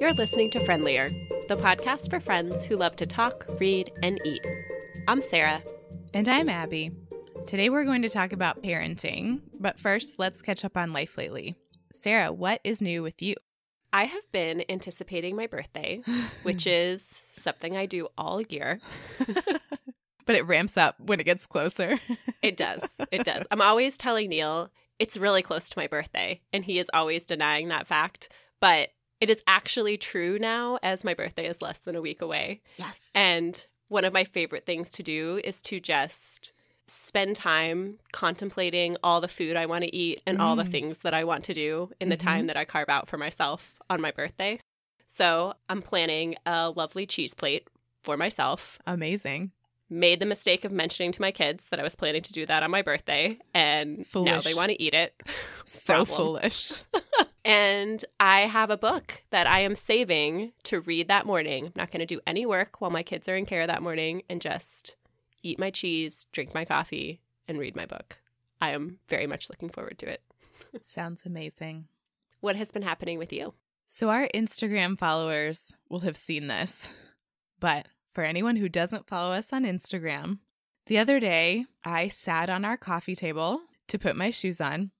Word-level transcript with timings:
You're 0.00 0.14
listening 0.14 0.50
to 0.50 0.60
Friendlier, 0.60 1.08
the 1.48 1.56
podcast 1.56 2.08
for 2.08 2.20
friends 2.20 2.62
who 2.62 2.76
love 2.76 2.94
to 2.96 3.06
talk, 3.06 3.44
read, 3.58 3.90
and 4.00 4.20
eat. 4.24 4.46
I'm 5.08 5.20
Sarah. 5.20 5.60
And 6.14 6.28
I'm 6.28 6.48
Abby. 6.48 6.92
Today 7.48 7.68
we're 7.68 7.84
going 7.84 8.02
to 8.02 8.08
talk 8.08 8.32
about 8.32 8.62
parenting, 8.62 9.40
but 9.58 9.80
first, 9.80 10.20
let's 10.20 10.40
catch 10.40 10.64
up 10.64 10.76
on 10.76 10.92
life 10.92 11.18
lately. 11.18 11.56
Sarah, 11.92 12.32
what 12.32 12.60
is 12.62 12.80
new 12.80 13.02
with 13.02 13.20
you? 13.20 13.34
I 13.92 14.04
have 14.04 14.30
been 14.30 14.62
anticipating 14.68 15.34
my 15.34 15.48
birthday, 15.48 16.00
which 16.44 16.64
is 16.64 17.24
something 17.32 17.76
I 17.76 17.86
do 17.86 18.06
all 18.16 18.40
year. 18.40 18.78
but 20.26 20.36
it 20.36 20.46
ramps 20.46 20.76
up 20.76 20.94
when 21.00 21.18
it 21.18 21.24
gets 21.24 21.44
closer. 21.44 21.98
it 22.42 22.56
does. 22.56 22.96
It 23.10 23.24
does. 23.24 23.48
I'm 23.50 23.62
always 23.62 23.96
telling 23.96 24.28
Neil 24.28 24.70
it's 25.00 25.16
really 25.16 25.42
close 25.42 25.68
to 25.70 25.78
my 25.78 25.88
birthday, 25.88 26.40
and 26.52 26.64
he 26.64 26.78
is 26.78 26.88
always 26.94 27.26
denying 27.26 27.66
that 27.68 27.88
fact. 27.88 28.28
But 28.60 28.90
it 29.20 29.30
is 29.30 29.42
actually 29.46 29.96
true 29.96 30.38
now 30.38 30.78
as 30.82 31.04
my 31.04 31.14
birthday 31.14 31.46
is 31.46 31.62
less 31.62 31.80
than 31.80 31.96
a 31.96 32.00
week 32.00 32.22
away. 32.22 32.60
Yes. 32.76 33.10
And 33.14 33.66
one 33.88 34.04
of 34.04 34.12
my 34.12 34.24
favorite 34.24 34.66
things 34.66 34.90
to 34.90 35.02
do 35.02 35.40
is 35.44 35.60
to 35.62 35.80
just 35.80 36.52
spend 36.86 37.36
time 37.36 37.98
contemplating 38.12 38.96
all 39.02 39.20
the 39.20 39.28
food 39.28 39.56
I 39.56 39.66
want 39.66 39.84
to 39.84 39.94
eat 39.94 40.22
and 40.26 40.38
mm. 40.38 40.40
all 40.40 40.56
the 40.56 40.64
mm. 40.64 40.70
things 40.70 40.98
that 40.98 41.14
I 41.14 41.24
want 41.24 41.44
to 41.44 41.54
do 41.54 41.90
in 42.00 42.08
the 42.08 42.16
mm-hmm. 42.16 42.26
time 42.26 42.46
that 42.46 42.56
I 42.56 42.64
carve 42.64 42.88
out 42.88 43.08
for 43.08 43.18
myself 43.18 43.74
on 43.90 44.00
my 44.00 44.10
birthday. 44.10 44.58
So 45.06 45.54
I'm 45.68 45.82
planning 45.82 46.36
a 46.46 46.70
lovely 46.70 47.06
cheese 47.06 47.34
plate 47.34 47.68
for 48.02 48.16
myself. 48.16 48.78
Amazing. 48.86 49.52
Made 49.90 50.20
the 50.20 50.26
mistake 50.26 50.64
of 50.64 50.72
mentioning 50.72 51.12
to 51.12 51.20
my 51.20 51.30
kids 51.30 51.66
that 51.70 51.80
I 51.80 51.82
was 51.82 51.94
planning 51.94 52.22
to 52.22 52.32
do 52.32 52.44
that 52.46 52.62
on 52.62 52.70
my 52.70 52.82
birthday, 52.82 53.38
and 53.54 54.06
foolish. 54.06 54.30
now 54.30 54.40
they 54.40 54.54
want 54.54 54.70
to 54.70 54.82
eat 54.82 54.92
it. 54.94 55.14
so 55.64 56.04
foolish. 56.04 56.72
and 57.44 58.04
I 58.20 58.42
have 58.42 58.70
a 58.70 58.76
book 58.76 59.22
that 59.30 59.46
I 59.46 59.60
am 59.60 59.74
saving 59.74 60.52
to 60.64 60.80
read 60.80 61.08
that 61.08 61.24
morning. 61.24 61.66
I'm 61.66 61.72
not 61.74 61.90
going 61.90 62.00
to 62.00 62.06
do 62.06 62.20
any 62.26 62.44
work 62.44 62.80
while 62.80 62.90
my 62.90 63.02
kids 63.02 63.28
are 63.28 63.36
in 63.36 63.46
care 63.46 63.66
that 63.66 63.82
morning 63.82 64.22
and 64.28 64.42
just 64.42 64.96
eat 65.42 65.58
my 65.58 65.70
cheese, 65.70 66.26
drink 66.32 66.52
my 66.52 66.64
coffee, 66.64 67.20
and 67.46 67.58
read 67.58 67.74
my 67.74 67.86
book. 67.86 68.18
I 68.60 68.70
am 68.70 68.98
very 69.08 69.26
much 69.26 69.48
looking 69.48 69.70
forward 69.70 69.98
to 70.00 70.10
it. 70.10 70.22
Sounds 70.80 71.24
amazing. 71.24 71.86
What 72.40 72.56
has 72.56 72.70
been 72.70 72.82
happening 72.82 73.18
with 73.18 73.32
you? 73.32 73.54
So, 73.86 74.10
our 74.10 74.28
Instagram 74.34 74.98
followers 74.98 75.72
will 75.88 76.00
have 76.00 76.16
seen 76.16 76.46
this, 76.46 76.88
but 77.58 77.86
for 78.12 78.24
anyone 78.24 78.56
who 78.56 78.68
doesn't 78.68 79.08
follow 79.08 79.32
us 79.32 79.52
on 79.52 79.64
Instagram, 79.64 80.38
the 80.86 80.98
other 80.98 81.20
day 81.20 81.66
I 81.84 82.08
sat 82.08 82.48
on 82.48 82.64
our 82.64 82.76
coffee 82.76 83.14
table 83.14 83.60
to 83.88 83.98
put 83.98 84.16
my 84.16 84.30
shoes 84.30 84.60
on. 84.60 84.90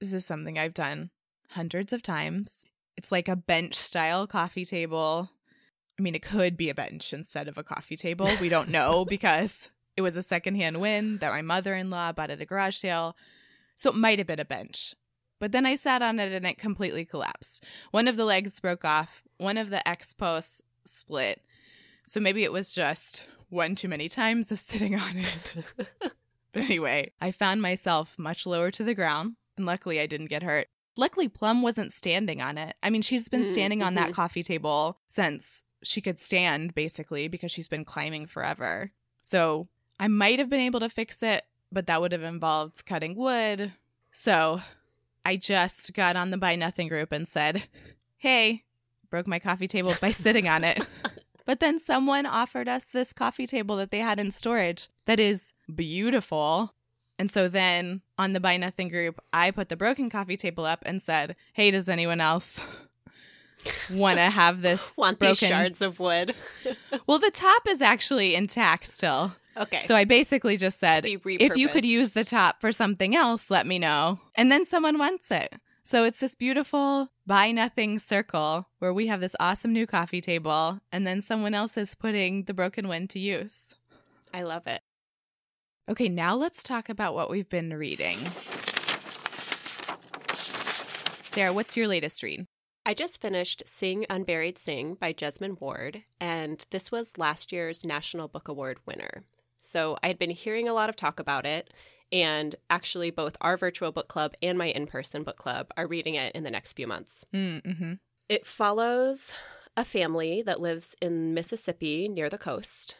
This 0.00 0.12
is 0.12 0.24
something 0.24 0.58
I've 0.58 0.74
done 0.74 1.10
hundreds 1.50 1.92
of 1.92 2.02
times. 2.02 2.64
It's 2.96 3.12
like 3.12 3.28
a 3.28 3.36
bench 3.36 3.74
style 3.74 4.26
coffee 4.26 4.64
table. 4.64 5.30
I 5.98 6.02
mean, 6.02 6.14
it 6.14 6.22
could 6.22 6.56
be 6.56 6.70
a 6.70 6.74
bench 6.74 7.12
instead 7.12 7.48
of 7.48 7.58
a 7.58 7.62
coffee 7.62 7.96
table. 7.96 8.30
We 8.40 8.48
don't 8.48 8.70
know 8.70 9.04
because 9.08 9.70
it 9.96 10.02
was 10.02 10.16
a 10.16 10.22
secondhand 10.22 10.80
win 10.80 11.18
that 11.18 11.30
my 11.30 11.42
mother 11.42 11.74
in 11.74 11.90
law 11.90 12.12
bought 12.12 12.30
at 12.30 12.40
a 12.40 12.46
garage 12.46 12.76
sale. 12.76 13.16
So 13.76 13.90
it 13.90 13.96
might 13.96 14.18
have 14.18 14.26
been 14.26 14.40
a 14.40 14.44
bench. 14.44 14.94
But 15.40 15.52
then 15.52 15.66
I 15.66 15.74
sat 15.74 16.02
on 16.02 16.18
it 16.20 16.32
and 16.32 16.46
it 16.46 16.58
completely 16.58 17.04
collapsed. 17.04 17.64
One 17.90 18.08
of 18.08 18.16
the 18.16 18.24
legs 18.24 18.60
broke 18.60 18.84
off, 18.84 19.22
one 19.36 19.58
of 19.58 19.70
the 19.70 19.86
X 19.86 20.12
posts 20.12 20.62
split. 20.84 21.42
So 22.06 22.20
maybe 22.20 22.44
it 22.44 22.52
was 22.52 22.72
just 22.72 23.24
one 23.48 23.74
too 23.74 23.88
many 23.88 24.08
times 24.08 24.52
of 24.52 24.58
sitting 24.58 24.94
on 24.94 25.16
it. 25.16 25.56
but 26.00 26.12
anyway, 26.62 27.12
I 27.20 27.30
found 27.30 27.62
myself 27.62 28.18
much 28.18 28.46
lower 28.46 28.70
to 28.72 28.84
the 28.84 28.94
ground, 28.94 29.36
and 29.56 29.66
luckily 29.66 30.00
I 30.00 30.06
didn't 30.06 30.26
get 30.26 30.42
hurt. 30.42 30.68
Luckily, 30.96 31.28
Plum 31.28 31.62
wasn't 31.62 31.92
standing 31.92 32.40
on 32.40 32.56
it. 32.56 32.76
I 32.82 32.90
mean, 32.90 33.02
she's 33.02 33.28
been 33.28 33.44
mm, 33.44 33.52
standing 33.52 33.82
on 33.82 33.94
that 33.94 34.06
mm-hmm. 34.06 34.12
coffee 34.12 34.44
table 34.44 34.98
since 35.06 35.62
she 35.82 36.00
could 36.00 36.20
stand, 36.20 36.74
basically, 36.74 37.26
because 37.26 37.50
she's 37.50 37.68
been 37.68 37.84
climbing 37.84 38.26
forever. 38.26 38.92
So 39.20 39.68
I 39.98 40.08
might 40.08 40.38
have 40.38 40.48
been 40.48 40.60
able 40.60 40.80
to 40.80 40.88
fix 40.88 41.22
it, 41.22 41.44
but 41.72 41.86
that 41.86 42.00
would 42.00 42.12
have 42.12 42.22
involved 42.22 42.86
cutting 42.86 43.16
wood. 43.16 43.72
So 44.12 44.60
I 45.24 45.36
just 45.36 45.94
got 45.94 46.16
on 46.16 46.30
the 46.30 46.36
Buy 46.36 46.54
Nothing 46.54 46.88
group 46.88 47.10
and 47.10 47.26
said, 47.26 47.64
Hey, 48.16 48.64
broke 49.10 49.26
my 49.26 49.38
coffee 49.38 49.68
table 49.68 49.94
by 50.00 50.10
sitting 50.10 50.48
on 50.48 50.62
it. 50.62 50.86
But 51.44 51.60
then 51.60 51.78
someone 51.78 52.26
offered 52.26 52.68
us 52.68 52.86
this 52.86 53.12
coffee 53.12 53.46
table 53.46 53.76
that 53.76 53.90
they 53.90 53.98
had 53.98 54.18
in 54.18 54.30
storage 54.30 54.88
that 55.06 55.20
is 55.20 55.52
beautiful. 55.74 56.74
And 57.18 57.30
so 57.30 57.48
then 57.48 58.00
on 58.18 58.32
the 58.32 58.40
Buy 58.40 58.56
Nothing 58.56 58.88
group, 58.88 59.20
I 59.32 59.50
put 59.50 59.68
the 59.68 59.76
broken 59.76 60.10
coffee 60.10 60.36
table 60.36 60.64
up 60.64 60.82
and 60.86 61.02
said, 61.02 61.36
Hey, 61.52 61.70
does 61.70 61.88
anyone 61.88 62.20
else 62.20 62.60
want 63.90 64.18
to 64.18 64.30
have 64.30 64.62
this 64.62 64.94
want 64.96 65.18
broken... 65.18 65.32
these 65.32 65.48
shards 65.48 65.82
of 65.82 66.00
wood? 66.00 66.34
well, 67.06 67.18
the 67.18 67.30
top 67.30 67.68
is 67.68 67.82
actually 67.82 68.34
intact 68.34 68.86
still. 68.86 69.34
Okay. 69.56 69.80
So 69.80 69.94
I 69.94 70.04
basically 70.04 70.56
just 70.56 70.80
said, 70.80 71.04
if 71.06 71.56
you 71.56 71.68
could 71.68 71.84
use 71.84 72.10
the 72.10 72.24
top 72.24 72.60
for 72.60 72.72
something 72.72 73.14
else, 73.14 73.50
let 73.50 73.66
me 73.66 73.78
know. 73.78 74.18
And 74.36 74.50
then 74.50 74.64
someone 74.64 74.98
wants 74.98 75.30
it. 75.30 75.54
So 75.86 76.04
it's 76.04 76.18
this 76.18 76.34
beautiful 76.34 77.10
buy 77.26 77.50
nothing 77.50 77.98
circle 77.98 78.68
where 78.78 78.94
we 78.94 79.06
have 79.08 79.20
this 79.20 79.36
awesome 79.38 79.74
new 79.74 79.86
coffee 79.86 80.22
table 80.22 80.80
and 80.90 81.06
then 81.06 81.20
someone 81.20 81.52
else 81.52 81.76
is 81.76 81.94
putting 81.94 82.44
the 82.44 82.54
broken 82.54 82.88
one 82.88 83.06
to 83.08 83.18
use. 83.18 83.74
I 84.32 84.42
love 84.44 84.66
it. 84.66 84.80
Okay, 85.86 86.08
now 86.08 86.36
let's 86.36 86.62
talk 86.62 86.88
about 86.88 87.14
what 87.14 87.28
we've 87.28 87.50
been 87.50 87.74
reading. 87.74 88.16
Sarah, 91.24 91.52
what's 91.52 91.76
your 91.76 91.86
latest 91.86 92.22
read? 92.22 92.46
I 92.86 92.94
just 92.94 93.20
finished 93.20 93.62
Sing 93.66 94.06
Unburied 94.08 94.56
Sing 94.56 94.94
by 94.94 95.12
Jesmyn 95.12 95.60
Ward, 95.60 96.04
and 96.18 96.64
this 96.70 96.90
was 96.90 97.18
last 97.18 97.52
year's 97.52 97.84
National 97.84 98.28
Book 98.28 98.48
Award 98.48 98.78
winner. 98.86 99.24
So 99.58 99.98
I 100.02 100.08
had 100.08 100.18
been 100.18 100.30
hearing 100.30 100.66
a 100.66 100.74
lot 100.74 100.88
of 100.88 100.96
talk 100.96 101.20
about 101.20 101.44
it, 101.44 101.70
and 102.14 102.54
actually, 102.70 103.10
both 103.10 103.36
our 103.40 103.56
virtual 103.56 103.90
book 103.90 104.06
club 104.06 104.34
and 104.40 104.56
my 104.56 104.66
in 104.66 104.86
person 104.86 105.24
book 105.24 105.36
club 105.36 105.72
are 105.76 105.88
reading 105.88 106.14
it 106.14 106.32
in 106.32 106.44
the 106.44 106.50
next 106.50 106.74
few 106.74 106.86
months. 106.86 107.26
Mm-hmm. 107.34 107.94
It 108.28 108.46
follows 108.46 109.32
a 109.76 109.84
family 109.84 110.40
that 110.40 110.60
lives 110.60 110.94
in 111.02 111.34
Mississippi 111.34 112.06
near 112.06 112.30
the 112.30 112.38
coast, 112.38 112.94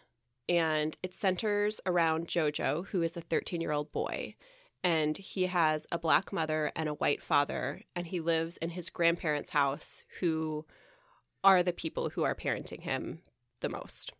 and 0.48 0.96
it 1.00 1.14
centers 1.14 1.80
around 1.86 2.26
Jojo, 2.26 2.88
who 2.88 3.02
is 3.02 3.16
a 3.16 3.20
13 3.20 3.60
year 3.60 3.70
old 3.70 3.92
boy. 3.92 4.34
And 4.82 5.16
he 5.16 5.46
has 5.46 5.86
a 5.92 5.98
black 5.98 6.32
mother 6.32 6.72
and 6.74 6.88
a 6.88 6.94
white 6.94 7.22
father, 7.22 7.82
and 7.94 8.08
he 8.08 8.18
lives 8.18 8.56
in 8.56 8.70
his 8.70 8.90
grandparents' 8.90 9.50
house, 9.50 10.02
who 10.18 10.66
are 11.44 11.62
the 11.62 11.72
people 11.72 12.10
who 12.10 12.24
are 12.24 12.34
parenting 12.34 12.80
him 12.80 13.20
the 13.60 13.68
most. 13.68 14.12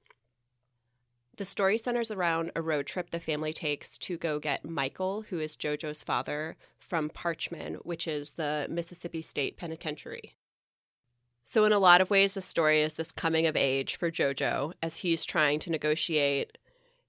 The 1.36 1.44
story 1.44 1.78
centers 1.78 2.10
around 2.10 2.52
a 2.54 2.62
road 2.62 2.86
trip 2.86 3.10
the 3.10 3.18
family 3.18 3.52
takes 3.52 3.98
to 3.98 4.16
go 4.16 4.38
get 4.38 4.64
Michael, 4.64 5.22
who 5.22 5.40
is 5.40 5.56
JoJo's 5.56 6.04
father, 6.04 6.56
from 6.78 7.10
Parchman, 7.10 7.76
which 7.84 8.06
is 8.06 8.34
the 8.34 8.66
Mississippi 8.70 9.20
State 9.20 9.56
Penitentiary. 9.56 10.34
So, 11.42 11.64
in 11.64 11.72
a 11.72 11.78
lot 11.78 12.00
of 12.00 12.10
ways, 12.10 12.34
the 12.34 12.42
story 12.42 12.82
is 12.82 12.94
this 12.94 13.12
coming 13.12 13.46
of 13.46 13.56
age 13.56 13.96
for 13.96 14.10
JoJo 14.10 14.74
as 14.82 14.98
he's 14.98 15.24
trying 15.24 15.58
to 15.60 15.70
negotiate 15.70 16.56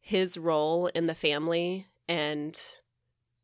his 0.02 0.38
role 0.38 0.88
in 0.88 1.08
the 1.08 1.16
family 1.16 1.88
and 2.08 2.60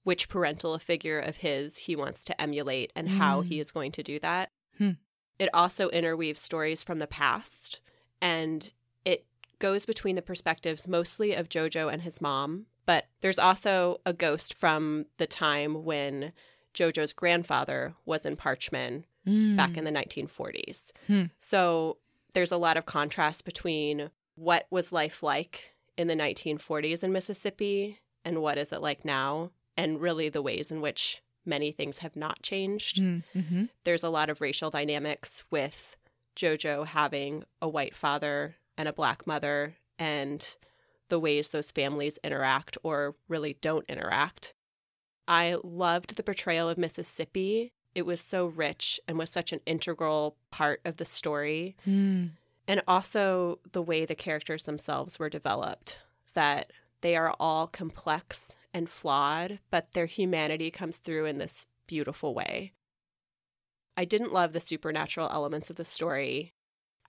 which 0.04 0.30
parental 0.30 0.78
figure 0.80 1.20
of 1.20 1.38
his 1.38 1.78
he 1.78 1.96
wants 1.96 2.24
to 2.24 2.42
emulate 2.42 2.92
and 2.96 3.08
mm. 3.08 3.18
how 3.18 3.42
he 3.42 3.60
is 3.60 3.72
going 3.72 3.92
to 3.94 4.04
do 4.04 4.20
that. 4.20 4.52
Hmm. 4.78 4.92
It 5.40 5.50
also 5.54 5.90
interweaves 5.90 6.42
stories 6.42 6.84
from 6.84 7.00
the 7.00 7.08
past 7.08 7.80
and 8.22 8.72
it 9.06 9.26
goes 9.62 9.86
between 9.86 10.18
the 10.18 10.22
perspectives 10.22 10.88
mostly 10.88 11.34
of 11.34 11.48
Jojo 11.48 11.92
and 11.92 12.02
his 12.02 12.20
mom, 12.20 12.66
but 12.86 13.06
there's 13.22 13.40
also 13.40 14.02
a 14.06 14.12
ghost 14.12 14.54
from 14.54 15.06
the 15.18 15.28
time 15.28 15.86
when 15.86 16.34
Jojo's 16.74 17.14
grandfather 17.14 17.94
was 18.06 18.26
in 18.26 18.36
Parchman 18.36 19.04
mm. 19.26 19.56
back 19.56 19.78
in 19.78 19.86
the 19.86 19.92
1940s. 19.92 20.92
Hmm. 21.08 21.24
So 21.38 21.98
there's 22.34 22.52
a 22.52 22.58
lot 22.58 22.76
of 22.76 22.86
contrast 22.86 23.46
between 23.46 24.10
what 24.36 24.66
was 24.70 24.92
life 24.92 25.22
like 25.22 25.76
in 25.98 26.08
the 26.08 26.16
1940s 26.16 27.04
in 27.04 27.12
Mississippi 27.12 28.00
and 28.26 28.42
what 28.42 28.58
is 28.58 28.72
it 28.72 28.82
like 28.82 29.06
now, 29.06 29.52
and 29.78 30.02
really 30.02 30.30
the 30.30 30.42
ways 30.42 30.72
in 30.72 30.82
which 30.82 31.22
many 31.46 31.72
things 31.72 32.00
have 32.00 32.16
not 32.16 32.42
changed. 32.42 33.02
Mm, 33.02 33.24
mm-hmm. 33.36 33.64
There's 33.84 34.04
a 34.04 34.10
lot 34.10 34.30
of 34.30 34.42
racial 34.42 34.70
dynamics 34.70 35.44
with 35.52 35.98
Jojo 36.36 36.86
having 36.86 37.44
a 37.62 37.70
white 37.70 37.96
father 37.96 38.56
and 38.78 38.88
a 38.88 38.94
black 38.94 39.26
mother 39.28 39.76
and 40.00 40.56
the 41.10 41.20
ways 41.20 41.50
those 41.50 41.72
families 41.72 42.18
interact 42.24 42.78
or 42.84 43.16
really 43.28 43.58
don't 43.62 43.90
interact. 43.90 44.54
I 45.28 45.58
loved 45.64 46.16
the 46.16 46.24
portrayal 46.24 46.70
of 46.70 46.78
Mississippi. 46.78 47.74
It 47.94 48.06
was 48.06 48.22
so 48.22 48.48
rich 48.48 49.00
and 49.08 49.18
was 49.18 49.30
such 49.30 49.52
an 49.52 49.60
integral 49.66 50.38
part 50.50 50.82
of 50.86 50.98
the 50.98 51.06
story. 51.06 51.76
Mm. 51.86 52.32
And 52.68 52.82
also 52.88 53.60
the 53.72 53.82
way 53.82 54.06
the 54.06 54.16
characters 54.16 54.64
themselves 54.64 55.20
were 55.20 55.30
developed, 55.30 56.00
that 56.34 56.72
they 57.02 57.16
are 57.16 57.36
all 57.40 57.68
complex 57.68 58.56
and 58.74 58.90
flawed, 58.90 59.60
but 59.70 59.92
their 59.94 60.06
humanity 60.06 60.72
comes 60.72 60.98
through 60.98 61.26
in 61.26 61.38
this 61.38 61.68
beautiful 61.88 62.34
way. 62.34 62.72
I 63.98 64.06
didn't 64.06 64.34
love 64.34 64.54
the 64.54 64.62
supernatural 64.62 65.30
elements 65.30 65.70
of 65.70 65.76
the 65.76 65.86
story 65.86 66.54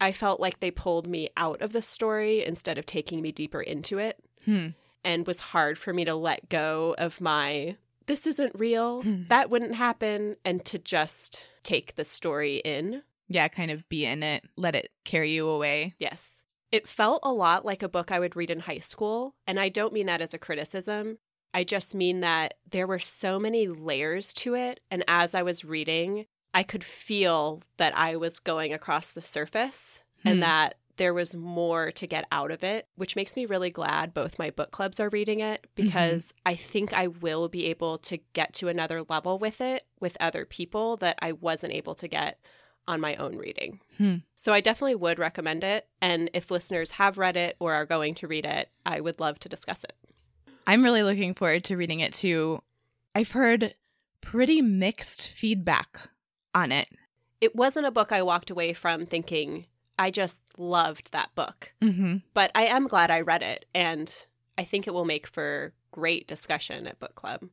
I 0.02 0.12
felt 0.12 0.40
like 0.40 0.60
they 0.60 0.70
pulled 0.70 1.06
me 1.06 1.30
out 1.36 1.62
of 1.62 1.72
the 1.72 1.80
story 1.82 2.44
instead 2.44 2.76
of 2.76 2.84
taking 2.86 3.22
me 3.22 3.32
deeper 3.32 3.60
into 3.62 3.98
it 3.98 4.18
Hmm. 4.44 4.68
and 5.04 5.26
was 5.26 5.40
hard 5.40 5.78
for 5.78 5.92
me 5.94 6.04
to 6.04 6.14
let 6.14 6.48
go 6.48 6.94
of 6.98 7.20
my 7.20 7.76
this 8.06 8.26
isn't 8.26 8.58
real, 8.58 9.02
that 9.28 9.48
wouldn't 9.48 9.76
happen, 9.76 10.36
and 10.44 10.64
to 10.64 10.76
just 10.78 11.40
take 11.62 11.94
the 11.94 12.04
story 12.04 12.56
in. 12.56 13.04
Yeah, 13.28 13.46
kind 13.46 13.70
of 13.70 13.88
be 13.88 14.04
in 14.04 14.24
it, 14.24 14.42
let 14.56 14.74
it 14.74 14.90
carry 15.04 15.30
you 15.30 15.48
away. 15.48 15.94
Yes. 16.00 16.42
It 16.72 16.88
felt 16.88 17.20
a 17.22 17.32
lot 17.32 17.64
like 17.64 17.82
a 17.82 17.88
book 17.88 18.10
I 18.10 18.18
would 18.18 18.34
read 18.34 18.50
in 18.50 18.58
high 18.60 18.80
school, 18.80 19.36
and 19.46 19.60
I 19.60 19.68
don't 19.68 19.92
mean 19.92 20.06
that 20.06 20.20
as 20.20 20.34
a 20.34 20.38
criticism. 20.38 21.18
I 21.54 21.62
just 21.62 21.94
mean 21.94 22.20
that 22.20 22.54
there 22.68 22.88
were 22.88 22.98
so 22.98 23.38
many 23.38 23.68
layers 23.68 24.32
to 24.34 24.54
it, 24.54 24.80
and 24.90 25.04
as 25.06 25.32
I 25.34 25.42
was 25.44 25.64
reading, 25.64 26.26
I 26.54 26.62
could 26.62 26.84
feel 26.84 27.62
that 27.78 27.96
I 27.96 28.16
was 28.16 28.38
going 28.38 28.72
across 28.72 29.12
the 29.12 29.22
surface 29.22 30.02
Hmm. 30.22 30.28
and 30.28 30.42
that 30.42 30.76
there 30.98 31.14
was 31.14 31.34
more 31.34 31.90
to 31.90 32.06
get 32.06 32.26
out 32.30 32.50
of 32.50 32.62
it, 32.62 32.86
which 32.96 33.16
makes 33.16 33.34
me 33.34 33.46
really 33.46 33.70
glad 33.70 34.12
both 34.14 34.38
my 34.38 34.50
book 34.50 34.70
clubs 34.70 35.00
are 35.00 35.08
reading 35.08 35.40
it 35.40 35.66
because 35.74 36.32
I 36.46 36.54
think 36.54 36.92
I 36.92 37.06
will 37.08 37.48
be 37.48 37.64
able 37.66 37.98
to 37.98 38.18
get 38.34 38.52
to 38.54 38.68
another 38.68 39.02
level 39.02 39.38
with 39.38 39.60
it 39.60 39.84
with 40.00 40.16
other 40.20 40.44
people 40.44 40.96
that 40.98 41.18
I 41.20 41.32
wasn't 41.32 41.72
able 41.72 41.94
to 41.96 42.06
get 42.08 42.38
on 42.86 43.00
my 43.00 43.16
own 43.16 43.36
reading. 43.36 43.80
Hmm. 43.96 44.16
So 44.36 44.52
I 44.52 44.60
definitely 44.60 44.96
would 44.96 45.18
recommend 45.18 45.64
it. 45.64 45.88
And 46.00 46.28
if 46.34 46.50
listeners 46.50 46.92
have 46.92 47.16
read 47.18 47.36
it 47.36 47.56
or 47.58 47.72
are 47.74 47.86
going 47.86 48.14
to 48.16 48.28
read 48.28 48.44
it, 48.44 48.68
I 48.84 49.00
would 49.00 49.18
love 49.18 49.38
to 49.40 49.48
discuss 49.48 49.82
it. 49.84 49.94
I'm 50.66 50.84
really 50.84 51.02
looking 51.02 51.34
forward 51.34 51.64
to 51.64 51.76
reading 51.76 52.00
it 52.00 52.12
too. 52.12 52.62
I've 53.14 53.30
heard 53.32 53.74
pretty 54.20 54.62
mixed 54.62 55.26
feedback 55.26 56.10
on 56.54 56.72
it. 56.72 56.88
It 57.40 57.56
wasn't 57.56 57.86
a 57.86 57.90
book 57.90 58.12
I 58.12 58.22
walked 58.22 58.50
away 58.50 58.72
from 58.72 59.06
thinking, 59.06 59.66
I 59.98 60.10
just 60.10 60.44
loved 60.56 61.12
that 61.12 61.34
book. 61.34 61.72
Mm-hmm. 61.82 62.18
But 62.34 62.50
I 62.54 62.66
am 62.66 62.86
glad 62.88 63.10
I 63.10 63.20
read 63.20 63.42
it. 63.42 63.66
And 63.74 64.12
I 64.56 64.64
think 64.64 64.86
it 64.86 64.94
will 64.94 65.04
make 65.04 65.26
for 65.26 65.72
great 65.90 66.26
discussion 66.26 66.86
at 66.86 67.00
book 67.00 67.14
club. 67.14 67.44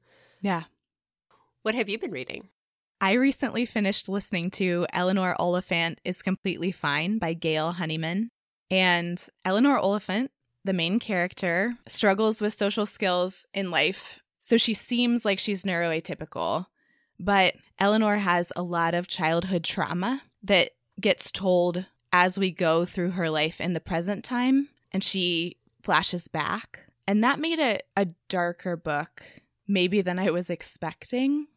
Yeah. 0.42 0.64
What 1.64 1.76
have 1.76 1.90
you 1.90 2.00
been 2.00 2.12
reading? 2.12 2.50
I 3.02 3.14
recently 3.14 3.66
finished 3.66 4.10
listening 4.10 4.52
to 4.52 4.86
Eleanor 4.92 5.36
Oliphant 5.40 6.02
is 6.04 6.22
Completely 6.22 6.72
Fine 6.72 7.18
by 7.18 7.34
Gail 7.34 7.74
Honeyman. 7.74 8.30
And 8.70 9.24
Eleanor 9.46 9.78
Oliphant, 9.78 10.32
the 10.66 10.74
main 10.74 11.00
character, 11.00 11.76
struggles 11.88 12.42
with 12.42 12.54
social 12.54 12.86
skills 12.86 13.46
in 13.54 13.72
life. 13.72 14.22
So 14.40 14.58
she 14.58 14.74
seems 14.74 15.26
like 15.26 15.40
she's 15.40 15.64
neuroatypical. 15.64 16.68
But 17.20 17.56
Eleanor 17.78 18.18
has 18.18 18.52
a 18.56 18.62
lot 18.62 18.94
of 18.94 19.08
childhood 19.08 19.64
trauma 19.64 20.24
that 20.44 20.72
gets 21.00 21.32
told 21.32 21.86
as 22.12 22.40
we 22.40 22.52
go 22.52 22.86
through 22.86 23.12
her 23.12 23.30
life 23.30 23.60
in 23.62 23.74
the 23.74 23.80
present 23.80 24.24
time. 24.24 24.70
And 24.92 25.04
she 25.04 25.58
flashes 25.84 26.28
back. 26.28 26.88
And 27.08 27.24
that 27.24 27.40
made 27.40 27.60
it 27.60 27.88
a 27.96 28.08
darker 28.28 28.76
book, 28.76 29.24
maybe 29.68 30.02
than 30.02 30.20
I 30.20 30.32
was 30.32 30.50
expecting 30.50 31.48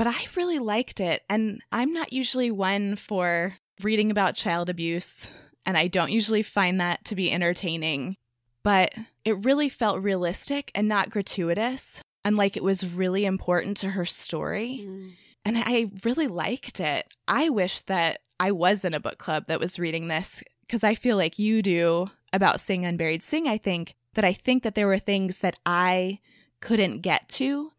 but 0.00 0.06
I 0.06 0.24
really 0.34 0.58
liked 0.58 0.98
it. 0.98 1.22
And 1.28 1.60
I'm 1.70 1.92
not 1.92 2.12
usually 2.12 2.50
one 2.50 2.96
for 2.96 3.56
reading 3.82 4.10
about 4.10 4.34
child 4.34 4.70
abuse, 4.70 5.28
and 5.66 5.76
I 5.76 5.88
don't 5.88 6.10
usually 6.10 6.42
find 6.42 6.80
that 6.80 7.04
to 7.04 7.14
be 7.14 7.30
entertaining. 7.30 8.16
But 8.62 8.94
it 9.26 9.44
really 9.44 9.68
felt 9.68 10.02
realistic 10.02 10.70
and 10.74 10.88
not 10.88 11.10
gratuitous, 11.10 12.00
and 12.24 12.36
like 12.36 12.56
it 12.56 12.62
was 12.62 12.86
really 12.86 13.24
important 13.24 13.76
to 13.78 13.90
her 13.90 14.04
story. 14.06 14.86
And 15.44 15.56
I 15.58 15.90
really 16.04 16.26
liked 16.26 16.80
it. 16.80 17.08
I 17.26 17.48
wish 17.48 17.80
that 17.82 18.20
I 18.38 18.50
was 18.52 18.84
in 18.84 18.94
a 18.94 19.00
book 19.00 19.18
club 19.18 19.44
that 19.48 19.60
was 19.60 19.78
reading 19.78 20.08
this 20.08 20.42
because 20.66 20.84
I 20.84 20.94
feel 20.94 21.16
like 21.16 21.38
you 21.38 21.62
do 21.62 22.10
about 22.32 22.60
Sing 22.60 22.84
Unburied 22.84 23.22
Sing. 23.22 23.48
I 23.48 23.58
think 23.58 23.94
that 24.14 24.24
I 24.24 24.32
think 24.32 24.62
that 24.62 24.74
there 24.74 24.86
were 24.86 24.98
things 24.98 25.38
that 25.38 25.58
I 25.64 26.20
couldn't 26.60 27.00
get 27.00 27.28
to 27.30 27.72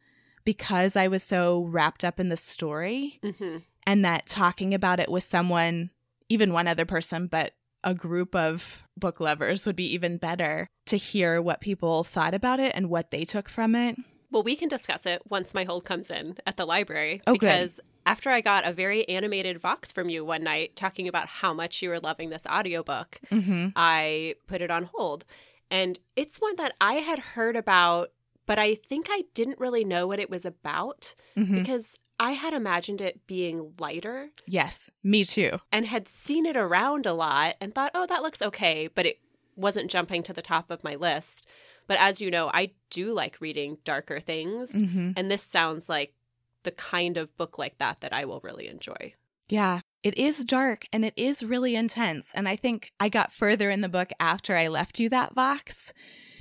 because 0.44 0.95
I 0.95 1.07
was 1.07 1.21
so 1.23 1.63
wrapped 1.65 2.03
up 2.03 2.19
in 2.19 2.29
the 2.29 2.37
story 2.37 3.19
Mm-hmm. 3.23 3.57
and 3.85 4.03
that 4.05 4.25
talking 4.25 4.73
about 4.73 4.99
it 4.99 5.09
with 5.09 5.23
someone, 5.23 5.91
even 6.29 6.53
one 6.53 6.67
other 6.67 6.85
person, 6.85 7.27
but 7.27 7.53
a 7.83 7.94
group 7.94 8.35
of 8.35 8.83
book 8.97 9.19
lovers 9.19 9.65
would 9.65 9.75
be 9.75 9.91
even 9.94 10.17
better 10.17 10.67
to 10.87 10.97
hear 10.97 11.41
what 11.41 11.61
people 11.61 12.03
thought 12.03 12.33
about 12.33 12.59
it 12.59 12.71
and 12.75 12.89
what 12.89 13.11
they 13.11 13.23
took 13.23 13.47
from 13.49 13.75
it. 13.75 13.95
Well, 14.31 14.44
we 14.44 14.56
can 14.56 14.69
discuss 14.69 15.06
it 15.06 15.22
once 15.30 15.54
my 15.54 15.63
hold 15.66 15.83
comes 15.86 16.10
in 16.10 16.38
at 16.48 16.56
the 16.57 16.66
library. 16.66 17.22
Oh, 17.28 17.33
good. 17.33 17.39
because 17.42 17.80
after 18.06 18.30
I 18.30 18.42
got 18.42 18.66
a 18.66 18.72
very 18.74 19.07
animated 19.10 19.60
Vox 19.60 19.92
from 19.92 20.10
you 20.10 20.24
one 20.25 20.44
night 20.44 20.75
talking 20.75 21.07
about 21.07 21.28
how 21.28 21.54
much 21.54 21.81
you 21.81 21.89
were 21.89 22.00
loving 22.00 22.30
this 22.30 22.45
audiobook, 22.48 23.19
Mm-hmm. 23.30 23.68
I 23.75 24.36
put 24.48 24.62
it 24.62 24.72
on 24.72 24.89
hold. 24.94 25.25
And 25.69 26.00
it's 26.16 26.39
one 26.42 26.56
that 26.57 26.74
I 26.81 26.95
had 26.95 27.19
heard 27.19 27.56
about, 27.56 28.12
but 28.45 28.57
I 28.57 28.75
think 28.75 29.07
I 29.10 29.24
didn't 29.33 29.60
really 29.60 29.83
know 29.86 30.07
what 30.07 30.19
it 30.19 30.30
was 30.30 30.45
about 30.45 31.13
Mm-hmm. 31.38 31.60
because 31.60 32.00
I 32.19 32.31
had 32.33 32.54
imagined 32.54 33.01
it 33.01 33.25
being 33.25 33.74
lighter 33.80 34.30
Yes, 34.45 34.89
me 35.04 35.24
too. 35.24 35.60
and 35.72 35.88
had 35.88 36.07
seen 36.07 36.45
it 36.45 36.56
around 36.56 37.06
a 37.07 37.13
lot 37.13 37.56
and 37.60 37.74
thought, 37.74 37.92
oh, 37.95 38.06
that 38.07 38.22
looks 38.22 38.42
okay, 38.44 38.88
but 38.94 39.06
it 39.07 39.19
wasn't 39.56 39.89
jumping 39.92 40.22
to 40.24 40.33
the 40.33 40.42
top 40.42 40.69
of 40.72 40.83
my 40.83 40.95
list. 40.95 41.48
But 41.88 41.98
as 42.00 42.22
you 42.22 42.31
know, 42.31 42.50
I 42.54 42.72
do 42.89 43.13
like 43.13 43.38
reading 43.39 43.78
darker 43.83 44.19
things. 44.19 44.74
Mm-hmm. 44.74 45.12
And 45.16 45.30
this 45.31 45.44
sounds 45.44 45.89
like 45.89 46.13
the 46.63 46.72
kind 46.72 47.18
of 47.18 47.36
book 47.38 47.57
like 47.57 47.78
that 47.80 48.01
that 48.01 48.13
I 48.13 48.25
will 48.25 48.39
really 48.42 48.68
enjoy. 48.68 49.13
Yeah, 49.50 49.81
it 50.04 50.18
is 50.18 50.45
dark 50.45 50.86
and 50.94 51.04
it 51.04 51.13
is 51.18 51.44
really 51.44 51.75
intense. 51.75 52.31
And 52.33 52.48
I 52.48 52.56
think 52.56 52.92
I 53.00 53.10
got 53.10 53.33
further 53.33 53.69
in 53.69 53.81
the 53.81 53.89
book 53.89 54.12
after 54.19 54.56
I 54.56 54.68
left 54.68 55.00
you 55.00 55.10
that 55.10 55.33
Vox, 55.36 55.94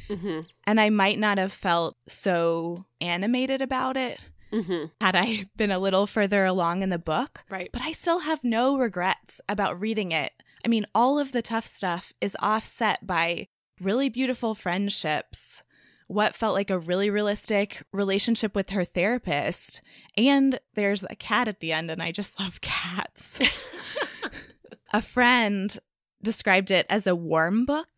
Mm-hmm. 0.09 0.41
and 0.65 0.81
I 0.81 0.91
might 0.91 1.21
not 1.21 1.39
have 1.39 1.53
felt 1.53 1.97
so 2.09 2.85
animated 3.01 3.63
about 3.63 3.97
it 3.97 4.21
Mm-hmm. 4.53 4.87
had 5.01 5.15
I 5.15 5.47
been 5.57 5.71
a 5.71 5.79
little 5.79 6.09
further 6.09 6.45
along 6.45 6.83
in 6.83 6.91
the 6.91 6.99
book. 6.99 7.45
Right. 7.49 7.71
But 7.73 7.83
I 7.83 7.93
still 7.93 8.19
have 8.21 8.43
no 8.43 8.77
regrets 8.77 9.41
about 9.49 9.81
reading 9.81 10.11
it. 10.11 10.33
I 10.65 10.69
mean, 10.69 10.85
all 10.95 11.21
of 11.21 11.31
the 11.31 11.43
tough 11.43 11.65
stuff 11.67 12.13
is 12.21 12.37
offset 12.41 13.07
by 13.07 13.47
really 13.81 14.09
beautiful 14.09 14.55
friendships, 14.55 15.63
what 16.07 16.35
felt 16.35 16.55
like 16.55 16.71
a 16.71 16.79
really 16.79 17.09
realistic 17.11 17.83
relationship 17.93 18.55
with 18.55 18.71
her 18.71 18.85
therapist, 18.85 19.81
and 20.17 20.59
there's 20.75 21.05
a 21.05 21.15
cat 21.17 21.49
at 21.49 21.61
the 21.61 21.73
end, 21.73 21.91
and 21.91 22.03
I 22.03 22.13
just 22.13 22.39
love 22.41 22.61
cats. 22.61 23.39
a 24.93 25.03
friend 25.03 25.79
described 26.23 26.71
it 26.71 26.87
as 26.91 27.07
a 27.07 27.15
warm 27.17 27.65
book, 27.65 27.89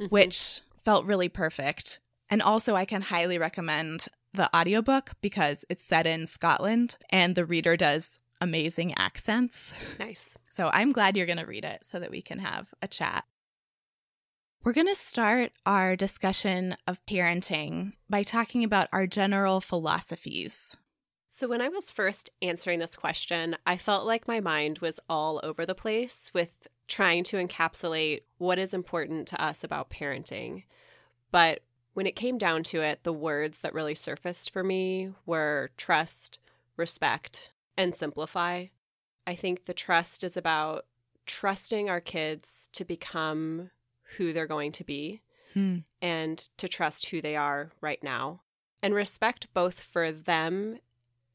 Mm-hmm. 0.00 0.06
which 0.06 0.62
felt 0.84 1.04
really 1.04 1.28
perfect. 1.28 2.00
And 2.30 2.40
also, 2.40 2.74
I 2.74 2.86
can 2.86 3.02
highly 3.02 3.36
recommend 3.38 4.06
the 4.32 4.48
audiobook 4.56 5.10
because 5.20 5.64
it's 5.68 5.84
set 5.84 6.06
in 6.06 6.26
Scotland 6.26 6.96
and 7.10 7.34
the 7.34 7.44
reader 7.44 7.76
does 7.76 8.18
amazing 8.40 8.94
accents. 8.96 9.74
nice. 10.00 10.34
So 10.50 10.70
I'm 10.72 10.90
glad 10.92 11.16
you're 11.16 11.26
going 11.26 11.38
to 11.38 11.44
read 11.46 11.64
it 11.66 11.84
so 11.84 12.00
that 12.00 12.10
we 12.10 12.22
can 12.22 12.38
have 12.38 12.68
a 12.80 12.88
chat. 12.88 13.24
We're 14.64 14.72
going 14.72 14.86
to 14.86 14.94
start 14.94 15.50
our 15.66 15.96
discussion 15.96 16.76
of 16.86 17.04
parenting 17.04 17.94
by 18.08 18.22
talking 18.22 18.62
about 18.62 18.88
our 18.92 19.08
general 19.08 19.60
philosophies. 19.60 20.76
So, 21.28 21.48
when 21.48 21.60
I 21.60 21.68
was 21.68 21.90
first 21.90 22.30
answering 22.40 22.78
this 22.78 22.94
question, 22.94 23.56
I 23.66 23.76
felt 23.76 24.06
like 24.06 24.28
my 24.28 24.38
mind 24.38 24.78
was 24.78 25.00
all 25.08 25.40
over 25.42 25.66
the 25.66 25.74
place 25.74 26.30
with 26.32 26.68
trying 26.86 27.24
to 27.24 27.44
encapsulate 27.44 28.20
what 28.38 28.60
is 28.60 28.72
important 28.72 29.26
to 29.28 29.42
us 29.42 29.64
about 29.64 29.90
parenting. 29.90 30.62
But 31.32 31.64
when 31.94 32.06
it 32.06 32.14
came 32.14 32.38
down 32.38 32.62
to 32.64 32.82
it, 32.82 33.02
the 33.02 33.12
words 33.12 33.62
that 33.62 33.74
really 33.74 33.96
surfaced 33.96 34.52
for 34.52 34.62
me 34.62 35.10
were 35.26 35.70
trust, 35.76 36.38
respect, 36.76 37.50
and 37.76 37.96
simplify. 37.96 38.66
I 39.26 39.34
think 39.34 39.64
the 39.64 39.74
trust 39.74 40.22
is 40.22 40.36
about 40.36 40.86
trusting 41.26 41.90
our 41.90 42.00
kids 42.00 42.68
to 42.74 42.84
become 42.84 43.70
who 44.16 44.32
they're 44.32 44.46
going 44.46 44.72
to 44.72 44.84
be 44.84 45.22
Hmm. 45.54 45.78
and 46.00 46.38
to 46.56 46.66
trust 46.66 47.10
who 47.10 47.20
they 47.20 47.36
are 47.36 47.72
right 47.82 48.02
now 48.02 48.40
and 48.82 48.94
respect 48.94 49.52
both 49.52 49.80
for 49.80 50.10
them 50.10 50.78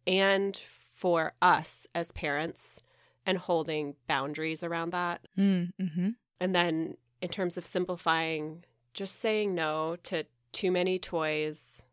and 0.07 0.57
for 0.57 1.33
us 1.39 1.85
as 1.93 2.11
parents 2.11 2.81
and 3.27 3.37
holding 3.37 3.95
boundaries 4.07 4.63
around 4.63 4.91
that. 4.91 5.27
Mm-hmm. 5.37 6.09
And 6.39 6.55
then 6.55 6.97
in 7.21 7.29
terms 7.29 7.57
of 7.57 7.65
simplifying, 7.65 8.63
just 8.93 9.19
saying 9.19 9.53
no 9.53 9.97
to 10.03 10.25
too 10.51 10.71
many 10.71 10.97
toys, 10.97 11.83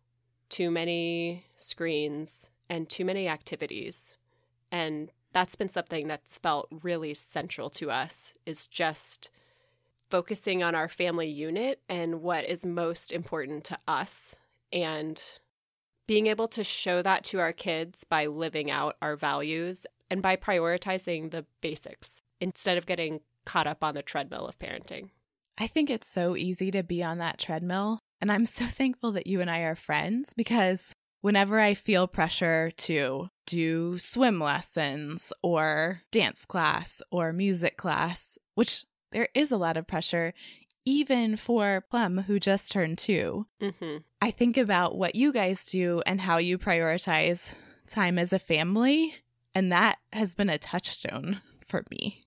too 0.49 0.71
many 0.71 1.45
screens, 1.59 2.49
and 2.71 2.89
too 2.89 3.05
many 3.05 3.29
activities. 3.29 4.17
And 4.73 5.11
that's 5.33 5.57
been 5.57 5.69
something 5.69 6.09
that's 6.09 6.39
felt 6.39 6.69
really 6.83 7.13
central 7.13 7.69
to 7.71 7.91
us 7.91 8.33
is 8.47 8.67
just 8.67 9.29
focusing 10.11 10.63
on 10.63 10.75
our 10.75 10.89
family 10.89 11.29
unit 11.29 11.81
and 11.89 12.23
what 12.23 12.45
is 12.45 12.65
most 12.65 13.13
important 13.13 13.65
to 13.65 13.79
us 13.87 14.35
and 14.73 15.21
being 16.07 16.27
able 16.27 16.49
to 16.49 16.65
show 16.65 17.03
that 17.03 17.25
to 17.25 17.41
our 17.41 17.53
kids 17.53 18.05
by 18.05 18.27
living 18.27 18.71
out 18.71 18.97
our 19.01 19.17
values 19.17 19.87
and 20.11 20.21
by 20.21 20.37
prioritizing 20.37 21.31
the 21.31 21.47
basics 21.61 22.21
instead 22.41 22.77
of 22.77 22.87
getting 22.87 23.21
caught 23.45 23.67
up 23.67 23.83
on 23.83 23.95
the 23.95 24.03
treadmill 24.03 24.47
of 24.47 24.59
parenting. 24.59 25.11
I 25.57 25.67
think 25.67 25.89
it's 25.89 26.09
so 26.09 26.37
easy 26.37 26.71
to 26.73 26.83
be 26.83 27.03
on 27.03 27.19
that 27.19 27.39
treadmill. 27.39 28.01
And 28.21 28.31
I'm 28.31 28.47
so 28.47 28.67
thankful 28.69 29.13
that 29.13 29.27
you 29.27 29.41
and 29.41 29.51
I 29.51 29.61
are 29.61 29.77
friends 29.77 30.35
because 30.35 30.93
whenever 31.21 31.59
I 31.61 31.75
feel 31.75 32.07
pressure 32.07 32.71
to 32.77 33.29
do 33.47 33.99
swim 33.99 34.41
lessons 34.41 35.33
or 35.43 36.03
dance 36.11 36.45
class 36.45 37.01
or 37.11 37.33
music 37.33 37.77
class, 37.77 38.39
which 38.55 38.85
there 39.15 39.29
is 39.33 39.51
a 39.51 39.57
lot 39.57 39.79
of 39.79 39.87
pressure, 39.87 40.35
even 40.85 41.37
for 41.37 41.83
Plum, 41.89 42.19
who 42.25 42.39
just 42.39 42.71
turned 42.71 42.99
2 42.99 43.47
Mm-hmm. 43.63 43.97
I 44.21 44.31
think 44.31 44.59
about 44.59 44.97
what 44.97 45.15
you 45.15 45.33
guys 45.33 45.65
do 45.65 46.03
and 46.05 46.21
how 46.21 46.37
you 46.39 46.59
prioritize 46.59 47.53
time 47.87 48.19
as 48.19 48.33
a 48.33 48.39
family. 48.39 49.15
And 49.55 49.71
that 49.73 49.99
has 50.13 50.35
been 50.35 50.51
a 50.51 50.59
touchstone 50.59 51.41
for 51.67 51.85
me. 51.91 52.25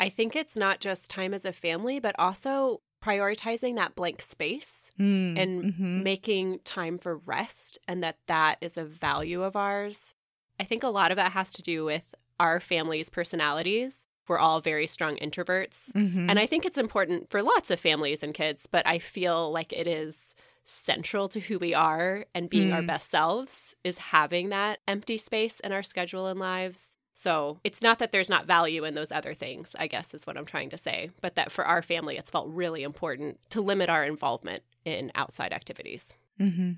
I 0.00 0.08
think 0.08 0.34
it's 0.34 0.56
not 0.56 0.80
just 0.80 1.10
time 1.10 1.34
as 1.34 1.44
a 1.44 1.52
family, 1.52 2.00
but 2.00 2.14
also 2.18 2.80
prioritizing 3.04 3.76
that 3.76 3.94
blank 3.94 4.22
space 4.22 4.90
Mm, 4.98 5.38
and 5.38 5.64
mhm. 5.64 6.02
making 6.02 6.60
time 6.60 6.98
for 6.98 7.18
rest 7.18 7.78
and 7.86 8.02
that 8.02 8.16
that 8.26 8.58
is 8.60 8.76
a 8.76 8.84
value 8.84 9.42
of 9.42 9.54
ours. 9.54 10.14
I 10.58 10.64
think 10.64 10.82
a 10.82 10.88
lot 10.88 11.12
of 11.12 11.16
that 11.16 11.32
has 11.32 11.52
to 11.52 11.62
do 11.62 11.84
with 11.84 12.14
our 12.40 12.58
family's 12.58 13.10
personalities. 13.10 14.07
We're 14.28 14.38
all 14.38 14.60
very 14.60 14.86
strong 14.86 15.16
introverts. 15.16 15.90
Mhm. 15.92 16.28
And 16.30 16.38
I 16.38 16.46
think 16.46 16.64
it's 16.64 16.78
important 16.78 17.30
for 17.30 17.42
lots 17.42 17.70
of 17.70 17.80
families 17.80 18.22
and 18.22 18.34
kids, 18.34 18.66
but 18.66 18.86
I 18.86 18.98
feel 18.98 19.50
like 19.50 19.72
it 19.72 19.86
is 19.86 20.34
central 20.64 21.28
to 21.30 21.40
who 21.40 21.58
we 21.58 21.72
are 21.74 22.26
and 22.34 22.50
being 22.50 22.72
our 22.72 22.82
Mm. 22.82 22.86
best 22.88 23.08
selves 23.10 23.74
is 23.84 23.98
having 23.98 24.50
that 24.50 24.80
empty 24.86 25.16
space 25.16 25.60
in 25.60 25.72
our 25.72 25.82
schedule 25.82 26.26
and 26.26 26.38
lives. 26.38 26.94
So 27.14 27.58
it's 27.64 27.82
not 27.82 27.98
that 27.98 28.12
there's 28.12 28.28
not 28.30 28.46
value 28.46 28.84
in 28.84 28.94
those 28.94 29.10
other 29.10 29.34
things, 29.34 29.74
I 29.78 29.86
guess 29.88 30.14
is 30.14 30.26
what 30.26 30.36
I'm 30.36 30.44
trying 30.44 30.70
to 30.70 30.78
say, 30.78 31.10
but 31.20 31.34
that 31.34 31.50
for 31.50 31.64
our 31.64 31.82
family, 31.82 32.16
it's 32.16 32.30
felt 32.30 32.48
really 32.48 32.82
important 32.82 33.40
to 33.50 33.60
limit 33.60 33.88
our 33.88 34.04
involvement 34.04 34.62
in 34.84 35.10
outside 35.14 35.52
activities. 35.52 36.14
hmm 36.38 36.72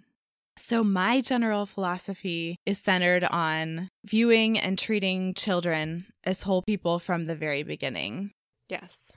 So, 0.61 0.85
my 0.85 1.23
general 1.23 1.65
philosophy 1.65 2.59
is 2.67 2.79
centered 2.79 3.25
on 3.25 3.89
viewing 4.05 4.59
and 4.59 4.79
treating 4.79 5.33
children 5.33 6.13
as 6.23 6.43
whole 6.43 6.61
people 6.61 6.99
from 6.99 7.25
the 7.25 7.35
very 7.35 7.63
beginning. 7.63 8.33
Yes. 8.69 9.11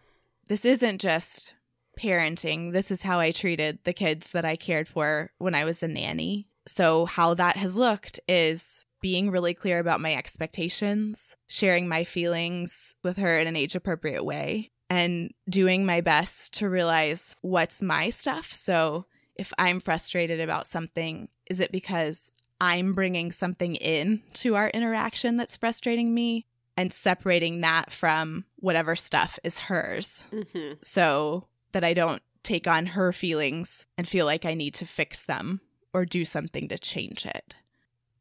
This 0.47 0.63
isn't 0.63 1.01
just 1.01 1.53
parenting, 1.99 2.71
this 2.71 2.91
is 2.91 3.01
how 3.01 3.19
I 3.19 3.31
treated 3.31 3.79
the 3.83 3.91
kids 3.91 4.31
that 4.31 4.45
I 4.45 4.55
cared 4.55 4.87
for 4.87 5.31
when 5.37 5.53
I 5.53 5.65
was 5.65 5.83
a 5.83 5.87
nanny. 5.89 6.47
So, 6.65 7.05
how 7.05 7.33
that 7.33 7.57
has 7.57 7.77
looked 7.77 8.21
is 8.25 8.85
being 9.01 9.29
really 9.29 9.53
clear 9.53 9.79
about 9.79 9.99
my 9.99 10.15
expectations, 10.15 11.35
sharing 11.47 11.89
my 11.89 12.05
feelings 12.05 12.95
with 13.03 13.17
her 13.17 13.37
in 13.37 13.47
an 13.47 13.57
age 13.57 13.75
appropriate 13.75 14.23
way, 14.23 14.71
and 14.89 15.33
doing 15.49 15.85
my 15.85 15.99
best 15.99 16.53
to 16.53 16.69
realize 16.69 17.35
what's 17.41 17.81
my 17.81 18.11
stuff. 18.11 18.53
So, 18.53 19.07
if 19.35 19.51
I'm 19.57 19.79
frustrated 19.79 20.39
about 20.39 20.67
something, 20.67 21.27
is 21.49 21.59
it 21.59 21.71
because 21.71 22.31
I'm 22.61 22.93
bringing 22.93 23.31
something 23.31 23.75
in 23.75 24.21
to 24.35 24.55
our 24.55 24.69
interaction 24.69 25.37
that's 25.37 25.57
frustrating 25.57 26.13
me 26.13 26.45
and 26.77 26.91
separating 26.91 27.61
that 27.61 27.91
from 27.91 28.45
whatever 28.57 28.95
stuff 28.95 29.37
is 29.43 29.59
hers 29.59 30.23
hmm 30.31 30.73
so 30.83 31.47
that 31.73 31.83
I 31.83 31.93
don't 31.93 32.21
take 32.43 32.67
on 32.67 32.85
her 32.87 33.11
feelings 33.11 33.85
and 33.97 34.07
feel 34.07 34.25
like 34.25 34.45
I 34.45 34.53
need 34.53 34.73
to 34.75 34.85
fix 34.85 35.25
them 35.25 35.61
or 35.93 36.05
do 36.05 36.25
something 36.25 36.67
to 36.69 36.77
change 36.77 37.25
it. 37.25 37.55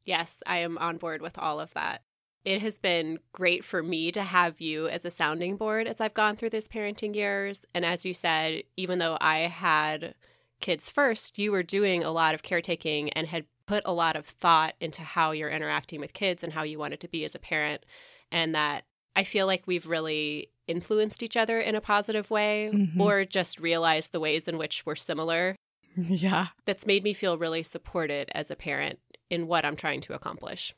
Yes, 0.05 0.43
I 0.47 0.59
am 0.59 0.79
on 0.79 0.99
board 0.99 1.23
with 1.23 1.39
all 1.39 1.61
of 1.61 1.73
that. 1.75 2.03
It 2.45 2.61
has 2.63 2.79
been 2.79 3.19
great 3.33 3.65
for 3.65 3.83
me 3.83 4.11
to 4.13 4.23
have 4.23 4.61
you 4.61 4.89
as 4.89 5.05
a 5.05 5.11
sounding 5.11 5.57
board 5.57 5.87
as 5.87 6.01
I've 6.01 6.15
gone 6.15 6.37
through 6.37 6.51
this 6.51 6.67
parenting 6.67 7.15
years. 7.15 7.65
And 7.73 7.85
as 7.85 8.05
you 8.05 8.15
said, 8.15 8.65
even 8.77 8.99
though 8.99 9.17
I 9.21 9.41
had 9.41 10.15
kids 10.63 10.89
first, 10.89 11.39
you 11.39 11.53
were 11.53 11.63
doing 11.63 12.03
a 12.03 12.11
lot 12.11 12.35
of 12.35 12.43
caretaking 12.43 13.11
and 13.11 13.27
had 13.27 13.45
put 13.67 13.83
a 13.85 13.93
lot 13.93 14.17
of 14.17 14.27
thought 14.27 14.75
into 14.81 15.03
how 15.03 15.31
you're 15.33 15.51
interacting 15.51 16.01
with 16.01 16.15
kids 16.15 16.43
and 16.43 16.55
how 16.55 16.63
you 16.63 16.79
wanted 16.79 17.01
to 17.01 17.09
be 17.09 17.25
as 17.25 17.35
a 17.35 17.39
parent. 17.39 17.85
And 18.31 18.55
that 18.55 18.85
I 19.15 19.25
feel 19.25 19.47
like 19.47 19.67
we've 19.67 19.87
really 19.87 20.49
influenced 20.67 21.23
each 21.23 21.37
other 21.37 21.61
in 21.61 21.75
a 21.75 21.81
positive 21.83 22.31
way 22.31 22.71
Mhm. 22.73 22.99
or 22.99 23.25
just 23.27 23.61
realized 23.61 24.13
the 24.13 24.21
ways 24.21 24.49
in 24.49 24.57
which 24.59 24.87
we're 24.87 24.97
similar. 24.97 25.55
Yeah. 25.97 26.47
That's 26.65 26.87
made 26.87 27.05
me 27.05 27.13
feel 27.13 27.37
really 27.37 27.63
supported 27.63 28.31
as 28.35 28.51
a 28.51 28.57
parent 28.57 28.99
in 29.29 29.47
what 29.47 29.65
I'm 29.67 29.77
trying 29.77 30.01
to 30.03 30.15
accomplish. 30.15 30.75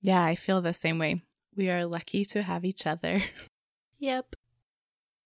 Yeah, 0.00 0.22
I 0.24 0.36
feel 0.36 0.60
the 0.62 0.72
same 0.72 0.98
way. 1.00 1.22
We 1.56 1.68
are 1.70 1.84
lucky 1.84 2.24
to 2.26 2.42
have 2.42 2.64
each 2.64 2.86
other. 2.86 3.22
Yep. 3.98 4.36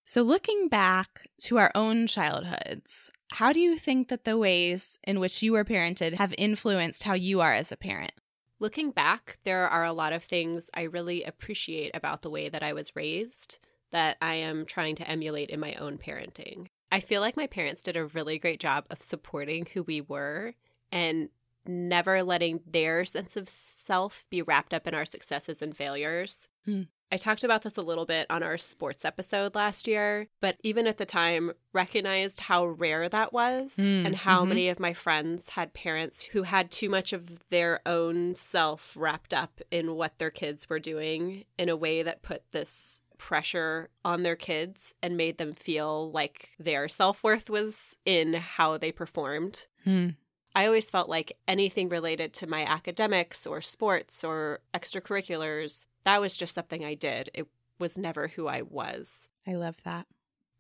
So, 0.05 0.23
looking 0.23 0.69
back 0.69 1.27
to 1.43 1.59
our 1.59 1.73
own 1.75 2.07
childhoods, 2.07 3.11
how 3.33 3.53
do 3.53 3.61
you 3.61 3.79
think 3.79 4.09
that 4.09 4.25
the 4.25 4.39
ways 4.39 4.99
in 5.05 5.21
which 5.21 5.43
you 5.43 5.53
were 5.53 5.65
parented 5.65 6.15
have 6.15 6.35
influenced 6.39 7.03
how 7.03 7.15
you 7.15 7.41
are 7.41 7.55
as 7.55 7.71
a 7.73 7.77
parent? 7.77 8.13
Looking 8.61 8.91
back, 8.91 9.39
there 9.45 9.69
are 9.69 9.85
a 9.85 9.93
lot 9.93 10.13
of 10.13 10.25
things 10.25 10.71
I 10.75 10.83
really 10.83 11.23
appreciate 11.23 11.93
about 11.95 12.23
the 12.23 12.31
way 12.31 12.49
that 12.49 12.63
I 12.63 12.73
was 12.73 12.97
raised 12.97 13.59
that 13.91 14.17
I 14.21 14.35
am 14.35 14.67
trying 14.67 14.97
to 14.97 15.09
emulate 15.09 15.51
in 15.51 15.61
my 15.61 15.75
own 15.75 15.99
parenting. 15.99 16.67
I 16.91 17.01
feel 17.01 17.21
like 17.21 17.37
my 17.37 17.47
parents 17.47 17.83
did 17.83 17.97
a 17.97 18.07
really 18.07 18.39
great 18.39 18.61
job 18.61 18.85
of 18.91 19.03
supporting 19.03 19.67
who 19.73 19.83
we 19.83 20.01
were 20.01 20.55
and 20.91 21.29
never 21.67 22.23
letting 22.23 22.61
their 22.67 23.05
sense 23.05 23.37
of 23.37 23.49
self 23.49 24.25
be 24.31 24.43
wrapped 24.43 24.73
up 24.73 24.87
in 24.87 24.95
our 24.95 25.05
successes 25.05 25.63
and 25.63 25.77
failures. 25.77 26.49
Hmm. 26.65 26.83
I 27.11 27.17
talked 27.17 27.43
about 27.43 27.63
this 27.63 27.77
a 27.79 27.83
little 27.83 28.05
bit 28.05 28.27
on 28.29 28.43
our 28.43 28.59
sports 28.59 29.05
episode 29.05 29.55
last 29.55 29.89
year, 29.89 30.29
but 30.41 30.57
even 30.63 30.87
at 30.87 30.99
the 30.99 31.07
time, 31.07 31.53
recognized 31.73 32.41
how 32.41 32.67
rare 32.67 33.09
that 33.09 33.33
was 33.33 33.77
Mm, 33.79 34.05
and 34.07 34.17
how 34.17 34.45
mhm. 34.45 34.49
many 34.49 34.69
of 34.69 34.79
my 34.79 34.93
friends 34.93 35.51
had 35.51 35.73
parents 35.73 36.23
who 36.23 36.43
had 36.43 36.71
too 36.71 36.91
much 36.91 37.13
of 37.13 37.49
their 37.49 37.81
own 37.87 38.35
self 38.35 38.95
wrapped 38.97 39.33
up 39.33 39.61
in 39.71 39.95
what 39.95 40.19
their 40.19 40.31
kids 40.31 40.69
were 40.69 40.79
doing 40.79 41.45
in 41.59 41.69
a 41.69 41.77
way 41.77 42.03
that 42.03 42.23
put 42.23 42.43
this 42.53 43.01
pressure 43.17 43.89
on 44.05 44.23
their 44.23 44.37
kids 44.37 44.95
and 45.03 45.17
made 45.17 45.39
them 45.39 45.53
feel 45.53 46.11
like 46.13 46.51
their 46.59 46.89
self 46.89 47.25
worth 47.25 47.49
was 47.49 47.97
in 48.05 48.35
how 48.35 48.77
they 48.77 48.93
performed. 48.93 49.67
Hmm. 49.85 50.11
I 50.55 50.67
always 50.67 50.91
felt 50.91 51.09
like 51.09 51.37
anything 51.47 51.89
related 51.89 52.33
to 52.35 52.47
my 52.47 52.65
academics 52.65 53.47
or 53.47 53.61
sports 53.61 54.25
or 54.25 54.61
extracurriculars, 54.75 55.87
that 56.09 56.21
was 56.21 56.37
just 56.37 56.55
something 56.55 56.85
I 56.85 56.95
did. 56.95 57.31
It 57.35 57.47
was 57.79 57.99
never 57.99 58.29
who 58.29 58.47
I 58.49 58.63
was. 58.63 59.29
I 59.47 59.55
love 59.55 59.77
that. 59.85 60.07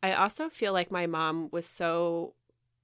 I 0.02 0.12
also 0.12 0.48
feel 0.48 0.72
like 0.72 0.90
my 0.90 1.06
mom 1.06 1.48
was 1.50 1.66
so 1.66 2.34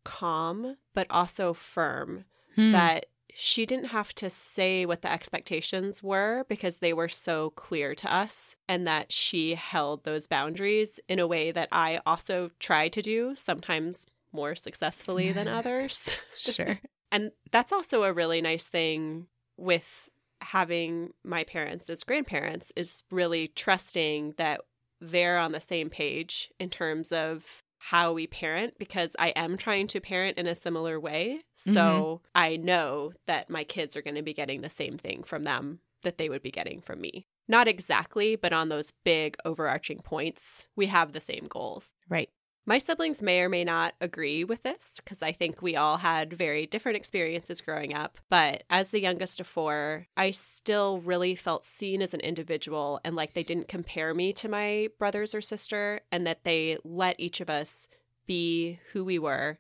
calm, 0.05 0.77
but 0.95 1.07
also 1.11 1.53
firm 1.53 2.25
Hmm. 2.57 2.73
that 2.73 3.07
she 3.37 3.67
didn't 3.67 3.87
have 3.87 4.15
to 4.15 4.31
say 4.31 4.87
what 4.87 5.03
the 5.03 5.11
expectations 5.11 6.03
were 6.03 6.45
because 6.49 6.79
they 6.79 6.93
were 6.93 7.09
so 7.09 7.51
clear 7.51 7.95
to 7.97 8.13
us, 8.13 8.57
and 8.69 8.87
that 8.87 9.13
she 9.13 9.55
held 9.57 10.05
those 10.05 10.27
boundaries 10.29 11.01
in 11.09 11.19
a 11.19 11.27
way 11.27 11.51
that 11.53 11.69
I 11.73 12.01
also 12.07 12.51
try 12.61 12.89
to 12.89 13.03
do, 13.03 13.35
sometimes 13.35 14.07
more 14.33 14.55
successfully 14.55 15.33
than 15.33 15.49
others. 15.59 16.17
sure. 16.37 16.81
And 17.13 17.31
that's 17.53 17.73
also 17.73 18.03
a 18.03 18.13
really 18.13 18.41
nice 18.43 18.67
thing 18.67 19.29
with 19.57 20.09
having 20.45 21.13
my 21.25 21.45
parents 21.45 21.89
as 21.91 22.05
grandparents 22.05 22.73
is 22.77 23.03
really 23.11 23.49
trusting 23.49 24.35
that 24.37 24.61
they're 25.01 25.39
on 25.39 25.53
the 25.53 25.61
same 25.61 25.91
page 25.91 26.51
in 26.59 26.71
terms 26.71 27.13
of 27.13 27.63
how 27.79 28.13
we 28.13 28.27
parent 28.27 28.75
because 28.79 29.15
I 29.19 29.29
am 29.31 29.59
trying 29.59 29.89
to 29.89 30.01
parent 30.01 30.39
in 30.39 30.47
a 30.47 30.55
similar 30.55 30.99
way. 30.99 31.41
So 31.55 31.73
mm-hmm. 31.73 32.27
I 32.35 32.57
know 32.57 33.13
that 33.27 33.51
my 33.51 33.65
kids 33.65 33.97
are 33.97 34.03
going 34.03 34.15
to 34.15 34.23
be 34.23 34.33
getting 34.33 34.63
the 34.63 34.71
same 34.71 34.97
thing 34.97 35.23
from 35.23 35.45
them 35.45 35.81
that 36.03 36.17
they 36.17 36.29
would 36.29 36.43
be 36.43 36.51
getting 36.51 36.81
from 36.81 37.01
me. 37.01 37.27
Not 37.47 37.69
exactly, 37.69 38.37
but 38.37 38.55
on 38.55 38.71
those 38.71 38.93
big 39.05 39.37
overarching 39.45 40.01
points, 40.01 40.67
we 40.77 40.87
have 40.87 41.13
the 41.13 41.21
same 41.21 41.47
goals. 41.47 41.93
Right. 42.09 42.31
My 42.67 42.79
siblings 42.79 43.21
may 43.21 43.41
or 43.43 43.51
may 43.51 43.63
not 43.63 43.95
agree 44.01 44.43
with 44.43 44.63
this 44.63 44.95
because 44.97 45.23
I 45.23 45.33
think 45.33 45.61
we 45.61 45.77
all 45.77 45.99
had 45.99 46.33
very 46.33 46.67
different 46.67 46.97
experiences 46.97 47.61
growing 47.61 47.93
up. 47.93 48.19
But 48.31 48.65
as 48.71 48.91
the 48.91 49.03
youngest 49.03 49.39
of 49.39 49.47
four, 49.47 50.07
I 50.17 50.31
still 50.31 50.99
really 50.99 51.35
felt 51.35 51.67
seen 51.67 52.01
as 52.01 52.15
an 52.15 52.21
individual 52.21 53.01
and 53.05 53.15
like 53.15 53.35
they 53.35 53.43
didn't 53.43 53.69
compare 53.69 54.15
me 54.15 54.33
to 54.35 54.49
my 54.49 54.89
brothers 54.99 55.35
or 55.35 55.43
sister 55.43 56.01
and 56.11 56.27
that 56.27 56.45
they 56.45 56.79
let 56.85 57.21
each 57.21 57.43
of 57.43 57.51
us 57.51 57.87
be 58.27 58.81
who 58.93 59.05
we 59.05 59.19
were. 59.19 59.59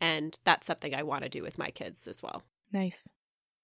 And 0.00 0.36
that's 0.42 0.66
something 0.66 0.94
I 0.94 1.04
want 1.04 1.22
to 1.22 1.28
do 1.28 1.42
with 1.42 1.58
my 1.58 1.70
kids 1.70 2.08
as 2.08 2.24
well. 2.24 2.42
Nice. 2.72 3.12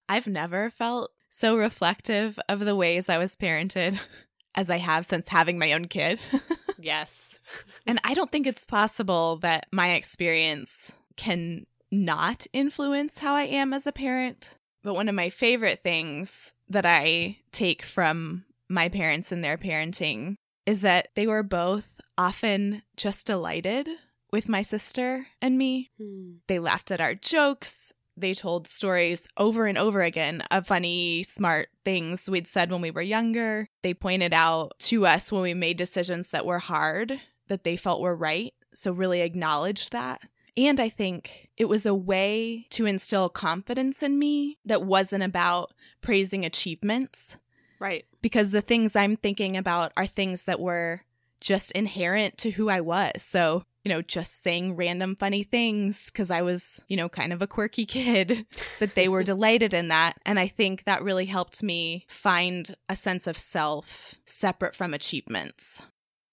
I've 0.07 0.27
never 0.27 0.69
felt 0.69 1.11
so 1.29 1.57
reflective 1.57 2.39
of 2.47 2.61
the 2.61 2.77
ways 2.77 3.09
I 3.09 3.17
was 3.17 3.35
parented 3.35 3.99
as 4.55 4.69
I 4.69 4.77
have 4.77 5.05
since 5.05 5.27
having 5.29 5.57
my 5.59 5.73
own 5.73 5.85
kid. 5.85 6.19
Yes. 6.81 7.37
and 7.85 7.99
I 8.05 8.13
don't 8.13 8.31
think 8.31 8.47
it's 8.47 8.65
possible 8.65 9.35
that 9.41 9.65
my 9.69 9.95
experience 9.95 10.93
can 11.17 11.65
not 11.91 12.47
influence 12.53 13.19
how 13.19 13.35
I 13.35 13.43
am 13.43 13.73
as 13.73 13.85
a 13.85 13.91
parent. 13.91 14.57
But 14.81 14.93
one 14.93 15.09
of 15.09 15.15
my 15.15 15.27
favorite 15.29 15.83
things 15.83 16.53
that 16.69 16.85
I 16.85 17.39
take 17.51 17.81
from 17.81 18.45
my 18.69 18.87
parents 18.87 19.33
and 19.33 19.43
their 19.43 19.57
parenting 19.57 20.35
is 20.65 20.79
that 20.81 21.09
they 21.15 21.27
were 21.27 21.43
both 21.43 21.99
often 22.17 22.83
just 22.95 23.27
delighted 23.27 23.89
with 24.31 24.47
my 24.47 24.61
sister 24.61 25.27
and 25.41 25.57
me. 25.57 25.89
Hmm. 26.01 26.35
They 26.47 26.59
laughed 26.59 26.91
at 26.91 27.01
our 27.01 27.13
jokes. 27.13 27.91
They 28.19 28.33
told 28.33 28.67
stories 28.67 29.27
over 29.37 29.65
and 29.65 29.77
over 29.77 30.01
again 30.01 30.41
of 30.51 30.67
funny, 30.67 31.23
smart 31.23 31.69
things 31.85 32.29
we'd 32.29 32.47
said 32.47 32.71
when 32.71 32.81
we 32.81 32.91
were 32.91 33.01
younger. 33.01 33.67
They 33.81 33.93
pointed 33.93 34.33
out 34.33 34.73
to 34.79 35.05
us 35.05 35.31
when 35.31 35.41
we 35.41 35.53
made 35.53 35.77
decisions 35.77 36.29
that 36.29 36.45
were 36.45 36.59
hard 36.59 37.19
that 37.47 37.63
they 37.63 37.75
felt 37.75 38.01
were 38.01 38.15
right. 38.15 38.53
So, 38.73 38.91
really 38.91 39.21
acknowledged 39.21 39.91
that. 39.91 40.21
And 40.55 40.79
I 40.79 40.89
think 40.89 41.49
it 41.57 41.65
was 41.65 41.85
a 41.85 41.93
way 41.95 42.67
to 42.71 42.85
instill 42.85 43.29
confidence 43.29 44.03
in 44.03 44.19
me 44.19 44.57
that 44.65 44.83
wasn't 44.83 45.23
about 45.23 45.71
praising 46.01 46.45
achievements, 46.45 47.37
Right. 47.79 48.05
because 48.21 48.51
the 48.51 48.61
things 48.61 48.95
I'm 48.95 49.15
thinking 49.15 49.55
about 49.57 49.91
are 49.95 50.05
things 50.05 50.43
that 50.43 50.59
were 50.59 51.01
just 51.39 51.71
inherent 51.71 52.37
to 52.39 52.51
who 52.51 52.69
I 52.69 52.81
was. 52.81 53.23
So, 53.23 53.63
you 53.83 53.89
know, 53.89 54.01
just 54.01 54.41
saying 54.43 54.75
random 54.75 55.15
funny 55.15 55.43
things 55.43 56.05
because 56.07 56.29
I 56.29 56.41
was, 56.41 56.81
you 56.87 56.97
know, 56.97 57.09
kind 57.09 57.31
of 57.31 57.41
a 57.41 57.47
quirky 57.47 57.85
kid, 57.87 58.45
that 58.79 58.95
they 58.95 59.07
were 59.07 59.23
delighted 59.23 59.73
in 59.73 59.87
that. 59.87 60.17
And 60.25 60.39
I 60.39 60.47
think 60.47 60.83
that 60.83 61.03
really 61.03 61.25
helped 61.25 61.63
me 61.63 62.05
find 62.07 62.75
a 62.87 62.95
sense 62.95 63.27
of 63.27 63.37
self 63.37 64.15
separate 64.25 64.75
from 64.75 64.93
achievements. 64.93 65.81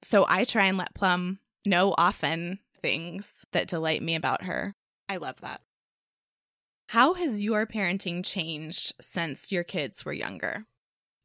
So 0.03 0.27
I 0.29 0.45
try 0.45 0.67
and 0.67 0.79
let 0.79 0.95
Plum 0.95 1.39
know 1.65 1.95
often 1.97 2.61
things 2.81 3.45
that 3.53 3.69
delight 3.69 4.03
me 4.03 4.15
about 4.15 4.43
her. 4.43 4.75
I 5.09 5.17
love 5.17 5.41
that. 5.41 5.61
How 6.91 7.15
has 7.15 7.43
your 7.43 7.67
parenting 7.67 8.25
changed 8.25 8.95
since 9.01 9.51
your 9.51 9.65
kids 9.65 10.05
were 10.05 10.13
younger? 10.13 10.67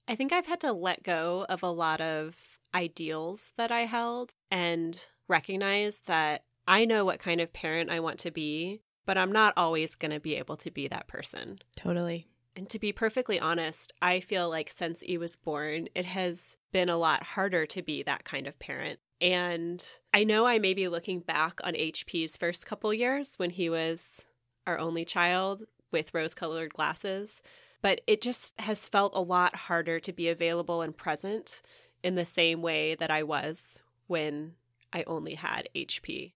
I 0.07 0.15
think 0.15 0.33
I've 0.33 0.47
had 0.47 0.59
to 0.61 0.73
let 0.73 1.03
go 1.03 1.45
of 1.47 1.61
a 1.61 1.69
lot 1.69 2.01
of 2.01 2.35
ideals 2.73 3.51
that 3.57 3.71
I 3.71 3.81
held 3.81 4.33
and 4.49 4.99
recognize 5.31 6.01
that 6.05 6.43
I 6.67 6.85
know 6.85 7.03
what 7.05 7.19
kind 7.19 7.41
of 7.41 7.53
parent 7.53 7.89
I 7.89 7.99
want 7.99 8.19
to 8.19 8.31
be, 8.31 8.81
but 9.05 9.17
I'm 9.17 9.31
not 9.31 9.53
always 9.57 9.95
going 9.95 10.11
to 10.11 10.19
be 10.19 10.35
able 10.35 10.57
to 10.57 10.69
be 10.69 10.87
that 10.87 11.07
person. 11.07 11.59
Totally. 11.75 12.27
And 12.55 12.69
to 12.69 12.79
be 12.79 12.91
perfectly 12.91 13.39
honest, 13.39 13.93
I 14.01 14.19
feel 14.19 14.49
like 14.49 14.69
since 14.69 15.03
E 15.03 15.17
was 15.17 15.35
born, 15.35 15.87
it 15.95 16.05
has 16.05 16.57
been 16.71 16.89
a 16.89 16.97
lot 16.97 17.23
harder 17.23 17.65
to 17.67 17.81
be 17.81 18.03
that 18.03 18.25
kind 18.25 18.45
of 18.45 18.59
parent. 18.59 18.99
And 19.21 19.83
I 20.13 20.23
know 20.23 20.45
I 20.45 20.59
may 20.59 20.73
be 20.73 20.87
looking 20.87 21.21
back 21.21 21.59
on 21.63 21.73
HP's 21.73 22.37
first 22.37 22.65
couple 22.65 22.93
years 22.93 23.35
when 23.37 23.51
he 23.51 23.69
was 23.69 24.25
our 24.67 24.77
only 24.77 25.05
child 25.05 25.63
with 25.91 26.13
rose 26.13 26.33
colored 26.33 26.73
glasses, 26.73 27.41
but 27.81 28.01
it 28.07 28.21
just 28.21 28.53
has 28.59 28.85
felt 28.85 29.15
a 29.15 29.21
lot 29.21 29.55
harder 29.55 29.99
to 29.99 30.11
be 30.11 30.27
available 30.27 30.81
and 30.81 30.95
present 30.95 31.61
in 32.03 32.15
the 32.15 32.25
same 32.25 32.61
way 32.61 32.95
that 32.95 33.11
I 33.11 33.23
was 33.23 33.81
when 34.07 34.53
I 34.93 35.03
only 35.07 35.35
had 35.35 35.69
HP. 35.75 36.33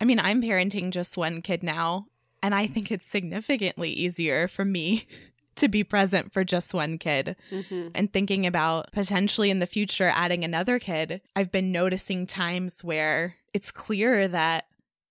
I 0.00 0.04
mean, 0.04 0.18
I'm 0.18 0.42
parenting 0.42 0.90
just 0.90 1.16
one 1.16 1.42
kid 1.42 1.62
now, 1.62 2.06
and 2.42 2.54
I 2.54 2.66
think 2.66 2.90
it's 2.90 3.08
significantly 3.08 3.90
easier 3.90 4.48
for 4.48 4.64
me 4.64 5.06
to 5.56 5.68
be 5.68 5.84
present 5.84 6.32
for 6.32 6.42
just 6.42 6.72
one 6.72 6.96
kid. 6.98 7.36
Mm-hmm. 7.50 7.88
And 7.94 8.12
thinking 8.12 8.46
about 8.46 8.92
potentially 8.92 9.50
in 9.50 9.58
the 9.58 9.66
future 9.66 10.10
adding 10.14 10.44
another 10.44 10.78
kid, 10.78 11.20
I've 11.36 11.52
been 11.52 11.72
noticing 11.72 12.26
times 12.26 12.82
where 12.82 13.36
it's 13.52 13.70
clear 13.70 14.26
that 14.28 14.66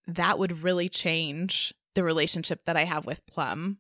that 0.08 0.40
would 0.40 0.64
really 0.64 0.90
change 0.90 1.74
the 1.94 2.04
relationship 2.04 2.66
that 2.66 2.78
I 2.78 2.86
have 2.86 3.06
with 3.06 3.26
Plum. 3.28 3.78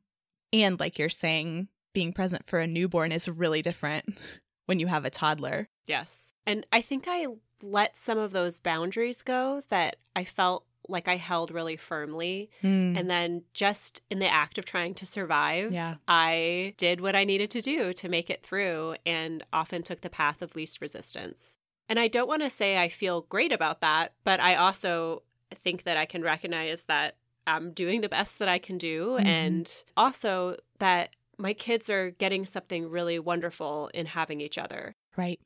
And 0.53 0.79
like 0.79 0.99
you're 0.99 1.09
saying, 1.09 1.69
being 1.93 2.13
present 2.13 2.47
for 2.47 2.59
a 2.59 2.67
newborn 2.67 3.11
is 3.11 3.27
really 3.27 3.61
different 3.61 4.17
when 4.67 4.79
you 4.79 4.87
have 4.87 5.05
a 5.05 5.09
toddler. 5.09 5.67
Yes. 5.87 6.33
And 6.45 6.65
I 6.72 6.81
think 6.81 7.07
I 7.07 7.25
let 7.61 7.98
some 7.98 8.17
of 8.17 8.31
those 8.31 8.59
boundaries 8.59 9.22
go 9.22 9.61
that 9.69 9.98
I 10.15 10.24
felt 10.24 10.65
like 10.87 11.07
I 11.07 11.17
held 11.17 11.51
really 11.51 11.75
firmly. 11.77 12.50
Mm. 12.63 12.98
And 12.98 13.09
then 13.09 13.43
just 13.53 14.01
in 14.09 14.17
the 14.19 14.27
act 14.31 14.57
of 14.57 14.65
trying 14.65 14.95
to 14.95 15.05
survive, 15.05 15.72
Yeah. 15.72 15.95
I 16.07 16.74
did 16.77 17.00
what 17.00 17.15
I 17.15 17.24
needed 17.25 17.51
to 17.51 17.61
do 17.61 17.93
to 17.93 18.09
make 18.09 18.29
it 18.29 18.41
through 18.41 18.95
and 19.05 19.43
often 19.53 19.83
took 19.83 20.01
the 20.01 20.09
path 20.09 20.41
of 20.41 20.55
least 20.55 20.81
resistance. 20.81 21.57
And 21.87 22.00
I 22.00 22.07
don't 22.07 22.27
want 22.27 22.41
to 22.41 22.50
say 22.50 22.77
I 22.79 22.89
feel 22.89 23.22
great 23.22 23.51
about 23.51 23.81
that, 23.81 24.13
but 24.24 24.39
I 24.39 24.55
also 24.55 25.24
think 25.53 25.83
that 25.83 25.98
I 25.98 26.05
can 26.05 26.24
recognize 26.24 26.85
that 26.85 27.15
I'm 27.45 27.72
doing 27.72 28.01
the 28.01 28.09
best 28.09 28.39
that 28.39 28.48
I 28.50 28.57
can 28.59 28.77
do 28.77 29.17
Mhm. 29.19 29.25
and 29.25 29.83
also 29.98 30.57
that 30.79 31.09
my 31.37 31.53
kids 31.53 31.89
are 31.89 32.11
getting 32.11 32.45
something 32.45 32.89
really 32.89 33.17
wonderful 33.19 33.89
in 33.93 34.05
having 34.07 34.41
each 34.41 34.57
other. 34.57 34.95
right. 35.17 35.39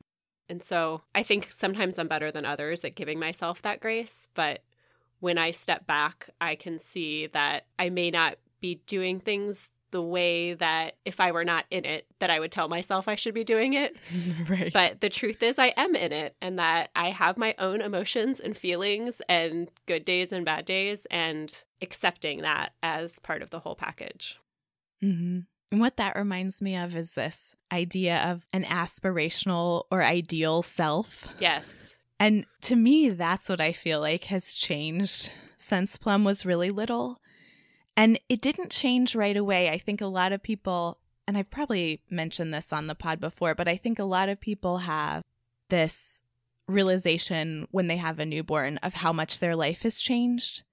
And 0.49 0.61
so 0.61 1.01
I 1.15 1.23
think 1.23 1.51
sometimes 1.51 1.97
I'm 1.97 2.07
better 2.07 2.31
than 2.31 2.45
others 2.45 2.83
at 2.83 2.95
giving 2.95 3.19
myself 3.19 3.61
that 3.61 3.79
grace. 3.79 4.27
But 4.33 4.61
when 5.19 5.37
I 5.37 5.51
step 5.51 5.87
back, 5.87 6.29
I 6.41 6.55
can 6.55 6.79
see 6.79 7.27
that 7.27 7.65
I 7.79 7.89
may 7.89 8.11
not 8.11 8.35
be 8.59 8.81
doing 8.87 9.19
things 9.19 9.69
the 9.91 10.01
way 10.01 10.55
that 10.55 10.97
if 11.05 11.19
I 11.19 11.31
were 11.31 11.45
not 11.45 11.65
in 11.69 11.85
it, 11.85 12.07
that 12.19 12.31
I 12.31 12.39
would 12.39 12.51
tell 12.51 12.67
myself 12.67 13.07
I 13.07 13.15
should 13.15 13.35
be 13.35 13.43
doing 13.43 13.73
it. 13.73 13.95
right. 14.49 14.73
But 14.73 15.01
the 15.01 15.09
truth 15.09 15.41
is, 15.43 15.59
I 15.59 15.67
am 15.77 15.95
in 15.95 16.11
it 16.11 16.35
and 16.41 16.57
that 16.57 16.89
I 16.95 17.11
have 17.11 17.37
my 17.37 17.53
own 17.59 17.79
emotions 17.79 18.39
and 18.39 18.57
feelings 18.57 19.21
and 19.29 19.69
good 19.85 20.03
days 20.03 20.31
and 20.31 20.43
bad 20.43 20.65
days 20.65 21.05
and 21.11 21.55
accepting 21.81 22.41
that 22.41 22.73
as 22.81 23.19
part 23.19 23.43
of 23.43 23.51
the 23.51 23.59
whole 23.59 23.75
package. 23.75 24.39
hmm 24.99 25.41
And 25.71 25.79
what 25.79 25.97
that 25.97 26.17
reminds 26.17 26.59
me 26.61 26.75
of 26.75 26.95
is 26.95 27.13
this 27.13 27.51
idea 27.73 28.17
of 28.23 28.47
an 28.53 28.63
aspirational 28.63 29.83
or 29.91 30.03
ideal 30.03 30.61
self. 30.61 31.27
Yes. 31.39 31.95
And 32.19 32.45
to 32.61 32.75
me, 32.75 33.09
that's 33.09 33.49
what 33.49 33.59
I 33.59 33.71
feel 33.73 33.99
like 33.99 34.25
has 34.25 34.53
changed 34.53 35.31
since 35.57 35.97
Plum 35.97 36.23
was 36.23 36.45
really 36.45 36.69
little. 36.69 37.19
And 37.97 38.19
it 38.29 38.41
didn't 38.41 38.71
change 38.71 39.15
right 39.15 39.35
away. 39.35 39.69
I 39.69 39.77
think 39.77 39.99
a 39.99 40.07
lot 40.07 40.31
of 40.31 40.41
people, 40.41 40.99
and 41.27 41.37
I've 41.37 41.51
probably 41.51 42.01
mentioned 42.09 42.53
this 42.53 42.71
on 42.71 42.87
the 42.87 42.95
pod 42.95 43.19
before, 43.19 43.55
but 43.55 43.67
I 43.67 43.75
think 43.75 43.99
a 43.99 44.03
lot 44.05 44.29
of 44.29 44.39
people 44.39 44.79
have 44.79 45.21
this 45.69 46.21
realization 46.67 47.67
when 47.71 47.87
they 47.87 47.97
have 47.97 48.19
a 48.19 48.25
newborn 48.25 48.77
of 48.77 48.95
how 48.95 49.11
much 49.11 49.39
their 49.39 49.55
life 49.55 49.81
has 49.81 49.99
changed. 49.99 50.63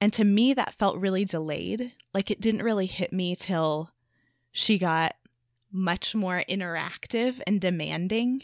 And 0.00 0.12
to 0.14 0.24
me, 0.24 0.54
that 0.54 0.74
felt 0.74 0.98
really 0.98 1.24
delayed. 1.24 1.92
Like 2.12 2.30
it 2.30 2.40
didn't 2.40 2.62
really 2.62 2.86
hit 2.86 3.12
me 3.12 3.36
till 3.36 3.90
she 4.50 4.78
got 4.78 5.14
much 5.72 6.14
more 6.14 6.42
interactive 6.48 7.40
and 7.46 7.60
demanding. 7.60 8.42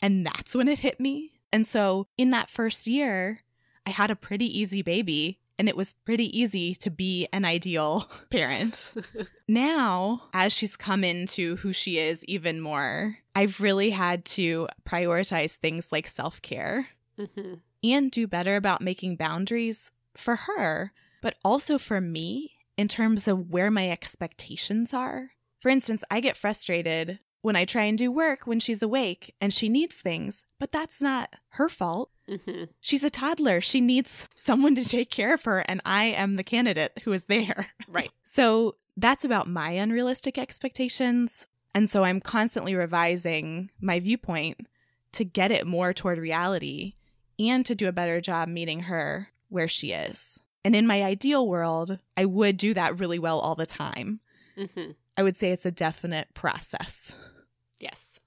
And 0.00 0.26
that's 0.26 0.54
when 0.54 0.68
it 0.68 0.80
hit 0.80 0.98
me. 0.98 1.32
And 1.52 1.66
so 1.66 2.06
in 2.16 2.30
that 2.30 2.50
first 2.50 2.86
year, 2.86 3.40
I 3.86 3.90
had 3.90 4.10
a 4.10 4.16
pretty 4.16 4.46
easy 4.58 4.82
baby 4.82 5.38
and 5.58 5.68
it 5.68 5.76
was 5.76 5.92
pretty 5.92 6.36
easy 6.38 6.74
to 6.76 6.90
be 6.90 7.28
an 7.32 7.44
ideal 7.44 8.10
parent. 8.30 8.92
now, 9.48 10.24
as 10.32 10.52
she's 10.52 10.76
come 10.76 11.04
into 11.04 11.56
who 11.56 11.72
she 11.72 11.98
is 11.98 12.24
even 12.24 12.60
more, 12.60 13.16
I've 13.34 13.60
really 13.60 13.90
had 13.90 14.24
to 14.26 14.68
prioritize 14.84 15.56
things 15.56 15.92
like 15.92 16.06
self 16.06 16.40
care 16.42 16.88
hmm 17.18 17.54
and 17.84 18.10
do 18.10 18.26
better 18.26 18.56
about 18.56 18.80
making 18.80 19.16
boundaries 19.16 19.90
for 20.16 20.36
her, 20.36 20.92
but 21.20 21.34
also 21.44 21.78
for 21.78 22.00
me 22.00 22.52
in 22.76 22.88
terms 22.88 23.26
of 23.26 23.50
where 23.50 23.70
my 23.70 23.90
expectations 23.90 24.94
are. 24.94 25.32
For 25.62 25.68
instance, 25.68 26.02
I 26.10 26.18
get 26.18 26.36
frustrated 26.36 27.20
when 27.40 27.54
I 27.54 27.64
try 27.64 27.84
and 27.84 27.96
do 27.96 28.10
work 28.10 28.48
when 28.48 28.58
she's 28.58 28.82
awake 28.82 29.32
and 29.40 29.54
she 29.54 29.68
needs 29.68 30.00
things, 30.00 30.44
but 30.58 30.72
that's 30.72 31.00
not 31.00 31.34
her 31.50 31.68
fault. 31.68 32.10
hmm 32.28 32.64
She's 32.80 33.04
a 33.04 33.10
toddler. 33.10 33.60
She 33.60 33.80
needs 33.80 34.26
someone 34.34 34.74
to 34.74 34.84
take 34.84 35.08
care 35.08 35.32
of 35.32 35.44
her, 35.44 35.60
and 35.68 35.80
I 35.84 36.06
am 36.06 36.34
the 36.34 36.42
candidate 36.42 36.98
who 37.04 37.12
is 37.12 37.26
there. 37.26 37.68
Right. 37.86 38.10
So 38.24 38.74
that's 38.96 39.24
about 39.24 39.46
my 39.46 39.70
unrealistic 39.70 40.36
expectations. 40.36 41.46
And 41.76 41.88
so 41.88 42.02
I'm 42.02 42.20
constantly 42.20 42.74
revising 42.74 43.70
my 43.80 44.00
viewpoint 44.00 44.66
to 45.12 45.24
get 45.24 45.52
it 45.52 45.64
more 45.66 45.92
toward 45.92 46.18
reality 46.18 46.94
and 47.38 47.64
to 47.66 47.74
do 47.76 47.86
a 47.88 47.92
better 47.92 48.20
job 48.20 48.48
meeting 48.48 48.80
her 48.82 49.28
where 49.48 49.68
she 49.68 49.92
is. 49.92 50.38
And 50.64 50.74
in 50.74 50.86
my 50.88 51.02
ideal 51.04 51.46
world, 51.46 51.98
I 52.16 52.24
would 52.24 52.56
do 52.56 52.74
that 52.74 52.98
really 52.98 53.18
well 53.20 53.38
all 53.38 53.54
the 53.54 53.66
time. 53.66 54.20
hmm 54.56 54.90
I 55.16 55.22
would 55.22 55.36
say 55.36 55.52
it's 55.52 55.66
a 55.66 55.70
definite 55.70 56.32
process. 56.34 57.12
Yes. 57.78 58.18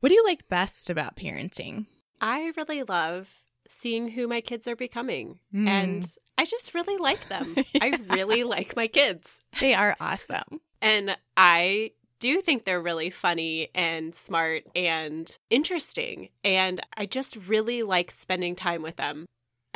What 0.00 0.10
do 0.10 0.14
you 0.14 0.24
like 0.24 0.48
best 0.48 0.90
about 0.90 1.16
parenting? 1.16 1.86
I 2.20 2.52
really 2.56 2.82
love 2.82 3.28
seeing 3.68 4.08
who 4.08 4.28
my 4.28 4.40
kids 4.40 4.68
are 4.68 4.76
becoming. 4.76 5.38
Mm. 5.54 5.68
And 5.68 6.06
I 6.38 6.44
just 6.44 6.74
really 6.74 6.96
like 6.98 7.28
them. 7.28 7.56
I 7.80 7.98
really 8.10 8.44
like 8.44 8.76
my 8.76 8.86
kids. 8.86 9.40
They 9.60 9.74
are 9.74 9.96
awesome. 10.00 10.60
And 10.80 11.16
I 11.36 11.92
do 12.20 12.40
think 12.40 12.64
they're 12.64 12.80
really 12.80 13.10
funny 13.10 13.68
and 13.74 14.14
smart 14.14 14.64
and 14.74 15.36
interesting. 15.50 16.28
And 16.44 16.80
I 16.96 17.06
just 17.06 17.36
really 17.48 17.82
like 17.82 18.10
spending 18.10 18.54
time 18.54 18.82
with 18.82 18.96
them. 18.96 19.26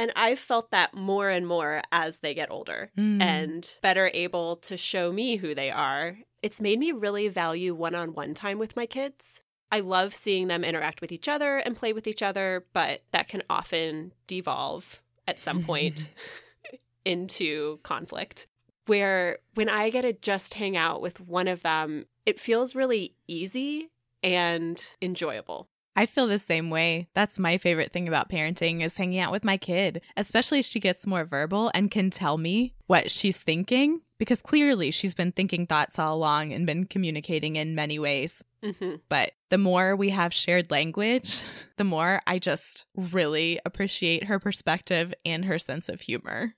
And 0.00 0.10
I've 0.16 0.38
felt 0.38 0.70
that 0.70 0.94
more 0.94 1.28
and 1.28 1.46
more 1.46 1.82
as 1.92 2.20
they 2.20 2.32
get 2.32 2.50
older 2.50 2.90
Mm. 2.96 3.20
and 3.20 3.78
better 3.82 4.10
able 4.14 4.56
to 4.56 4.78
show 4.78 5.12
me 5.12 5.36
who 5.36 5.54
they 5.54 5.70
are. 5.70 6.16
It's 6.42 6.58
made 6.58 6.78
me 6.78 6.90
really 6.90 7.28
value 7.28 7.74
one 7.74 7.94
on 7.94 8.14
one 8.14 8.32
time 8.32 8.58
with 8.58 8.76
my 8.76 8.86
kids. 8.86 9.42
I 9.70 9.80
love 9.80 10.14
seeing 10.14 10.48
them 10.48 10.64
interact 10.64 11.02
with 11.02 11.12
each 11.12 11.28
other 11.28 11.58
and 11.58 11.76
play 11.76 11.92
with 11.92 12.06
each 12.06 12.22
other, 12.22 12.64
but 12.72 13.02
that 13.12 13.28
can 13.28 13.42
often 13.50 14.12
devolve 14.26 15.02
at 15.28 15.38
some 15.38 15.62
point 15.62 16.08
into 17.04 17.78
conflict. 17.82 18.46
Where 18.86 19.38
when 19.54 19.68
I 19.68 19.90
get 19.90 20.02
to 20.02 20.14
just 20.14 20.54
hang 20.54 20.78
out 20.78 21.02
with 21.02 21.20
one 21.20 21.46
of 21.46 21.62
them, 21.62 22.06
it 22.24 22.40
feels 22.40 22.74
really 22.74 23.14
easy 23.28 23.90
and 24.22 24.82
enjoyable. 25.02 25.68
I 26.00 26.06
feel 26.06 26.26
the 26.26 26.38
same 26.38 26.70
way. 26.70 27.08
That's 27.12 27.38
my 27.38 27.58
favorite 27.58 27.92
thing 27.92 28.08
about 28.08 28.30
parenting 28.30 28.80
is 28.80 28.96
hanging 28.96 29.20
out 29.20 29.32
with 29.32 29.44
my 29.44 29.58
kid, 29.58 30.00
especially 30.16 30.60
as 30.60 30.66
she 30.66 30.80
gets 30.80 31.06
more 31.06 31.26
verbal 31.26 31.70
and 31.74 31.90
can 31.90 32.08
tell 32.08 32.38
me 32.38 32.72
what 32.86 33.10
she's 33.10 33.36
thinking 33.36 34.00
because 34.16 34.40
clearly 34.40 34.92
she's 34.92 35.12
been 35.12 35.30
thinking 35.30 35.66
thoughts 35.66 35.98
all 35.98 36.16
along 36.16 36.54
and 36.54 36.64
been 36.64 36.86
communicating 36.86 37.56
in 37.56 37.74
many 37.74 37.98
ways. 37.98 38.42
Mm-hmm. 38.64 38.94
But 39.10 39.32
the 39.50 39.58
more 39.58 39.94
we 39.94 40.08
have 40.08 40.32
shared 40.32 40.70
language, 40.70 41.42
the 41.76 41.84
more 41.84 42.20
I 42.26 42.38
just 42.38 42.86
really 42.96 43.60
appreciate 43.66 44.24
her 44.24 44.38
perspective 44.38 45.12
and 45.26 45.44
her 45.44 45.58
sense 45.58 45.90
of 45.90 46.00
humor. 46.00 46.54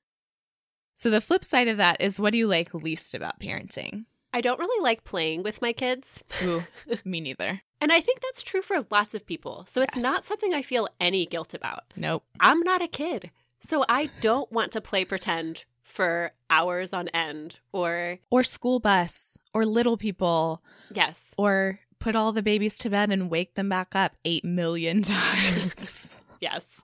So, 0.94 1.10
the 1.10 1.20
flip 1.20 1.42
side 1.42 1.66
of 1.66 1.78
that 1.78 2.00
is 2.00 2.20
what 2.20 2.30
do 2.30 2.38
you 2.38 2.46
like 2.46 2.74
least 2.74 3.12
about 3.12 3.40
parenting? 3.40 4.04
I 4.32 4.40
don't 4.40 4.58
really 4.58 4.82
like 4.82 5.04
playing 5.04 5.42
with 5.42 5.60
my 5.62 5.72
kids. 5.72 6.22
Ooh, 6.42 6.64
me 7.04 7.20
neither. 7.20 7.62
And 7.80 7.92
I 7.92 8.00
think 8.00 8.20
that's 8.20 8.42
true 8.42 8.62
for 8.62 8.86
lots 8.90 9.14
of 9.14 9.26
people. 9.26 9.64
So 9.68 9.82
it's 9.82 9.96
Yes. 9.96 10.02
not 10.02 10.24
something 10.24 10.54
I 10.54 10.62
feel 10.62 10.88
any 11.00 11.26
guilt 11.26 11.52
about. 11.54 11.84
Nope. 11.96 12.24
I'm 12.40 12.60
not 12.60 12.80
a 12.82 12.88
kid. 12.88 13.30
So 13.60 13.84
I 13.88 14.10
don't 14.20 14.50
want 14.50 14.72
to 14.72 14.80
play 14.80 15.04
pretend 15.04 15.64
for 15.82 16.32
hours 16.48 16.92
on 16.92 17.08
end 17.08 17.58
or, 17.72 18.18
Or 18.30 18.42
school 18.42 18.80
bus, 18.80 19.36
or 19.52 19.66
little 19.66 19.96
people, 19.98 20.62
yes, 20.92 21.34
or 21.36 21.80
put 21.98 22.16
all 22.16 22.32
the 22.32 22.42
babies 22.42 22.78
to 22.78 22.90
bed 22.90 23.10
and 23.10 23.30
wake 23.30 23.54
them 23.54 23.68
back 23.68 23.94
up 23.94 24.14
8 24.24 24.44
million 24.44 25.02
times. 25.02 26.14
yes. 26.40 26.80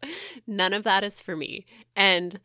None 0.46 0.72
of 0.74 0.84
that 0.84 1.02
is 1.04 1.20
for 1.22 1.34
me. 1.36 1.64
And 1.96 2.38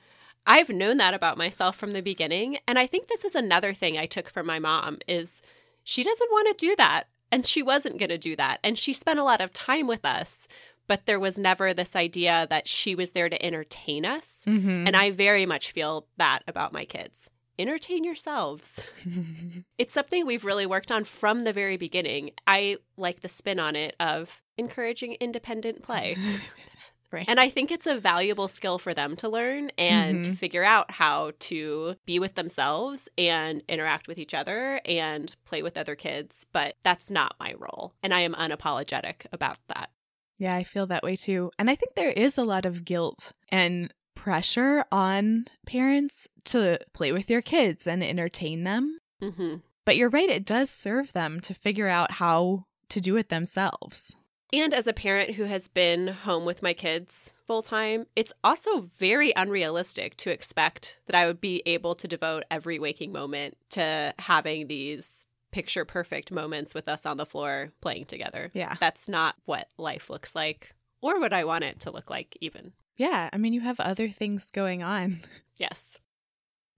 I've 0.46 0.70
known 0.70 0.98
that 0.98 1.14
about 1.14 1.38
myself 1.38 1.76
from 1.76 1.92
the 1.92 2.02
beginning. 2.02 2.58
And 2.68 2.78
I 2.78 2.88
think 2.88 3.08
this 3.08 3.24
is 3.24 3.36
another 3.36 3.74
thing 3.74 3.98
I 3.98 4.06
took 4.06 4.30
from 4.30 4.46
my 4.46 4.60
mom 4.60 5.00
is 5.08 5.42
she 5.84 6.04
doesn't 6.04 6.32
want 6.32 6.58
to 6.58 6.66
do 6.66 6.76
that. 6.76 7.06
And 7.32 7.46
she 7.48 7.64
wasn't 7.64 7.98
going 7.98 8.10
to 8.10 8.18
do 8.18 8.36
that. 8.36 8.60
And 8.64 8.78
she 8.78 8.94
spent 8.94 9.20
a 9.20 9.24
lot 9.24 9.42
of 9.42 9.52
time 9.54 9.88
with 9.88 10.06
us, 10.06 10.48
but 10.86 11.08
there 11.08 11.20
was 11.20 11.40
never 11.40 11.74
this 11.74 11.96
idea 11.96 12.46
that 12.50 12.68
she 12.68 12.94
was 12.94 13.14
there 13.14 13.28
to 13.28 13.44
entertain 13.44 14.06
us. 14.06 14.44
mm-hmm. 14.46 14.86
And 14.86 14.96
I 14.96 15.10
very 15.10 15.46
much 15.46 15.72
feel 15.72 16.06
that 16.18 16.42
about 16.48 16.74
my 16.74 16.86
kids. 16.86 17.32
Entertain 17.58 18.04
yourselves. 18.04 18.84
It's 19.78 19.94
something 19.94 20.26
we've 20.26 20.46
really 20.46 20.66
worked 20.66 20.92
on 20.92 21.04
from 21.04 21.44
the 21.44 21.52
very 21.52 21.78
beginning. 21.78 22.32
I 22.48 22.78
like 22.96 23.22
the 23.22 23.30
spin 23.30 23.60
on 23.60 23.76
it 23.76 23.96
of 24.00 24.42
encouraging 24.58 25.14
independent 25.20 25.82
play. 25.82 26.16
right. 27.14 27.26
And 27.28 27.40
I 27.40 27.50
think 27.50 27.72
it's 27.72 27.88
a 27.88 27.98
valuable 27.98 28.48
skill 28.48 28.78
for 28.80 28.94
them 28.94 29.16
to 29.18 29.30
learn 29.30 29.70
and 29.78 30.26
to 30.26 30.32
Mhm. 30.32 30.38
figure 30.38 30.64
out 30.64 30.92
how 30.92 31.32
to 31.40 31.96
be 32.06 32.20
with 32.20 32.36
themselves 32.36 33.08
and 33.18 33.62
interact 33.70 34.08
with 34.08 34.18
each 34.20 34.34
other 34.34 34.82
and 34.86 35.34
play 35.46 35.62
with 35.62 35.78
other 35.78 35.96
kids. 35.96 36.46
But 36.52 36.76
that's 36.84 37.10
not 37.10 37.36
my 37.40 37.54
role. 37.58 37.94
And 38.04 38.14
I 38.14 38.22
am 38.22 38.34
unapologetic 38.34 39.26
about 39.32 39.58
that. 39.68 39.92
Yeah, 40.40 40.56
I 40.56 40.64
feel 40.64 40.88
that 40.88 41.04
way 41.04 41.16
too. 41.16 41.52
And 41.60 41.70
I 41.70 41.76
think 41.76 41.96
there 41.96 42.12
is 42.12 42.38
a 42.38 42.44
lot 42.44 42.66
of 42.66 42.84
guilt 42.84 43.32
and 43.50 43.94
pressure 44.16 44.84
on 44.92 45.46
parents 45.66 46.28
to 46.46 46.80
play 46.94 47.12
with 47.12 47.30
your 47.30 47.42
kids 47.42 47.86
and 47.88 48.04
entertain 48.04 48.64
them. 48.64 49.00
hmm 49.22 49.56
But 49.86 49.98
you're 49.98 50.10
right, 50.10 50.30
it 50.30 50.46
does 50.46 50.70
serve 50.70 51.12
them 51.14 51.40
to 51.42 51.54
figure 51.54 51.88
out 51.90 52.12
how 52.14 52.66
to 52.90 53.02
do 53.02 53.18
it 53.18 53.30
themselves. 53.30 54.14
And 54.54 54.72
as 54.74 54.86
a 54.86 54.94
parent 54.94 55.32
who 55.32 55.46
has 55.46 55.68
been 55.68 56.08
home 56.10 56.46
with 56.46 56.62
my 56.62 56.74
kids 56.74 57.34
full 57.48 57.64
time, 57.64 58.06
it's 58.16 58.32
also 58.44 58.82
very 58.82 59.34
unrealistic 59.36 60.16
to 60.18 60.30
expect 60.30 60.98
that 61.08 61.16
I 61.16 61.26
would 61.26 61.42
be 61.42 61.64
able 61.66 61.96
to 61.96 62.08
devote 62.08 62.44
every 62.52 62.78
waking 62.78 63.12
moment 63.12 63.58
to 63.72 64.14
having 64.20 64.68
these 64.68 65.26
picture 65.52 65.86
perfect 65.86 66.32
moments 66.32 66.74
with 66.76 66.88
us 66.88 67.04
on 67.06 67.18
the 67.18 67.26
floor 67.26 67.72
playing 67.82 68.06
together. 68.06 68.52
Yeah. 68.54 68.76
That's 68.80 69.10
not 69.10 69.36
what 69.46 69.70
life 69.78 70.10
looks 70.10 70.36
like 70.36 70.76
or 71.02 71.20
what 71.20 71.34
I 71.34 71.44
want 71.46 71.64
it 71.64 71.80
to 71.82 71.92
look 71.92 72.10
like, 72.12 72.38
even. 72.40 72.74
Yeah, 72.96 73.32
I 73.34 73.38
mean, 73.38 73.54
you 73.54 73.62
have 73.62 73.80
other 73.80 74.10
things 74.10 74.52
going 74.52 74.84
on. 74.84 75.18
Yes. 75.58 75.98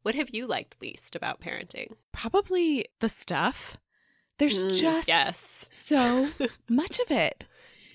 What 0.03 0.15
have 0.15 0.31
you 0.31 0.47
liked 0.47 0.81
least 0.81 1.15
about 1.15 1.39
parenting? 1.39 1.93
Probably 2.11 2.85
the 2.99 3.07
stuff. 3.07 3.77
There's 4.37 4.61
Mm, 4.61 4.75
just 4.77 5.07
yes. 5.07 5.65
so 5.71 6.27
much 6.69 6.99
of 6.99 7.09
it. 7.09 7.45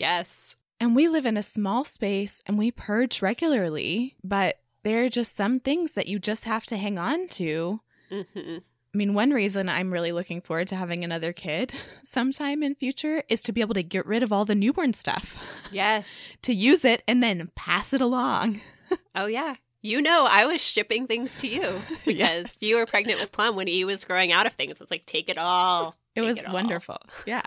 Yes. 0.00 0.56
And 0.80 0.96
we 0.96 1.08
live 1.08 1.26
in 1.26 1.36
a 1.36 1.42
small 1.42 1.84
space 1.84 2.42
and 2.46 2.56
we 2.58 2.70
purge 2.70 3.20
regularly, 3.20 4.16
but 4.24 4.56
there 4.82 5.04
are 5.04 5.08
just 5.10 5.36
some 5.36 5.60
things 5.60 5.92
that 5.92 6.08
you 6.08 6.18
just 6.18 6.44
have 6.44 6.64
to 6.66 6.76
hang 6.78 6.98
on 6.98 7.28
to. 7.28 7.80
hmm 8.10 8.58
I 8.92 8.98
mean, 8.98 9.14
one 9.14 9.30
reason 9.30 9.68
I'm 9.68 9.92
really 9.92 10.10
looking 10.10 10.40
forward 10.40 10.66
to 10.68 10.74
having 10.74 11.04
another 11.04 11.32
kid 11.32 11.72
sometime 12.02 12.60
in 12.64 12.74
future 12.74 13.22
is 13.28 13.40
to 13.44 13.52
be 13.52 13.60
able 13.60 13.74
to 13.74 13.84
get 13.84 14.04
rid 14.04 14.24
of 14.24 14.32
all 14.32 14.44
the 14.44 14.56
newborn 14.56 14.94
stuff, 14.94 15.36
Yes. 15.70 16.08
to 16.42 16.52
use 16.52 16.84
it 16.84 17.04
and 17.06 17.22
then 17.22 17.50
pass 17.54 17.92
it 17.92 18.00
along. 18.00 18.60
Oh 19.14 19.26
yeah. 19.26 19.54
You 19.82 20.02
know, 20.02 20.26
I 20.28 20.46
was 20.46 20.60
shipping 20.60 21.06
things 21.06 21.36
to 21.36 21.46
you 21.46 21.80
because 22.04 22.18
Yes. 22.18 22.56
you 22.60 22.76
were 22.76 22.86
pregnant 22.86 23.20
with 23.20 23.30
Plum 23.30 23.54
when 23.54 23.68
he 23.68 23.84
was 23.84 24.04
growing 24.04 24.32
out 24.32 24.46
of 24.46 24.54
things. 24.54 24.80
It's 24.80 24.90
like 24.90 25.06
take 25.06 25.28
it 25.28 25.38
all. 25.38 25.94
It 26.16 26.22
was 26.22 26.44
all. 26.44 26.52
wonderful. 26.52 26.96
Yeah. 27.24 27.42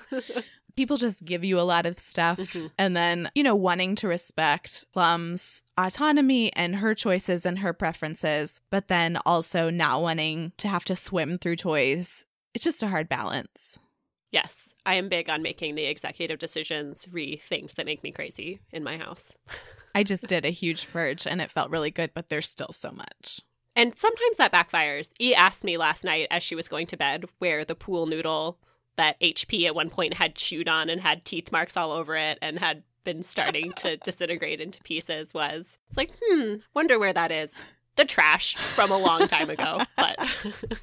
People 0.75 0.97
just 0.97 1.23
give 1.23 1.43
you 1.43 1.59
a 1.59 1.61
lot 1.61 1.85
of 1.85 1.99
stuff 1.99 2.37
Mhm. 2.39 2.71
and 2.77 2.95
then, 2.95 3.29
you 3.35 3.43
know, 3.43 3.55
wanting 3.55 3.95
to 3.95 4.07
respect 4.07 4.85
Plum's 4.91 5.61
autonomy 5.77 6.51
and 6.53 6.77
her 6.77 6.95
choices 6.95 7.45
and 7.45 7.59
her 7.59 7.73
preferences, 7.73 8.59
but 8.69 8.87
then 8.87 9.17
also 9.25 9.69
not 9.69 10.01
wanting 10.01 10.51
to 10.57 10.67
have 10.67 10.85
to 10.85 10.95
swim 10.95 11.35
through 11.35 11.57
toys. 11.57 12.25
It's 12.53 12.63
just 12.63 12.81
a 12.83 12.87
hard 12.87 13.07
balance. 13.09 13.77
Yes, 14.31 14.69
I 14.85 14.95
am 14.95 15.09
big 15.09 15.29
on 15.29 15.43
making 15.43 15.75
the 15.75 15.85
executive 15.85 16.39
decisions 16.39 17.07
re 17.11 17.37
things 17.37 17.75
that 17.75 17.85
make 17.85 18.01
me 18.03 18.11
crazy 18.11 18.59
in 18.71 18.83
my 18.83 18.97
house. 18.97 19.31
I 19.95 20.01
just 20.03 20.27
did 20.27 20.43
a 20.43 20.49
huge 20.49 20.87
purge 20.91 21.27
and 21.27 21.39
it 21.39 21.51
felt 21.51 21.69
really 21.69 21.91
good, 21.91 22.11
but 22.15 22.29
there's 22.29 22.49
still 22.49 22.71
so 22.73 22.89
much. 22.91 23.41
And 23.75 23.95
sometimes 23.97 24.37
that 24.37 24.51
backfires. 24.51 25.09
E 25.19 25.35
asked 25.35 25.63
me 25.63 25.77
last 25.77 26.03
night 26.03 26.27
as 26.31 26.41
she 26.41 26.55
was 26.55 26.67
going 26.67 26.87
to 26.87 26.97
bed 26.97 27.25
where 27.37 27.63
the 27.63 27.75
pool 27.75 28.07
noodle 28.07 28.57
that 28.95 29.19
HP 29.21 29.65
at 29.65 29.75
one 29.75 29.89
point 29.89 30.13
had 30.15 30.35
chewed 30.35 30.67
on 30.69 30.89
and 30.89 31.01
had 31.01 31.25
teeth 31.25 31.51
marks 31.51 31.75
all 31.77 31.91
over 31.91 32.15
it 32.15 32.37
and 32.41 32.59
had 32.59 32.83
been 33.03 33.23
starting 33.23 33.71
to 33.73 33.97
disintegrate 34.05 34.61
into 34.61 34.81
pieces 34.83 35.33
was. 35.33 35.77
It's 35.89 35.97
like, 35.97 36.11
hmm, 36.23 36.55
wonder 36.73 36.97
where 36.99 37.13
that 37.13 37.31
is. 37.31 37.59
The 37.95 38.05
trash 38.05 38.55
from 38.55 38.91
a 38.91 38.97
long 38.97 39.27
time 39.27 39.49
ago. 39.49 39.79
But 39.97 40.17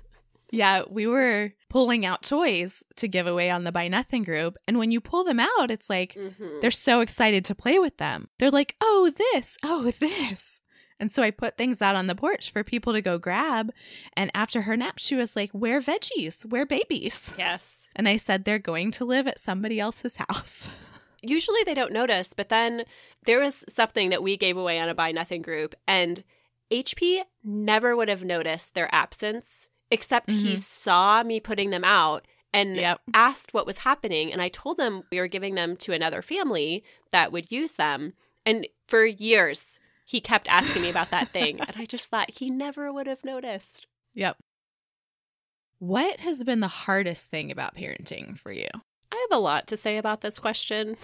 Yeah, 0.52 0.82
we 0.90 1.06
were 1.06 1.52
pulling 1.68 2.04
out 2.04 2.24
toys 2.24 2.82
to 2.96 3.06
give 3.06 3.28
away 3.28 3.50
on 3.50 3.62
the 3.62 3.70
Buy 3.70 3.86
Nothing 3.86 4.24
group. 4.24 4.56
And 4.66 4.78
when 4.78 4.90
you 4.90 5.00
pull 5.00 5.22
them 5.22 5.38
out, 5.38 5.70
it's 5.70 5.88
like 5.88 6.14
Mhm. 6.14 6.60
they're 6.60 6.72
so 6.72 7.00
excited 7.00 7.44
to 7.44 7.54
play 7.54 7.78
with 7.78 7.96
them. 7.98 8.28
They're 8.38 8.50
like, 8.50 8.74
oh, 8.80 9.12
this, 9.32 9.56
oh, 9.62 9.92
this. 9.92 10.60
And 11.00 11.10
so 11.10 11.22
I 11.22 11.30
put 11.30 11.56
things 11.56 11.80
out 11.82 11.96
on 11.96 12.06
the 12.06 12.14
porch 12.14 12.52
for 12.52 12.62
people 12.62 12.92
to 12.92 13.00
go 13.00 13.16
grab. 13.18 13.72
And 14.16 14.30
after 14.34 14.62
her 14.62 14.76
nap, 14.76 14.98
she 14.98 15.16
was 15.16 15.34
like, 15.34 15.50
Where 15.52 15.80
veggies? 15.80 16.44
Where 16.44 16.66
babies? 16.66 17.32
yes. 17.38 17.88
And 17.96 18.06
I 18.08 18.16
said, 18.18 18.44
They're 18.44 18.58
going 18.58 18.90
to 18.92 19.04
live 19.04 19.26
at 19.26 19.40
somebody 19.40 19.80
else's 19.80 20.16
house. 20.16 20.70
usually 21.22 21.62
they 21.64 21.74
don't 21.74 21.92
notice, 21.92 22.32
but 22.34 22.50
then 22.50 22.84
there 23.24 23.40
was 23.40 23.64
something 23.68 24.10
that 24.10 24.22
we 24.22 24.36
gave 24.36 24.56
away 24.56 24.78
on 24.78 24.88
a 24.88 24.94
buy 24.94 25.10
nothing 25.10 25.42
group, 25.42 25.74
and 25.88 26.22
HP 26.70 27.22
never 27.42 27.96
would 27.96 28.08
have 28.08 28.22
noticed 28.24 28.74
their 28.74 28.94
absence, 28.94 29.68
except 29.90 30.30
he 30.30 30.54
Mhm. 30.54 30.58
saw 30.58 31.22
me 31.22 31.40
putting 31.40 31.70
them 31.70 31.82
out 31.84 32.26
and 32.52 32.76
Yep. 32.76 33.00
asked 33.14 33.52
what 33.54 33.66
was 33.66 33.78
happening. 33.78 34.32
And 34.32 34.40
I 34.42 34.48
told 34.50 34.76
them 34.76 35.02
we 35.10 35.18
were 35.18 35.26
giving 35.28 35.54
them 35.56 35.76
to 35.78 35.92
another 35.92 36.22
family 36.22 36.84
that 37.10 37.32
would 37.32 37.50
use 37.50 37.74
them. 37.74 38.12
And 38.46 38.68
for 38.86 39.04
years, 39.04 39.79
he 40.10 40.20
kept 40.20 40.48
asking 40.48 40.82
me 40.82 40.90
about 40.90 41.12
that 41.12 41.28
thing. 41.28 41.60
And 41.60 41.74
I 41.76 41.84
just 41.84 42.06
thought 42.06 42.32
he 42.32 42.50
never 42.50 42.92
would 42.92 43.06
have 43.06 43.24
noticed. 43.24 43.86
Yep. 44.14 44.38
What 45.78 46.18
has 46.18 46.42
been 46.42 46.58
the 46.58 46.66
hardest 46.66 47.26
thing 47.26 47.52
about 47.52 47.76
parenting 47.76 48.36
for 48.36 48.50
you? 48.50 48.66
I 49.12 49.26
have 49.30 49.38
a 49.38 49.40
lot 49.40 49.68
to 49.68 49.76
say 49.76 49.98
about 49.98 50.20
this 50.20 50.40
question. 50.40 50.96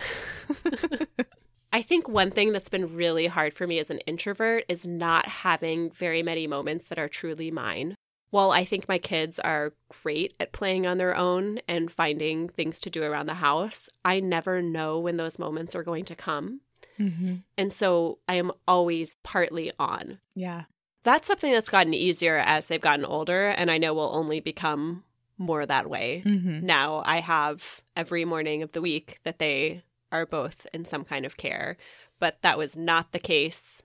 I 1.73 1.83
think 1.83 2.09
one 2.09 2.33
thing 2.33 2.51
that's 2.51 2.69
been 2.69 2.97
really 2.97 3.29
hard 3.29 3.55
for 3.55 3.65
me 3.69 3.79
as 3.79 3.91
an 3.91 4.01
introvert 4.09 4.65
is 4.69 4.85
not 4.85 5.29
having 5.29 5.93
very 5.93 6.25
many 6.25 6.49
moments 6.49 6.89
that 6.89 6.99
are 6.99 7.09
truly 7.09 7.53
mine. 7.53 7.95
While 8.31 8.51
I 8.51 8.65
think 8.65 8.89
my 8.89 8.99
kids 8.99 9.39
are 9.39 9.75
great 10.03 10.35
at 10.41 10.51
playing 10.51 10.85
on 10.85 10.99
their 10.99 11.17
own 11.17 11.61
and 11.69 11.93
finding 11.93 12.49
things 12.49 12.81
to 12.81 12.91
do 12.91 13.05
around 13.05 13.27
the 13.27 13.35
house, 13.35 13.89
I 14.05 14.19
never 14.19 14.61
know 14.61 14.99
when 14.99 15.17
those 15.17 15.39
moments 15.39 15.77
are 15.77 15.85
going 15.85 16.07
to 16.07 16.17
come. 16.17 16.63
Mm-hmm. 16.99 17.37
And 17.57 17.73
so 17.73 18.19
I 18.29 18.35
am 18.35 18.53
always 18.67 19.17
partly 19.23 19.73
on. 19.79 20.19
Yeah. 20.35 20.65
That's 21.05 21.29
something 21.29 21.53
that's 21.53 21.69
gotten 21.69 21.95
easier 21.95 22.39
as 22.39 22.69
they've 22.69 22.81
gotten 22.81 23.05
older, 23.05 23.49
and 23.49 23.71
I 23.71 23.79
know 23.79 23.95
will 23.95 24.11
only 24.13 24.41
become 24.41 25.05
more 25.39 25.65
that 25.67 25.89
way. 25.89 26.23
Mm-hmm. 26.25 26.67
Now 26.67 27.03
I 27.05 27.21
have 27.21 27.83
every 27.95 28.25
morning 28.25 28.63
of 28.63 28.73
the 28.73 28.81
week 28.81 29.21
that 29.23 29.39
they 29.39 29.85
are 30.11 30.27
both 30.27 30.67
in 30.73 30.85
some 30.85 31.05
kind 31.05 31.25
of 31.25 31.37
care, 31.37 31.77
but 32.19 32.39
that 32.43 32.59
was 32.59 32.77
not 32.77 33.13
the 33.13 33.19
case 33.19 33.83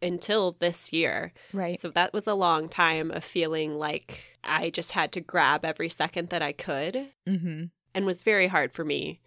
until 0.00 0.52
this 0.52 0.92
year. 0.92 1.32
Right. 1.52 1.78
So 1.78 1.90
that 1.90 2.12
was 2.12 2.26
a 2.26 2.34
long 2.34 2.68
time 2.68 3.10
of 3.10 3.24
feeling 3.24 3.78
like 3.78 4.38
I 4.42 4.70
just 4.70 4.92
had 4.92 5.12
to 5.12 5.20
grab 5.20 5.64
every 5.64 5.88
second 5.88 6.30
that 6.30 6.42
I 6.42 6.52
could 6.52 7.08
mm-hmm. 7.26 7.64
and 7.94 8.06
was 8.06 8.22
very 8.22 8.48
hard 8.48 8.72
for 8.72 8.84
me. 8.84 9.20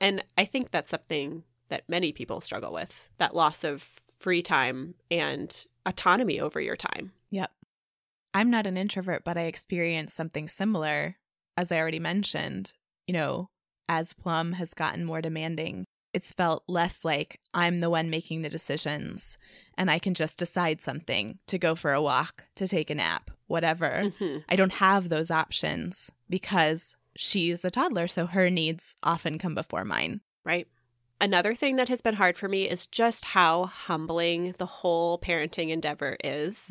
And 0.00 0.24
I 0.36 0.44
think 0.44 0.70
that's 0.70 0.90
something 0.90 1.44
that 1.72 1.88
many 1.88 2.12
people 2.12 2.42
struggle 2.42 2.70
with 2.70 3.08
that 3.16 3.34
loss 3.34 3.64
of 3.64 3.82
free 4.18 4.42
time 4.42 4.94
and 5.10 5.64
autonomy 5.86 6.38
over 6.38 6.60
your 6.60 6.76
time. 6.76 7.12
Yep. 7.30 7.50
I'm 8.34 8.50
not 8.50 8.66
an 8.66 8.76
introvert, 8.76 9.24
but 9.24 9.38
I 9.38 9.42
experienced 9.42 10.14
something 10.14 10.48
similar, 10.48 11.16
as 11.56 11.72
I 11.72 11.78
already 11.78 11.98
mentioned. 11.98 12.74
You 13.06 13.14
know, 13.14 13.48
as 13.88 14.12
Plum 14.12 14.52
has 14.52 14.74
gotten 14.74 15.06
more 15.06 15.22
demanding, 15.22 15.86
it's 16.12 16.30
felt 16.30 16.62
less 16.68 17.06
like 17.06 17.40
I'm 17.54 17.80
the 17.80 17.88
one 17.88 18.10
making 18.10 18.42
the 18.42 18.50
decisions 18.50 19.38
and 19.78 19.90
I 19.90 19.98
can 19.98 20.12
just 20.12 20.38
decide 20.38 20.82
something 20.82 21.38
to 21.46 21.58
go 21.58 21.74
for 21.74 21.94
a 21.94 22.02
walk, 22.02 22.44
to 22.56 22.68
take 22.68 22.90
a 22.90 22.94
nap, 22.94 23.30
whatever. 23.46 24.10
hmm 24.18 24.38
I 24.46 24.56
don't 24.56 24.74
have 24.74 25.08
those 25.08 25.30
options 25.30 26.10
because 26.28 26.96
she's 27.16 27.64
a 27.64 27.70
toddler, 27.70 28.08
so 28.08 28.26
her 28.26 28.50
needs 28.50 28.94
often 29.02 29.38
come 29.38 29.54
before 29.54 29.86
mine. 29.86 30.20
Right. 30.44 30.68
Another 31.22 31.54
thing 31.54 31.76
that 31.76 31.88
has 31.88 32.02
been 32.02 32.16
hard 32.16 32.36
for 32.36 32.48
me 32.48 32.68
is 32.68 32.86
just 32.86 33.24
how 33.24 33.64
humbling 33.66 34.54
the 34.58 34.66
whole 34.66 35.18
parenting 35.18 35.70
endeavor 35.70 36.18
is. 36.22 36.70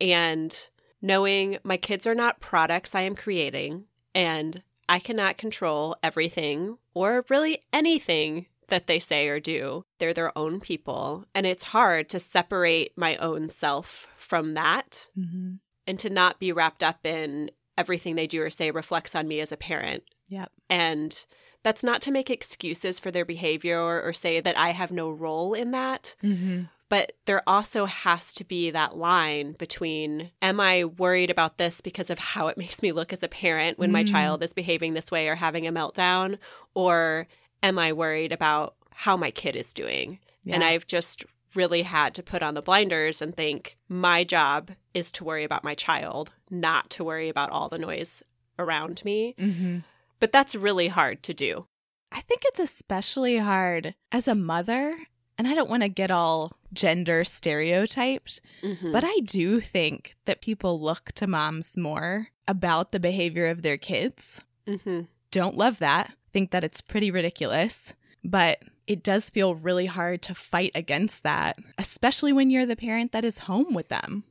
and 0.00 0.68
knowing 1.02 1.58
my 1.62 1.76
kids 1.76 2.06
are 2.06 2.14
not 2.14 2.40
products 2.40 2.94
I 2.94 3.02
am 3.02 3.14
creating 3.14 3.84
and 4.14 4.62
I 4.88 4.98
cannot 4.98 5.36
control 5.36 5.96
everything 6.02 6.78
or 6.94 7.24
really 7.28 7.64
anything 7.72 8.46
that 8.68 8.86
they 8.86 8.98
say 8.98 9.28
or 9.28 9.40
do. 9.40 9.84
They're 9.98 10.14
their 10.14 10.36
own 10.38 10.60
people. 10.60 11.26
And 11.34 11.46
it's 11.46 11.64
hard 11.64 12.08
to 12.10 12.20
separate 12.20 12.92
my 12.96 13.16
own 13.16 13.48
self 13.50 14.06
from 14.16 14.54
that 14.54 15.08
Mm-hmm. 15.18 15.54
and 15.86 15.98
to 15.98 16.08
not 16.10 16.38
be 16.40 16.52
wrapped 16.52 16.82
up 16.82 17.04
in 17.04 17.50
everything 17.76 18.14
they 18.14 18.26
do 18.26 18.40
or 18.40 18.50
say 18.50 18.70
reflects 18.70 19.14
on 19.14 19.28
me 19.28 19.40
as 19.40 19.52
a 19.52 19.56
parent. 19.58 20.04
Yep. 20.28 20.50
And 20.70 21.26
that's 21.64 21.82
not 21.82 22.00
to 22.02 22.12
make 22.12 22.30
excuses 22.30 23.00
for 23.00 23.10
their 23.10 23.24
behavior 23.24 23.80
or, 23.80 24.00
or 24.00 24.12
say 24.12 24.38
that 24.40 24.56
I 24.56 24.70
have 24.70 24.92
no 24.92 25.10
role 25.10 25.52
in 25.54 25.72
that. 25.72 26.14
Mm-hmm. 26.22 26.64
But 26.90 27.14
there 27.24 27.42
also 27.46 27.86
has 27.86 28.32
to 28.34 28.44
be 28.44 28.70
that 28.70 28.96
line 28.96 29.52
between 29.58 30.30
am 30.40 30.60
I 30.60 30.84
worried 30.84 31.30
about 31.30 31.58
this 31.58 31.80
because 31.80 32.10
of 32.10 32.18
how 32.20 32.46
it 32.48 32.58
makes 32.62 32.82
me 32.82 32.92
look 32.92 33.12
as 33.12 33.22
a 33.24 33.28
parent 33.28 33.78
when 33.78 33.90
my 33.90 34.04
Mm. 34.04 34.10
child 34.10 34.42
is 34.44 34.52
behaving 34.52 34.94
this 34.94 35.10
way 35.10 35.26
or 35.26 35.34
having 35.34 35.66
a 35.66 35.72
meltdown? 35.72 36.38
Or 36.74 37.26
am 37.62 37.78
I 37.78 37.92
worried 37.92 38.30
about 38.30 38.76
how 38.90 39.16
my 39.16 39.30
kid 39.32 39.56
is 39.56 39.72
doing? 39.74 40.20
And 40.46 40.62
I've 40.62 40.86
just 40.86 41.24
really 41.54 41.82
had 41.82 42.14
to 42.16 42.22
put 42.22 42.42
on 42.42 42.52
the 42.52 42.60
blinders 42.60 43.22
and 43.22 43.34
think 43.34 43.78
my 43.88 44.22
job 44.22 44.72
is 44.92 45.10
to 45.12 45.24
worry 45.24 45.42
about 45.44 45.64
my 45.64 45.74
child, 45.74 46.32
not 46.50 46.90
to 46.90 47.04
worry 47.04 47.30
about 47.30 47.50
all 47.50 47.70
the 47.70 47.78
noise 47.78 48.22
around 48.58 49.02
me. 49.04 49.34
Mm-hmm. 49.38 49.78
But 50.24 50.32
that's 50.32 50.54
really 50.54 50.88
hard 50.88 51.22
to 51.24 51.34
do. 51.34 51.66
I 52.10 52.22
think 52.22 52.44
it's 52.46 52.58
especially 52.58 53.36
hard 53.36 53.94
as 54.10 54.26
a 54.26 54.34
mother, 54.34 54.96
and 55.36 55.46
I 55.46 55.54
don't 55.54 55.68
want 55.68 55.82
to 55.82 55.88
get 55.90 56.10
all 56.10 56.56
gender 56.72 57.24
stereotyped, 57.24 58.40
Mhm. 58.62 58.90
but 58.90 59.04
I 59.04 59.18
do 59.18 59.60
think 59.60 60.16
that 60.24 60.40
people 60.40 60.80
look 60.80 61.12
to 61.16 61.26
moms 61.26 61.76
more 61.76 62.28
about 62.48 62.90
the 62.90 62.98
behavior 63.00 63.48
of 63.48 63.60
their 63.60 63.76
kids. 63.76 64.40
Mhm. 64.66 65.08
Don't 65.30 65.58
love 65.58 65.78
that. 65.80 66.14
Think 66.32 66.52
that 66.52 66.64
it's 66.64 66.80
pretty 66.80 67.10
ridiculous, 67.10 67.92
but 68.24 68.62
it 68.86 69.02
does 69.02 69.28
feel 69.28 69.54
really 69.54 69.84
hard 69.84 70.22
to 70.22 70.34
fight 70.34 70.72
against 70.74 71.22
that, 71.24 71.58
especially 71.76 72.32
when 72.32 72.48
you're 72.48 72.64
the 72.64 72.76
parent 72.76 73.12
that 73.12 73.26
is 73.26 73.40
home 73.40 73.74
with 73.74 73.88
them. 73.90 74.24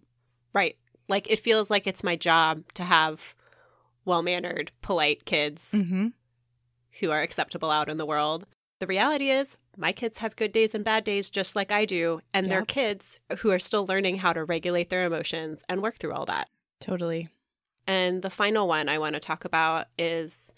Right. 0.54 0.76
Like 1.08 1.30
it 1.30 1.40
feels 1.40 1.70
like 1.70 1.86
it's 1.86 2.04
my 2.04 2.16
job 2.16 2.64
to 2.74 2.84
have 2.84 3.36
well 4.06 4.22
mannered, 4.22 4.72
polite 4.82 5.26
kids 5.26 5.72
Mm-hmm. 5.74 6.08
who 7.00 7.12
are 7.12 7.22
acceptable 7.22 7.70
out 7.72 7.90
in 7.90 7.98
the 7.98 8.06
world. 8.06 8.46
The 8.80 8.88
reality 8.88 9.30
is, 9.30 9.56
my 9.78 9.92
kids 9.92 10.18
have 10.20 10.36
good 10.36 10.52
days 10.52 10.76
and 10.76 10.84
bad 10.84 11.04
days 11.04 11.30
just 11.30 11.56
like 11.56 11.72
I 11.72 11.86
do, 11.86 12.20
and 12.34 12.52
they're 12.52 12.66
kids 12.66 13.20
who 13.40 13.50
are 13.52 13.60
still 13.60 13.86
learning 13.86 14.18
how 14.18 14.34
to 14.34 14.44
regulate 14.44 14.90
their 14.90 15.06
emotions 15.06 15.64
and 15.70 15.82
work 15.82 15.96
through 15.96 16.14
all 16.14 16.26
that. 16.26 16.50
Totally. 16.80 17.30
And 17.88 18.22
the 18.22 18.30
final 18.30 18.68
one 18.68 18.90
I 18.90 18.98
want 18.98 19.14
to 19.16 19.20
talk 19.20 19.46
about 19.46 19.88
is 19.98 20.52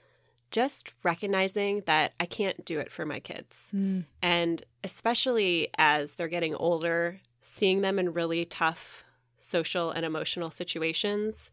just 0.52 0.94
recognizing 1.04 1.84
that 1.86 2.14
I 2.20 2.26
can't 2.26 2.66
do 2.66 2.80
it 2.80 2.92
for 2.92 3.06
my 3.06 3.20
kids. 3.20 3.72
Mm. 3.76 4.06
And 4.22 4.64
especially 4.84 5.70
as 5.78 6.16
they're 6.16 6.28
getting 6.28 6.56
older, 6.56 7.20
seeing 7.42 7.82
them 7.82 8.00
in 8.00 8.14
really 8.14 8.46
tough 8.46 9.04
social 9.40 9.92
and 9.92 10.06
emotional 10.06 10.50
situations 10.50 11.52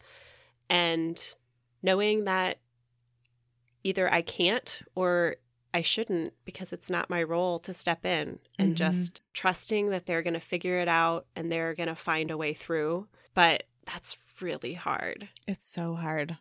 and 0.71 1.35
knowing 1.83 2.25
that 2.25 2.59
either 3.85 4.13
I 4.13 4.23
can't 4.23 4.83
or 4.95 5.37
I 5.75 5.83
shouldn't 5.83 6.35
because 6.45 6.73
it's 6.73 6.91
not 6.91 7.11
my 7.11 7.23
role 7.23 7.59
to 7.61 7.73
step 7.75 8.05
in 8.05 8.39
and 8.59 8.73
Mhm. 8.73 8.77
just 8.77 9.23
trusting 9.33 9.89
that 9.89 10.07
they're 10.07 10.23
going 10.23 10.35
to 10.35 10.41
figure 10.41 10.79
it 10.81 10.89
out 10.89 11.27
and 11.35 11.51
they're 11.51 11.75
going 11.75 11.89
to 11.89 11.95
find 11.97 12.31
a 12.31 12.37
way 12.37 12.53
through. 12.53 13.09
But 13.35 13.65
that's 13.87 14.19
really 14.41 14.75
hard. 14.75 15.29
It's 15.47 15.67
so 15.67 15.95
hard. 15.95 16.37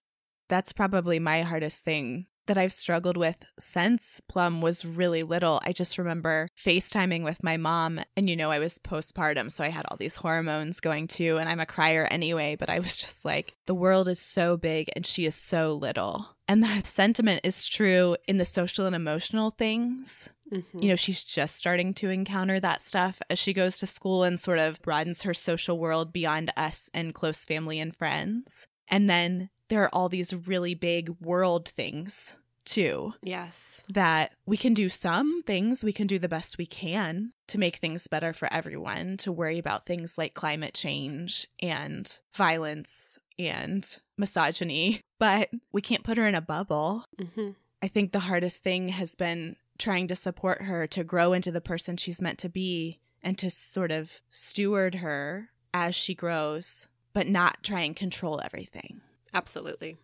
That's 0.50 0.74
probably 0.74 1.18
my 1.18 1.44
hardest 1.44 1.84
thing 1.86 2.28
that 2.52 2.58
I've 2.58 2.74
struggled 2.74 3.16
with 3.16 3.38
since 3.58 4.20
Plum 4.28 4.60
was 4.60 4.84
really 4.84 5.24
little. 5.24 5.62
I 5.66 5.72
just 5.72 5.98
remember 5.98 6.50
FaceTiming 6.58 7.24
with 7.24 7.42
my 7.42 7.56
mom, 7.56 8.02
and 8.18 8.30
you 8.30 8.36
know, 8.36 8.52
I 8.52 8.60
was 8.60 8.78
postpartum, 8.78 9.50
so 9.50 9.64
I 9.64 9.70
had 9.70 9.86
all 9.88 9.96
these 9.96 10.18
hormones 10.18 10.82
going 10.82 11.08
too, 11.08 11.38
and 11.38 11.48
I'm 11.48 11.62
a 11.62 11.66
crier 11.66 12.10
anyway, 12.12 12.58
but 12.58 12.70
I 12.70 12.80
was 12.80 12.98
just 12.98 13.24
like, 13.24 13.56
the 13.68 13.74
world 13.74 14.10
is 14.10 14.20
so 14.20 14.58
big 14.58 14.90
and 14.98 15.06
she 15.06 15.26
is 15.26 15.34
so 15.34 15.72
little. 15.72 16.36
And 16.46 16.62
that 16.62 16.88
sentiment 16.88 17.40
is 17.46 17.66
true 17.66 18.18
in 18.28 18.36
the 18.36 18.44
social 18.44 18.86
and 18.86 18.98
emotional 18.98 19.52
things. 19.52 20.30
Mhm. 20.52 20.84
You 20.84 20.90
know, 20.90 20.98
she's 20.98 21.24
just 21.24 21.56
starting 21.56 21.94
to 21.94 22.10
encounter 22.10 22.60
that 22.60 22.82
stuff 22.82 23.22
as 23.30 23.40
she 23.40 23.54
goes 23.54 23.78
to 23.78 23.88
school 23.88 24.26
and 24.26 24.38
sort 24.38 24.60
of 24.60 24.82
broadens 24.82 25.22
her 25.22 25.34
social 25.34 25.80
world 25.80 26.12
beyond 26.12 26.52
us 26.58 26.90
and 26.94 27.14
close 27.14 27.46
family 27.46 27.80
and 27.80 27.96
friends. 27.96 28.68
And 28.90 29.10
then 29.10 29.52
there 29.70 29.82
are 29.82 29.96
all 29.96 30.10
these 30.10 30.34
really 30.34 30.74
big 30.74 31.10
world 31.22 31.70
things 31.70 32.34
too 32.66 33.14
yes. 33.22 33.82
that 33.90 34.34
we 34.46 34.58
can 34.58 34.74
do 34.74 34.90
some 34.90 35.44
things, 35.44 35.84
we 35.84 35.94
can 35.94 36.08
do 36.08 36.20
the 36.20 36.30
best 36.30 36.58
we 36.58 36.66
can 36.66 37.34
to 37.48 37.58
make 37.58 37.78
things 37.78 38.08
better 38.08 38.34
for 38.34 38.52
everyone, 38.52 39.18
to 39.18 39.32
worry 39.32 39.60
about 39.60 39.86
things 39.86 40.18
like 40.18 40.34
climate 40.34 40.74
change 40.74 41.48
and 41.62 42.20
violence 42.34 43.18
and 43.40 43.98
misogyny, 44.18 45.02
but 45.20 45.50
we 45.72 45.82
can't 45.82 46.04
put 46.04 46.18
her 46.18 46.28
in 46.28 46.36
a 46.36 46.42
bubble. 46.42 47.06
hmm 47.20 47.52
I 47.84 47.88
think 47.88 48.12
the 48.12 48.20
hardest 48.20 48.62
thing 48.62 48.90
has 48.90 49.16
been 49.16 49.56
trying 49.80 50.08
to 50.10 50.16
support 50.16 50.62
her 50.62 50.86
to 50.86 51.04
grow 51.04 51.34
into 51.34 51.52
the 51.52 51.62
person 51.62 51.98
she's 51.98 52.22
meant 52.22 52.38
to 52.40 52.50
be 52.50 53.00
and 53.24 53.38
to 53.40 53.50
sort 53.50 53.92
of 53.92 54.22
steward 54.30 54.96
her 54.96 55.50
as 55.74 55.96
she 55.96 56.14
grows, 56.14 56.86
but 57.14 57.28
not 57.28 57.64
try 57.64 57.82
and 57.82 57.96
control 57.96 58.40
everything. 58.44 59.02
Absolutely. 59.34 59.98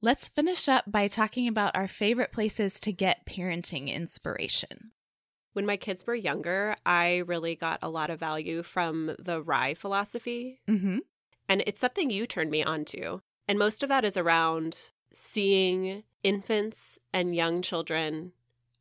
Let's 0.00 0.28
finish 0.28 0.68
up 0.68 0.84
by 0.86 1.06
talking 1.08 1.48
about 1.48 1.74
our 1.74 1.88
favorite 1.88 2.32
places 2.32 2.78
to 2.80 2.92
get 2.92 3.24
parenting 3.26 3.92
inspiration. 3.92 4.92
When 5.54 5.64
my 5.66 5.76
kids 5.76 6.06
were 6.06 6.14
younger, 6.14 6.76
I 6.84 7.18
really 7.18 7.54
got 7.54 7.78
a 7.80 7.88
lot 7.88 8.10
of 8.10 8.20
value 8.20 8.62
from 8.62 9.14
the 9.18 9.40
RIE 9.42 9.74
philosophy. 9.74 10.60
Mm-hmm. 10.68 10.98
And 11.48 11.62
it's 11.66 11.80
something 11.80 12.10
you 12.10 12.26
turned 12.26 12.50
me 12.50 12.62
on 12.62 12.84
to. 12.86 13.22
And 13.48 13.58
most 13.58 13.82
of 13.82 13.88
that 13.88 14.04
is 14.04 14.16
around 14.16 14.90
seeing 15.12 16.02
infants 16.22 16.98
and 17.12 17.34
young 17.34 17.62
children 17.62 18.32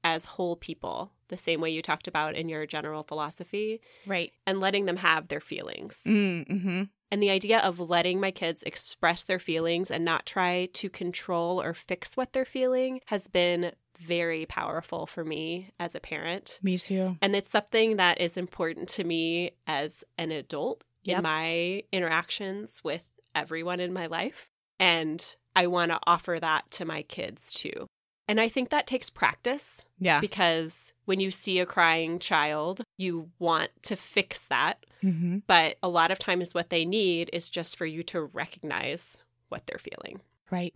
as 0.04 0.26
whole 0.26 0.56
people, 0.56 1.12
the 1.30 1.38
same 1.38 1.62
way 1.62 1.70
you 1.70 1.82
talked 1.82 2.08
about 2.08 2.36
in 2.36 2.50
your 2.50 2.66
general 2.66 3.04
philosophy, 3.04 3.80
Right. 4.06 4.34
and 4.46 4.60
letting 4.60 4.86
them 4.86 4.98
have 4.98 5.28
their 5.30 5.40
feelings. 5.40 6.02
Mm-hmm. 6.06 6.84
And 7.14 7.22
the 7.22 7.30
idea 7.30 7.60
of 7.60 7.80
letting 7.80 8.20
my 8.20 8.32
kids 8.32 8.64
express 8.64 9.24
their 9.26 9.38
feelings 9.38 9.92
and 9.92 10.04
not 10.04 10.26
try 10.26 10.66
to 10.74 10.90
control 10.90 11.62
or 11.62 11.76
fix 11.76 12.18
what 12.18 12.34
they're 12.34 12.44
feeling 12.44 13.02
has 13.06 13.28
been 13.28 13.72
very 14.00 14.48
powerful 14.48 15.06
for 15.06 15.24
me 15.24 15.70
as 15.80 15.94
a 15.94 16.00
parent. 16.00 16.58
Me 16.64 16.76
too. 16.76 17.16
And 17.22 17.36
it's 17.36 17.52
something 17.52 17.98
that 17.98 18.20
is 18.20 18.36
important 18.36 18.90
to 18.90 19.04
me 19.04 19.52
as 19.68 20.04
an 20.18 20.32
adult 20.32 20.84
Yep. 21.04 21.18
in 21.18 21.24
my 21.24 21.84
interactions 21.92 22.82
with 22.84 23.08
everyone 23.36 23.80
in 23.80 23.94
my 23.94 24.08
life. 24.08 24.50
And 24.80 25.24
I 25.56 25.68
want 25.68 25.92
to 25.92 26.00
offer 26.08 26.40
that 26.42 26.72
to 26.72 26.86
my 26.86 27.04
kids 27.04 27.54
too. 27.54 27.86
And 28.28 28.42
I 28.42 28.50
think 28.50 28.70
that 28.72 28.88
takes 28.88 29.12
practice 29.12 29.86
Yeah. 30.00 30.20
because 30.20 30.94
when 31.06 31.20
you 31.20 31.30
see 31.30 31.60
a 31.60 31.66
crying 31.68 32.18
child, 32.18 32.82
you 32.98 33.30
want 33.38 33.70
to 33.84 33.96
fix 33.96 34.48
that. 34.48 34.84
Mm-hmm. 35.04 35.40
But 35.48 35.78
a 35.84 35.90
lot 35.90 36.12
of 36.12 36.20
times, 36.20 36.54
what 36.54 36.70
they 36.70 36.86
need 36.86 37.30
is 37.34 37.50
just 37.50 37.78
for 37.78 37.86
you 37.86 38.04
to 38.04 38.22
recognize 38.22 39.18
what 39.50 39.66
they're 39.68 39.78
feeling. 39.78 40.22
Right. 40.50 40.74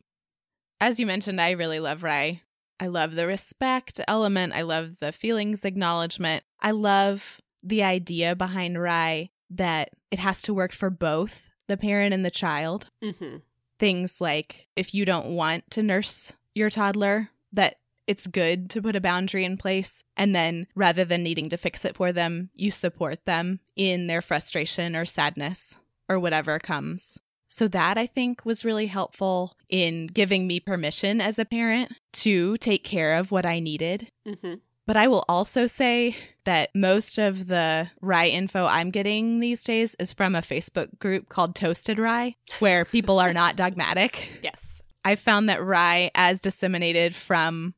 As 0.79 0.99
you 0.99 1.05
mentioned, 1.05 1.41
I 1.41 1.51
really 1.51 1.79
love 1.79 2.03
RIE. 2.03 2.41
I 2.79 2.87
love 2.87 3.15
the 3.15 3.25
respect 3.25 3.99
element. 4.07 4.53
I 4.53 4.61
love 4.61 4.99
the 4.99 5.11
feelings 5.11 5.65
acknowledgement. 5.65 6.43
I 6.61 6.71
love 6.71 7.41
the 7.63 7.83
idea 7.83 8.35
behind 8.35 8.79
RIE 8.79 9.31
that 9.49 9.89
it 10.11 10.19
has 10.19 10.41
to 10.43 10.53
work 10.53 10.71
for 10.71 10.89
both 10.89 11.49
the 11.67 11.77
parent 11.77 12.13
and 12.13 12.23
the 12.23 12.31
child. 12.31 12.87
Mm-hmm. 13.03 13.37
Things 13.79 14.21
like 14.21 14.67
if 14.75 14.93
you 14.93 15.05
don't 15.05 15.35
want 15.35 15.69
to 15.71 15.83
nurse 15.83 16.33
your 16.53 16.69
toddler, 16.69 17.29
that 17.53 17.77
it's 18.07 18.25
good 18.27 18.69
to 18.71 18.81
put 18.81 18.95
a 18.95 19.01
boundary 19.01 19.43
in 19.43 19.57
place. 19.57 20.03
And 20.15 20.33
then 20.33 20.67
rather 20.75 21.05
than 21.05 21.23
needing 21.23 21.49
to 21.49 21.57
fix 21.57 21.85
it 21.85 21.95
for 21.95 22.11
them, 22.11 22.49
you 22.55 22.71
support 22.71 23.25
them 23.25 23.59
in 23.75 24.07
their 24.07 24.21
frustration 24.21 24.95
or 24.95 25.05
sadness 25.05 25.75
or 26.09 26.19
whatever 26.19 26.57
comes. 26.57 27.19
So, 27.49 27.69
that 27.69 27.97
I 27.97 28.07
think 28.07 28.45
was 28.45 28.65
really 28.65 28.87
helpful 28.87 29.55
in 29.69 30.07
giving 30.07 30.47
me 30.47 30.59
permission 30.59 31.21
as 31.21 31.39
a 31.39 31.45
parent 31.45 31.93
to 32.13 32.57
take 32.57 32.83
care 32.83 33.15
of 33.15 33.31
what 33.31 33.45
I 33.45 33.59
needed. 33.59 34.11
Mm-hmm. 34.27 34.55
But 34.85 34.97
I 34.97 35.07
will 35.07 35.25
also 35.27 35.65
say 35.67 36.15
that 36.45 36.73
most 36.73 37.17
of 37.17 37.47
the 37.47 37.89
RIE 38.01 38.27
info 38.27 38.65
I'm 38.65 38.89
getting 38.89 39.39
these 39.39 39.63
days 39.63 39.95
is 39.99 40.13
from 40.13 40.33
a 40.33 40.41
Facebook 40.41 40.97
group 40.99 41.29
called 41.29 41.55
Toasted 41.55 41.99
RIE, 41.99 42.35
where 42.59 42.85
people 42.85 43.19
are 43.19 43.33
not 43.33 43.55
dogmatic. 43.55 44.29
Yes. 44.41 44.81
I've 45.03 45.19
found 45.19 45.47
that 45.47 45.63
RIE, 45.63 46.11
as 46.15 46.41
disseminated 46.41 47.15
from 47.15 47.75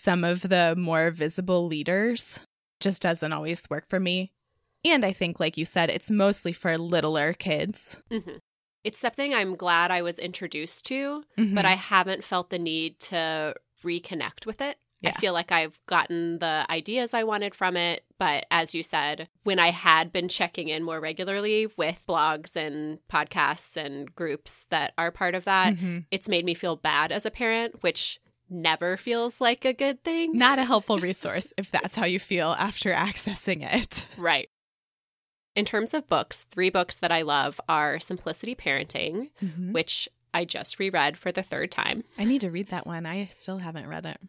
some 0.00 0.24
of 0.24 0.42
the 0.42 0.74
more 0.76 1.10
visible 1.10 1.66
leaders, 1.66 2.40
just 2.80 3.02
doesn't 3.02 3.32
always 3.32 3.68
work 3.68 3.88
for 3.88 4.00
me. 4.00 4.32
And 4.84 5.04
I 5.04 5.12
think, 5.12 5.38
like 5.38 5.58
you 5.58 5.66
said, 5.66 5.90
it's 5.90 6.10
mostly 6.10 6.52
for 6.54 6.78
littler 6.78 7.34
kids. 7.34 7.98
Mm-hmm. 8.10 8.36
It's 8.82 8.98
something 8.98 9.34
I'm 9.34 9.56
glad 9.56 9.90
I 9.90 10.00
was 10.00 10.18
introduced 10.18 10.86
to, 10.86 11.24
Mhm. 11.38 11.54
but 11.54 11.66
I 11.66 11.74
haven't 11.74 12.24
felt 12.24 12.48
the 12.48 12.58
need 12.58 12.98
to 13.00 13.54
reconnect 13.84 14.46
with 14.46 14.62
it. 14.62 14.78
Yeah. 15.02 15.10
I 15.10 15.20
feel 15.20 15.34
like 15.34 15.52
I've 15.52 15.78
gotten 15.86 16.38
the 16.38 16.66
ideas 16.70 17.12
I 17.12 17.24
wanted 17.24 17.54
from 17.54 17.76
it. 17.76 18.04
But 18.18 18.46
as 18.50 18.74
you 18.74 18.82
said, 18.82 19.28
when 19.44 19.58
I 19.58 19.70
had 19.70 20.12
been 20.12 20.28
checking 20.28 20.68
in 20.68 20.82
more 20.82 21.00
regularly 21.00 21.68
with 21.76 21.98
blogs 22.08 22.56
and 22.56 22.98
podcasts 23.12 23.76
and 23.76 24.14
groups 24.14 24.66
that 24.70 24.92
are 24.96 25.10
part 25.10 25.34
of 25.34 25.44
that, 25.44 25.74
Mhm. 25.74 26.06
it's 26.10 26.28
made 26.28 26.44
me 26.46 26.54
feel 26.54 26.76
bad 26.76 27.12
as 27.12 27.24
a 27.26 27.30
parent, 27.30 27.82
which 27.82 28.18
never 28.50 28.96
feels 28.96 29.40
like 29.40 29.64
a 29.64 29.72
good 29.72 30.02
thing. 30.04 30.36
not 30.36 30.58
a 30.58 30.64
helpful 30.64 30.98
resource 30.98 31.52
if 31.56 31.70
that's 31.70 31.94
how 31.96 32.04
you 32.04 32.18
feel 32.18 32.56
after 32.58 32.92
accessing 32.92 33.62
it. 33.62 34.06
Right. 34.18 34.48
In 35.56 35.64
terms 35.64 35.94
of 35.94 36.06
books, 36.08 36.44
three 36.50 36.70
books 36.70 36.98
that 36.98 37.10
I 37.12 37.22
love 37.22 37.60
are 37.68 37.98
Simplicity 37.98 38.54
Parenting, 38.54 39.30
Mhm. 39.42 39.72
which 39.72 40.08
I 40.32 40.44
just 40.44 40.78
reread 40.78 41.16
for 41.16 41.32
the 41.32 41.42
third 41.42 41.70
time. 41.72 42.04
I 42.16 42.24
need 42.24 42.40
to 42.42 42.50
read 42.50 42.68
that 42.68 42.86
one. 42.86 43.04
I 43.04 43.26
still 43.26 43.58
haven't 43.58 43.88
read 43.88 44.06
it. 44.06 44.20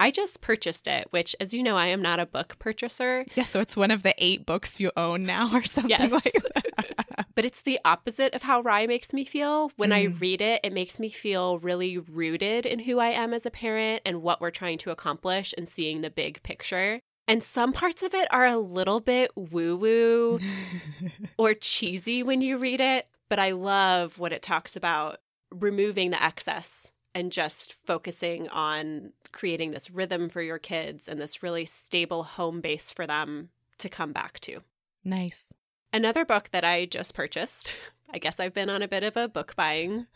I 0.00 0.10
just 0.10 0.40
purchased 0.40 0.88
it, 0.88 1.06
which, 1.10 1.36
as 1.38 1.52
you 1.54 1.62
know, 1.62 1.76
I 1.76 1.86
am 1.88 2.00
not 2.02 2.18
a 2.18 2.26
book 2.26 2.58
purchaser, 2.58 3.24
Yeah, 3.36 3.44
so 3.44 3.60
it's 3.60 3.76
one 3.76 3.90
of 3.90 4.02
the 4.02 4.14
eight 4.18 4.46
books 4.46 4.80
you 4.80 4.90
own 4.96 5.24
now 5.26 5.50
or 5.54 5.62
something 5.62 5.90
Yes. 5.90 6.10
like 6.10 6.32
that. 6.54 7.26
but 7.34 7.44
it's 7.44 7.62
the 7.62 7.78
opposite 7.84 8.32
of 8.34 8.42
how 8.42 8.62
RIE 8.62 8.86
makes 8.86 9.12
me 9.12 9.24
feel. 9.26 9.70
When 9.76 9.92
I 9.92 10.06
Mm. 10.06 10.18
read 10.20 10.40
it, 10.40 10.60
it 10.64 10.72
makes 10.72 10.98
me 10.98 11.10
feel 11.10 11.58
really 11.58 11.98
rooted 11.98 12.64
in 12.64 12.78
who 12.80 12.98
I 12.98 13.08
am 13.10 13.34
as 13.34 13.44
a 13.44 13.50
parent 13.50 14.00
and 14.06 14.22
what 14.22 14.40
we're 14.40 14.50
trying 14.50 14.78
to 14.78 14.90
accomplish 14.90 15.52
and 15.56 15.68
seeing 15.68 16.00
the 16.00 16.10
big 16.10 16.42
picture. 16.42 17.00
And 17.28 17.44
some 17.44 17.72
parts 17.72 18.02
of 18.02 18.14
it 18.14 18.26
are 18.32 18.46
a 18.46 18.56
little 18.56 19.00
bit 19.00 19.30
woo 19.36 19.76
woo 19.76 20.40
or 21.38 21.52
cheesy 21.54 22.22
when 22.22 22.40
you 22.40 22.56
read 22.56 22.80
it, 22.80 23.06
but 23.28 23.38
I 23.38 23.50
love 23.52 24.18
what 24.18 24.32
it 24.32 24.40
talks 24.42 24.76
about 24.76 25.18
removing 25.52 26.10
the 26.10 26.22
excess 26.22 26.90
and 27.14 27.32
just 27.32 27.74
focusing 27.86 28.48
on 28.48 29.12
creating 29.32 29.72
this 29.72 29.90
rhythm 29.90 30.28
for 30.28 30.42
your 30.42 30.58
kids 30.58 31.08
and 31.08 31.20
this 31.20 31.42
really 31.42 31.66
stable 31.66 32.22
home 32.22 32.60
base 32.60 32.92
for 32.92 33.06
them 33.06 33.50
to 33.78 33.88
come 33.88 34.12
back 34.12 34.40
to. 34.40 34.60
nice. 35.04 35.52
Another 35.92 36.24
book 36.24 36.50
that 36.52 36.64
I 36.64 36.86
just 36.86 37.14
purchased, 37.14 37.72
I 38.14 38.18
guess 38.18 38.38
I've 38.38 38.54
been 38.54 38.70
on 38.70 38.82
a 38.82 38.88
bit 38.88 39.02
of 39.02 39.16
a 39.16 39.28
book 39.28 39.56
buying 39.56 40.06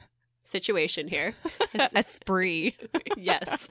situation 0.44 1.08
here. 1.08 1.34
a 1.74 2.02
spree. 2.02 2.76
yes, 3.16 3.68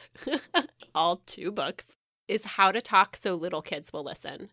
all 0.93 1.21
two 1.25 1.51
books, 1.51 1.95
is 2.27 2.43
How 2.43 2.71
to 2.71 2.81
Talk 2.81 3.15
So 3.15 3.35
Little 3.35 3.61
Kids 3.61 3.93
Will 3.93 4.03
Listen. 4.03 4.49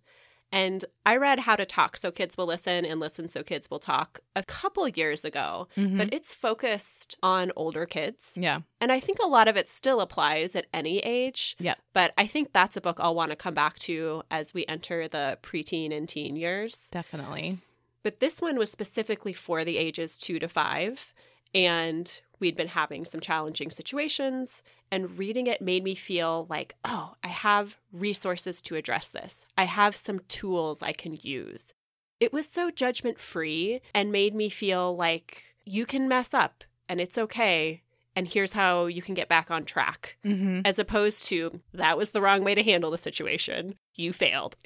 And 0.53 0.85
I 1.07 1.17
read 1.17 1.41
How 1.41 1.55
to 1.57 1.65
Talk 1.65 1.97
So 1.97 2.11
Kids 2.11 2.37
Will 2.37 2.47
Listen 2.47 2.85
and 2.85 2.99
Listen 2.99 3.29
So 3.29 3.43
Kids 3.43 3.71
Will 3.71 3.79
Talk 3.79 4.21
a 4.35 4.43
couple 4.43 4.89
years 4.89 5.25
ago, 5.25 5.69
Mhm. 5.77 5.99
but 5.99 6.13
it's 6.13 6.35
focused 6.35 7.17
on 7.23 7.53
older 7.55 7.87
kids. 7.87 8.37
yeah. 8.41 8.61
And 8.81 8.91
I 8.91 8.99
think 8.99 9.19
a 9.23 9.27
lot 9.29 9.47
of 9.49 9.57
it 9.57 9.69
still 9.69 10.01
applies 10.01 10.57
at 10.57 10.67
any 10.75 10.99
age. 11.01 11.57
Yeah. 11.61 11.75
But 11.93 12.13
I 12.19 12.27
think 12.27 12.53
that's 12.53 12.77
a 12.77 12.81
book 12.81 12.99
I'll 13.01 13.15
want 13.15 13.31
to 13.31 13.37
come 13.37 13.55
back 13.55 13.79
to 13.81 14.23
as 14.31 14.53
we 14.53 14.67
enter 14.67 15.07
the 15.07 15.39
preteen 15.43 15.93
and 15.97 16.09
teen 16.09 16.35
years. 16.37 16.89
Definitely. 16.91 17.59
But 18.03 18.19
this 18.21 18.41
one 18.41 18.57
was 18.57 18.71
specifically 18.73 19.35
for 19.35 19.65
the 19.65 19.77
ages 19.77 20.19
two 20.19 20.39
to 20.41 20.49
five. 20.49 21.13
And 21.55 22.21
we'd 22.41 22.57
been 22.57 22.69
having 22.69 23.05
some 23.05 23.21
challenging 23.21 23.71
situations. 23.71 24.63
And 24.91 25.19
reading 25.19 25.47
it 25.47 25.63
made 25.63 25.85
me 25.85 25.95
feel 25.95 26.47
like, 26.51 26.75
oh, 26.85 27.15
I 27.23 27.29
have 27.29 27.79
resources 27.93 28.61
to 28.63 28.75
address 28.77 29.09
this. 29.11 29.47
I 29.57 29.65
have 29.65 29.95
some 29.95 30.21
tools 30.29 30.83
I 30.83 30.93
can 30.93 31.17
use. 31.23 31.73
It 32.19 32.33
was 32.33 32.49
so 32.49 32.71
judgment 32.71 33.19
free 33.21 33.81
and 33.95 34.11
made 34.11 34.35
me 34.35 34.49
feel 34.49 34.97
like 34.97 35.45
you 35.65 35.87
can 35.87 36.09
mess 36.09 36.35
up 36.35 36.65
and 36.89 37.01
it's 37.01 37.17
okay. 37.17 37.83
And 38.17 38.27
here's 38.27 38.53
how 38.55 38.87
you 38.87 39.01
can 39.03 39.15
get 39.15 39.29
back 39.29 39.51
on 39.53 39.65
track, 39.65 40.17
Mm-hmm. 40.25 40.63
as 40.65 40.81
opposed 40.81 41.27
to 41.29 41.61
that 41.73 41.97
was 41.97 42.11
the 42.11 42.21
wrong 42.21 42.43
way 42.43 42.57
to 42.57 42.63
handle 42.63 42.91
the 42.91 42.99
situation. 42.99 43.77
You 43.95 44.13
failed. 44.13 44.57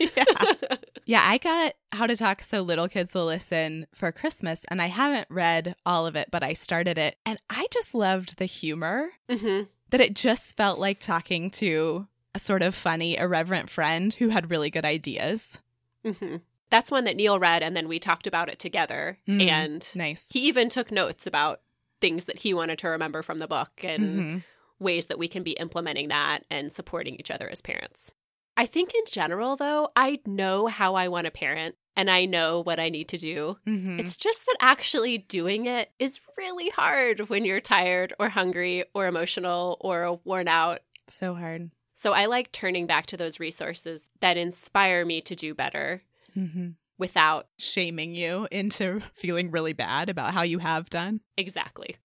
yeah. 0.00 0.24
Yeah, 1.08 1.22
I 1.24 1.38
got 1.38 1.74
How 1.92 2.08
to 2.08 2.16
Talk 2.16 2.42
So 2.42 2.62
Little 2.62 2.88
Kids 2.88 3.14
Will 3.14 3.26
Listen 3.26 3.86
for 3.94 4.10
Christmas, 4.10 4.64
and 4.68 4.82
I 4.82 4.86
haven't 4.86 5.28
read 5.30 5.76
all 5.86 6.04
of 6.04 6.16
it, 6.16 6.30
but 6.32 6.42
I 6.42 6.52
started 6.52 6.98
it, 6.98 7.16
and 7.24 7.38
I 7.48 7.68
just 7.72 7.94
loved 7.94 8.38
the 8.38 8.44
humor 8.46 9.10
hmm 9.30 9.62
that 9.90 10.00
it 10.00 10.16
just 10.16 10.56
felt 10.56 10.80
like 10.80 10.98
talking 10.98 11.48
to 11.48 12.08
a 12.34 12.40
sort 12.40 12.60
of 12.60 12.74
funny, 12.74 13.16
irreverent 13.16 13.70
friend 13.70 14.12
who 14.14 14.30
had 14.30 14.50
really 14.50 14.68
good 14.68 14.84
ideas. 14.84 15.58
hmm 16.04 16.36
That's 16.70 16.90
one 16.90 17.04
that 17.04 17.14
Neil 17.14 17.38
read, 17.38 17.62
and 17.62 17.76
then 17.76 17.86
we 17.86 18.00
talked 18.00 18.26
about 18.26 18.48
it 18.48 18.58
together. 18.58 19.18
Mm. 19.28 19.40
And 19.48 19.88
Nice. 19.94 20.26
he 20.30 20.40
even 20.40 20.68
took 20.68 20.90
notes 20.90 21.24
about 21.24 21.60
things 22.00 22.24
that 22.24 22.40
he 22.40 22.52
wanted 22.52 22.80
to 22.80 22.88
remember 22.88 23.22
from 23.22 23.38
the 23.38 23.46
book 23.46 23.70
and 23.84 24.20
Mhm. 24.20 24.44
ways 24.80 25.06
that 25.06 25.20
we 25.20 25.28
can 25.28 25.44
be 25.44 25.52
implementing 25.52 26.08
that 26.08 26.44
and 26.50 26.72
supporting 26.72 27.14
each 27.14 27.30
other 27.30 27.48
as 27.48 27.62
parents. 27.62 28.10
I 28.56 28.66
think 28.66 28.94
in 28.94 29.02
general, 29.10 29.56
though, 29.56 29.90
I 29.94 30.20
know 30.26 30.66
how 30.66 30.94
I 30.94 31.08
want 31.08 31.26
to 31.26 31.30
parent 31.30 31.74
and 31.94 32.10
I 32.10 32.24
know 32.24 32.62
what 32.62 32.78
I 32.80 32.88
need 32.88 33.08
to 33.10 33.18
do. 33.18 33.58
Mhm. 33.66 33.98
It's 34.00 34.16
just 34.16 34.46
that 34.46 34.56
actually 34.60 35.18
doing 35.18 35.66
it 35.66 35.92
is 35.98 36.20
really 36.36 36.70
hard 36.70 37.28
when 37.28 37.44
you're 37.44 37.60
tired 37.60 38.12
or 38.18 38.28
hungry 38.30 38.84
or 38.94 39.06
emotional 39.06 39.76
or 39.80 40.20
worn 40.24 40.48
out. 40.48 40.80
so 41.08 41.34
hard. 41.34 41.70
So 41.94 42.12
I 42.12 42.26
like 42.26 42.50
turning 42.52 42.86
back 42.86 43.06
to 43.06 43.16
those 43.16 43.38
resources 43.40 44.08
that 44.20 44.36
inspire 44.36 45.04
me 45.06 45.20
to 45.22 45.34
do 45.36 45.54
better 45.54 46.02
Mm-hmm. 46.36 46.70
without 46.98 47.46
Shaming 47.58 48.14
you 48.14 48.46
into 48.50 49.00
feeling 49.14 49.50
really 49.50 49.72
bad 49.72 50.08
about 50.10 50.34
how 50.34 50.42
you 50.42 50.58
have 50.58 50.90
done. 50.90 51.20
Exactly. 51.38 51.96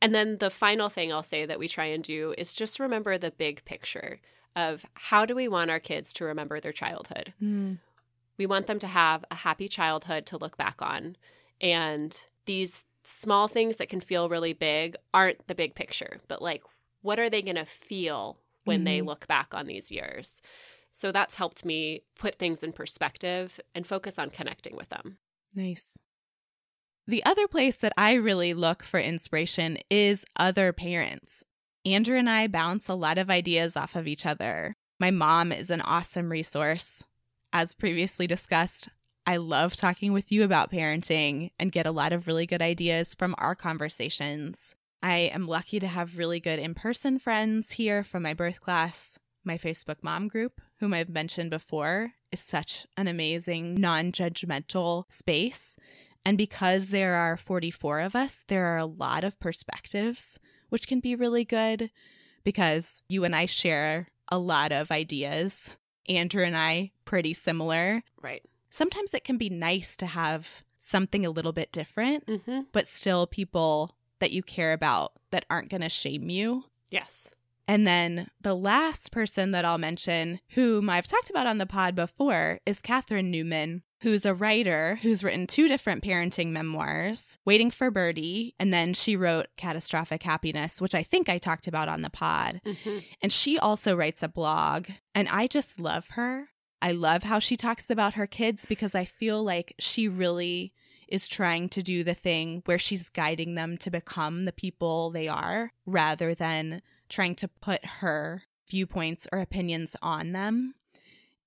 And 0.00 0.12
then 0.14 0.38
the 0.38 0.50
final 0.50 0.88
thing 0.88 1.12
I'll 1.12 1.22
say 1.22 1.46
that 1.46 1.58
we 1.60 1.68
try 1.68 1.84
and 1.86 2.02
do 2.02 2.34
is 2.36 2.54
just 2.54 2.80
remember 2.80 3.18
the 3.18 3.30
big 3.30 3.64
picture 3.64 4.20
of 4.56 4.84
how 4.94 5.24
do 5.26 5.34
we 5.34 5.48
want 5.48 5.70
our 5.70 5.80
kids 5.80 6.12
to 6.14 6.24
remember 6.24 6.60
their 6.60 6.72
childhood? 6.72 7.32
We 8.38 8.46
want 8.46 8.66
them 8.66 8.78
to 8.80 8.86
have 8.86 9.24
a 9.30 9.36
happy 9.36 9.68
childhood 9.68 10.26
to 10.26 10.36
look 10.38 10.56
back 10.56 10.80
on. 10.82 11.16
And 11.60 12.16
these 12.46 12.84
small 13.04 13.48
things 13.48 13.76
that 13.76 13.88
can 13.88 14.00
feel 14.00 14.28
really 14.28 14.52
big 14.52 14.96
aren't 15.12 15.46
the 15.46 15.54
big 15.54 15.74
picture, 15.74 16.20
but 16.28 16.42
like, 16.42 16.62
what 17.02 17.18
are 17.18 17.30
they 17.30 17.42
going 17.42 17.56
to 17.56 17.64
feel 17.64 18.38
when 18.64 18.84
they 18.84 19.00
Mhm. 19.00 19.06
look 19.06 19.26
back 19.26 19.54
on 19.54 19.66
these 19.66 19.90
years? 19.90 20.40
So 20.90 21.10
that's 21.10 21.36
helped 21.36 21.64
me 21.64 22.02
put 22.14 22.36
things 22.36 22.62
in 22.62 22.72
perspective 22.72 23.60
and 23.74 23.86
focus 23.86 24.18
on 24.18 24.30
connecting 24.30 24.76
with 24.76 24.88
them. 24.88 25.18
Nice. 25.54 25.98
The 27.06 27.24
other 27.24 27.48
place 27.48 27.78
that 27.78 27.92
I 27.96 28.14
really 28.14 28.54
look 28.54 28.82
for 28.82 29.00
inspiration 29.00 29.78
is 29.90 30.24
other 30.36 30.72
parents. 30.72 31.42
Andrew 31.84 32.16
and 32.16 32.30
I 32.30 32.46
bounce 32.46 32.88
a 32.88 32.94
lot 32.94 33.18
of 33.18 33.28
ideas 33.28 33.76
off 33.76 33.96
of 33.96 34.06
each 34.06 34.24
other. 34.24 34.74
My 35.00 35.10
mom 35.10 35.50
is 35.50 35.68
an 35.68 35.80
awesome 35.80 36.30
resource. 36.30 37.02
As 37.52 37.74
previously 37.74 38.28
discussed, 38.28 38.88
I 39.26 39.36
love 39.36 39.74
talking 39.74 40.12
with 40.12 40.30
you 40.30 40.44
about 40.44 40.70
parenting 40.70 41.50
and 41.58 41.72
get 41.72 41.86
a 41.86 41.90
lot 41.90 42.12
of 42.12 42.28
really 42.28 42.46
good 42.46 42.62
ideas 42.62 43.16
from 43.16 43.34
our 43.38 43.56
conversations. 43.56 44.76
I 45.02 45.30
am 45.34 45.48
lucky 45.48 45.80
to 45.80 45.88
have 45.88 46.18
really 46.18 46.38
good 46.38 46.60
in 46.60 46.74
person 46.74 47.18
friends 47.18 47.72
here 47.72 48.04
from 48.04 48.22
my 48.22 48.32
birth 48.32 48.60
class. 48.60 49.18
My 49.44 49.58
Facebook 49.58 49.96
mom 50.02 50.28
group, 50.28 50.60
whom 50.78 50.94
I've 50.94 51.08
mentioned 51.10 51.50
before, 51.50 52.12
is 52.30 52.38
such 52.38 52.86
an 52.96 53.08
amazing, 53.08 53.74
non 53.74 54.12
judgmental 54.12 55.04
space. 55.10 55.76
And 56.24 56.38
because 56.38 56.90
there 56.90 57.14
are 57.14 57.36
44 57.36 58.00
of 58.00 58.14
us, 58.14 58.44
there 58.46 58.66
are 58.66 58.78
a 58.78 58.86
lot 58.86 59.24
of 59.24 59.40
perspectives, 59.40 60.38
which 60.72 60.86
can 60.88 61.00
be 61.00 61.14
really 61.14 61.44
good 61.44 61.90
because 62.44 63.02
you 63.08 63.24
and 63.24 63.36
I 63.36 63.44
share 63.46 64.08
a 64.28 64.38
lot 64.38 64.72
of 64.72 64.90
ideas. 64.90 65.68
Andrew 66.08 66.42
and 66.42 66.56
I, 66.56 66.92
pretty 67.04 67.34
similar. 67.34 68.02
Right. 68.20 68.42
Sometimes 68.70 69.12
it 69.12 69.22
can 69.24 69.36
be 69.36 69.50
nice 69.50 69.96
to 69.98 70.06
have 70.06 70.64
something 70.78 71.26
a 71.26 71.30
little 71.30 71.52
bit 71.52 71.70
different, 71.72 72.26
Mm-hmm. 72.26 72.60
but 72.72 72.86
still 72.86 73.26
people 73.26 73.94
that 74.18 74.32
you 74.32 74.42
care 74.42 74.72
about 74.72 75.12
that 75.30 75.44
aren't 75.50 75.68
going 75.68 75.82
to 75.82 75.88
shame 75.88 76.30
you. 76.30 76.64
Yes. 76.90 77.28
And 77.68 77.86
then 77.86 78.28
the 78.40 78.54
last 78.56 79.12
person 79.12 79.50
that 79.52 79.64
I'll 79.64 79.78
mention, 79.78 80.40
whom 80.54 80.88
I've 80.90 81.06
talked 81.06 81.30
about 81.30 81.46
on 81.46 81.58
the 81.58 81.66
pod 81.66 81.94
before, 81.94 82.58
is 82.66 82.80
Catherine 82.82 83.30
Newman, 83.30 83.82
who's 84.02 84.26
a 84.26 84.34
writer 84.34 84.98
who's 85.02 85.22
written 85.22 85.46
two 85.46 85.68
different 85.68 86.02
parenting 86.02 86.48
memoirs, 86.48 87.38
Waiting 87.44 87.70
for 87.70 87.90
Birdie, 87.90 88.54
and 88.58 88.74
then 88.74 88.94
she 88.94 89.16
wrote 89.16 89.46
Catastrophic 89.56 90.24
Happiness, 90.24 90.80
which 90.80 90.94
I 90.94 91.04
think 91.04 91.28
I 91.28 91.38
talked 91.38 91.68
about 91.68 91.88
on 91.88 92.02
the 92.02 92.10
pod. 92.10 92.60
Mm-hmm. 92.66 92.98
And 93.22 93.32
she 93.32 93.58
also 93.58 93.94
writes 93.94 94.22
a 94.22 94.28
blog, 94.28 94.88
and 95.14 95.28
I 95.28 95.46
just 95.46 95.80
love 95.80 96.10
her. 96.10 96.48
I 96.82 96.90
love 96.90 97.22
how 97.22 97.38
she 97.38 97.56
talks 97.56 97.90
about 97.90 98.14
her 98.14 98.26
kids 98.26 98.66
because 98.66 98.96
I 98.96 99.04
feel 99.04 99.42
like 99.42 99.74
she 99.78 100.08
really 100.08 100.72
is 101.06 101.28
trying 101.28 101.68
to 101.68 101.82
do 101.82 102.02
the 102.02 102.14
thing 102.14 102.62
where 102.64 102.78
she's 102.78 103.08
guiding 103.08 103.54
them 103.54 103.76
to 103.78 103.90
become 103.90 104.40
the 104.40 104.52
people 104.52 105.10
they 105.10 105.28
are 105.28 105.70
rather 105.86 106.34
than 106.34 106.82
trying 107.08 107.36
to 107.36 107.46
put 107.46 107.84
her 107.84 108.42
viewpoints 108.68 109.28
or 109.30 109.38
opinions 109.38 109.94
on 110.02 110.32
them. 110.32 110.74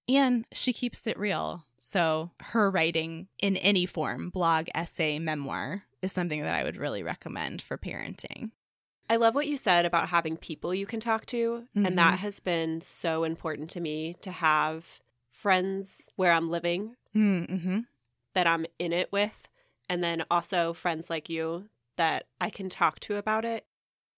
And 0.07 0.45
she 0.53 0.71
keeps 0.71 1.07
it 1.07 1.17
real. 1.17 1.63
So 1.87 2.31
her 2.39 2.71
writing 2.71 3.27
in 3.39 3.57
any 3.57 3.85
form, 3.85 4.31
blog, 4.31 4.69
essay, 4.73 5.19
memoir, 5.19 5.83
is 6.01 6.11
something 6.11 6.41
that 6.41 6.55
I 6.55 6.63
would 6.63 6.77
really 6.77 7.03
recommend 7.03 7.61
for 7.61 7.77
parenting. 7.77 8.49
I 9.07 9.17
love 9.17 9.35
what 9.35 9.45
you 9.45 9.55
said 9.55 9.85
about 9.85 10.09
having 10.09 10.35
people 10.35 10.73
you 10.73 10.87
can 10.87 10.99
talk 10.99 11.27
to. 11.27 11.67
Mhm. 11.75 11.85
And 11.85 11.97
that 11.99 12.17
has 12.19 12.39
been 12.39 12.81
so 12.81 13.23
important 13.23 13.69
to 13.69 13.79
me 13.79 14.15
to 14.21 14.31
have 14.31 14.99
friends 15.29 16.09
where 16.15 16.31
I'm 16.31 16.49
living 16.49 16.95
Mm-hmm. 17.15 17.81
that 18.33 18.47
I'm 18.47 18.65
in 18.79 18.91
it 18.91 19.11
with. 19.11 19.47
And 19.87 20.03
then 20.03 20.25
also 20.31 20.73
friends 20.73 21.11
like 21.11 21.29
you 21.29 21.69
that 21.97 22.25
I 22.41 22.49
can 22.49 22.67
talk 22.67 22.99
to 23.01 23.17
about 23.17 23.45
it. 23.45 23.67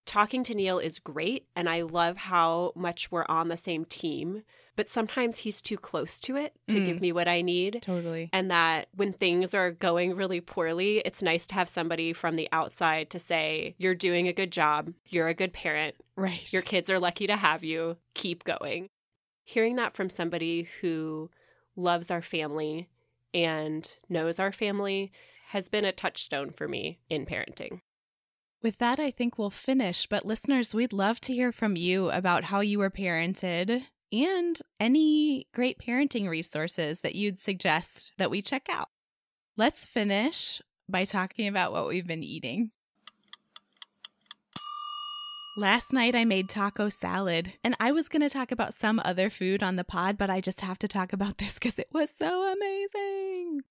Talking 0.05 0.45
to 0.45 0.55
Neil 0.55 0.79
is 0.79 0.99
great. 0.99 1.47
And 1.53 1.67
I 1.67 1.81
love 1.81 2.15
how 2.15 2.71
much 2.75 3.11
we're 3.11 3.25
on 3.27 3.49
the 3.49 3.57
same 3.57 3.83
team. 3.83 4.43
But 4.77 4.87
sometimes 4.87 5.39
he's 5.39 5.61
too 5.61 5.75
close 5.77 6.19
to 6.21 6.37
it 6.37 6.53
to 6.69 6.75
Mm. 6.75 6.85
give 6.85 7.01
me 7.01 7.11
what 7.11 7.27
I 7.27 7.41
need. 7.41 7.79
Totally. 7.81 8.29
and 8.31 8.49
that 8.49 8.87
when 8.95 9.11
things 9.11 9.53
are 9.53 9.71
going 9.71 10.15
really 10.15 10.39
poorly, 10.39 10.99
it's 11.03 11.21
nice 11.21 11.45
to 11.47 11.55
have 11.55 11.67
somebody 11.67 12.13
from 12.13 12.35
the 12.37 12.47
outside 12.53 13.09
to 13.09 13.19
say, 13.19 13.75
You're 13.77 13.95
doing 13.95 14.29
a 14.29 14.33
good 14.33 14.51
job. 14.51 14.93
You're 15.09 15.27
a 15.27 15.33
good 15.33 15.51
parent. 15.51 15.95
Right. 16.15 16.51
Your 16.53 16.61
kids 16.61 16.89
are 16.89 16.99
lucky 16.99 17.27
to 17.27 17.35
have 17.35 17.63
you. 17.65 17.97
Keep 18.13 18.45
going. 18.45 18.87
Hearing 19.43 19.75
that 19.75 19.95
from 19.95 20.09
somebody 20.09 20.69
who 20.81 21.29
loves 21.75 22.09
our 22.09 22.21
family 22.21 22.87
and 23.33 23.91
knows 24.07 24.39
our 24.39 24.51
family 24.51 25.11
has 25.49 25.69
been 25.69 25.85
a 25.85 25.91
touchstone 25.91 26.51
for 26.51 26.67
me 26.67 26.99
in 27.09 27.25
parenting. 27.25 27.81
With 28.61 28.77
that, 28.79 28.99
I 28.99 29.11
think 29.11 29.37
we'll 29.37 29.49
finish. 29.51 30.07
But 30.07 30.25
listeners, 30.25 30.73
we'd 30.73 30.91
love 30.93 31.21
to 31.21 31.33
hear 31.33 31.51
from 31.51 31.75
you 31.75 32.09
about 32.09 32.45
how 32.45 32.59
you 32.61 32.79
were 32.79 32.89
parented 32.89 33.83
and 34.11 34.59
any 34.79 35.47
great 35.53 35.79
parenting 35.79 36.29
resources 36.29 37.01
that 37.01 37.15
you'd 37.15 37.39
suggest 37.39 38.13
that 38.17 38.31
we 38.31 38.41
check 38.41 38.67
out. 38.69 38.89
Let's 39.55 39.85
finish 39.85 40.61
by 40.89 41.03
talking 41.03 41.47
about 41.47 41.71
what 41.71 41.87
we've 41.87 42.07
been 42.07 42.23
eating. 42.23 42.71
Last 45.57 45.91
night 45.91 46.15
I 46.15 46.23
made 46.23 46.49
taco 46.49 46.87
salad, 46.87 47.53
and 47.63 47.75
I 47.79 47.91
was 47.91 48.09
going 48.09 48.21
to 48.21 48.29
talk 48.29 48.51
about 48.51 48.75
some 48.75 49.01
other 49.03 49.31
food 49.31 49.63
on 49.63 49.75
the 49.75 49.83
pod, 49.83 50.15
but 50.15 50.29
I 50.29 50.39
just 50.39 50.61
have 50.61 50.77
to 50.79 50.87
talk 50.87 51.11
about 51.13 51.37
this 51.39 51.55
because 51.55 51.79
it 51.79 51.87
was 51.91 52.11
so 52.11 52.53
amazing. 52.53 53.61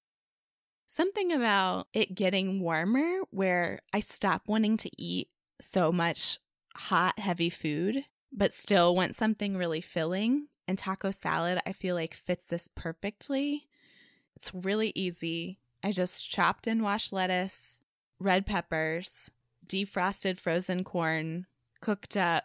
Something 0.88 1.32
about 1.32 1.86
it 1.92 2.14
getting 2.16 2.60
warmer 2.60 3.20
where 3.30 3.78
I 3.92 4.00
stop 4.00 4.48
wanting 4.48 4.76
to 4.78 4.90
eat 4.98 5.28
so 5.60 5.92
much 5.92 6.40
hot, 6.74 7.18
heavy 7.20 7.50
food, 7.50 8.04
but 8.32 8.52
still 8.52 8.94
want 8.94 9.16
something 9.16 9.56
really 9.56 9.80
filling. 9.80 10.48
And 10.68 10.76
taco 10.76 11.10
salad, 11.10 11.60
I 11.66 11.72
feel 11.72 11.94
like 11.94 12.14
fits 12.14 12.46
this 12.46 12.68
perfectly. 12.68 13.68
It's 14.34 14.52
really 14.52 14.92
easy. 14.94 15.58
I 15.82 15.92
just 15.92 16.28
chopped 16.28 16.66
and 16.66 16.82
washed 16.82 17.12
lettuce, 17.12 17.78
red 18.18 18.46
peppers, 18.46 19.30
defrosted 19.68 20.38
frozen 20.38 20.84
corn, 20.84 21.46
cooked 21.80 22.16
up 22.16 22.44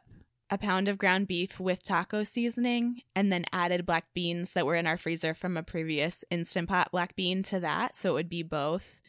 a 0.51 0.57
pound 0.57 0.89
of 0.89 0.97
ground 0.97 1.27
beef 1.27 1.59
with 1.59 1.81
taco 1.81 2.23
seasoning, 2.23 3.01
and 3.15 3.31
then 3.31 3.45
added 3.53 3.85
black 3.85 4.13
beans 4.13 4.51
that 4.51 4.65
were 4.65 4.75
in 4.75 4.85
our 4.85 4.97
freezer 4.97 5.33
from 5.33 5.55
a 5.55 5.63
previous 5.63 6.25
Instant 6.29 6.67
Pot 6.67 6.91
black 6.91 7.15
bean 7.15 7.41
to 7.43 7.59
that. 7.61 7.95
So 7.95 8.09
it 8.09 8.13
would 8.13 8.29
be 8.29 8.43
both. 8.43 8.99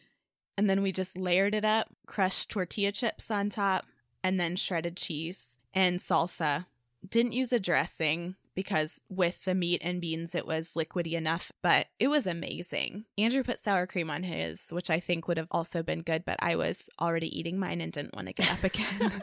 And 0.57 0.69
then 0.69 0.81
we 0.81 0.91
just 0.91 1.17
layered 1.17 1.53
it 1.53 1.65
up, 1.65 1.89
crushed 2.07 2.49
tortilla 2.49 2.93
chips 2.93 3.29
on 3.29 3.49
top, 3.49 3.85
and 4.23 4.39
then 4.39 4.55
shredded 4.55 4.95
cheese 4.95 5.57
and 5.73 5.99
salsa. 5.99 6.65
Didn't 7.07 7.33
use 7.33 7.51
a 7.51 7.59
dressing 7.59 8.35
because 8.55 8.99
with 9.09 9.43
the 9.45 9.55
meat 9.55 9.81
and 9.83 9.99
beans 9.99 10.35
it 10.35 10.45
was 10.45 10.71
liquidy 10.71 11.13
enough, 11.13 11.51
but 11.61 11.87
it 11.99 12.07
was 12.07 12.27
amazing. 12.27 13.05
Andrew 13.17 13.43
put 13.43 13.59
sour 13.59 13.87
cream 13.87 14.09
on 14.09 14.23
his, 14.23 14.69
which 14.69 14.89
I 14.89 14.99
think 14.99 15.27
would 15.27 15.37
have 15.37 15.47
also 15.51 15.83
been 15.83 16.01
good, 16.01 16.23
but 16.25 16.37
I 16.41 16.55
was 16.55 16.89
already 17.01 17.37
eating 17.37 17.59
mine 17.59 17.81
and 17.81 17.91
didn't 17.91 18.15
want 18.15 18.27
to 18.27 18.33
get 18.33 18.51
up 18.51 18.63
again. 18.63 19.21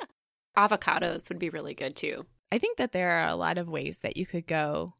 Avocados 0.57 1.29
would 1.29 1.39
be 1.39 1.51
really 1.51 1.75
good 1.75 1.97
too. 1.97 2.27
I 2.53 2.59
think 2.59 2.79
that 2.79 2.93
there 2.93 3.11
are 3.11 3.29
a 3.29 3.37
lot 3.37 3.59
of 3.59 3.69
ways 3.69 4.01
that 4.01 4.17
you 4.17 4.27
could 4.27 4.47
go. 4.47 4.95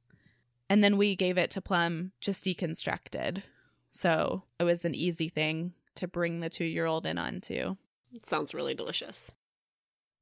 And 0.69 0.85
then 0.85 0.97
we 0.97 1.17
gave 1.17 1.37
it 1.37 1.51
to 1.53 1.61
Plum 1.61 2.13
just 2.21 2.45
deconstructed. 2.45 3.43
So 3.91 4.45
it 4.61 4.65
was 4.65 4.85
an 4.85 4.95
easy 4.95 5.29
thing 5.29 5.75
to 5.97 6.07
bring 6.07 6.41
the 6.41 6.49
two 6.49 6.65
year 6.65 6.87
old 6.87 7.07
in 7.07 7.19
on 7.19 7.41
too. 7.41 7.77
It 8.13 8.27
sounds 8.27 8.55
really 8.55 8.75
delicious. 8.75 9.33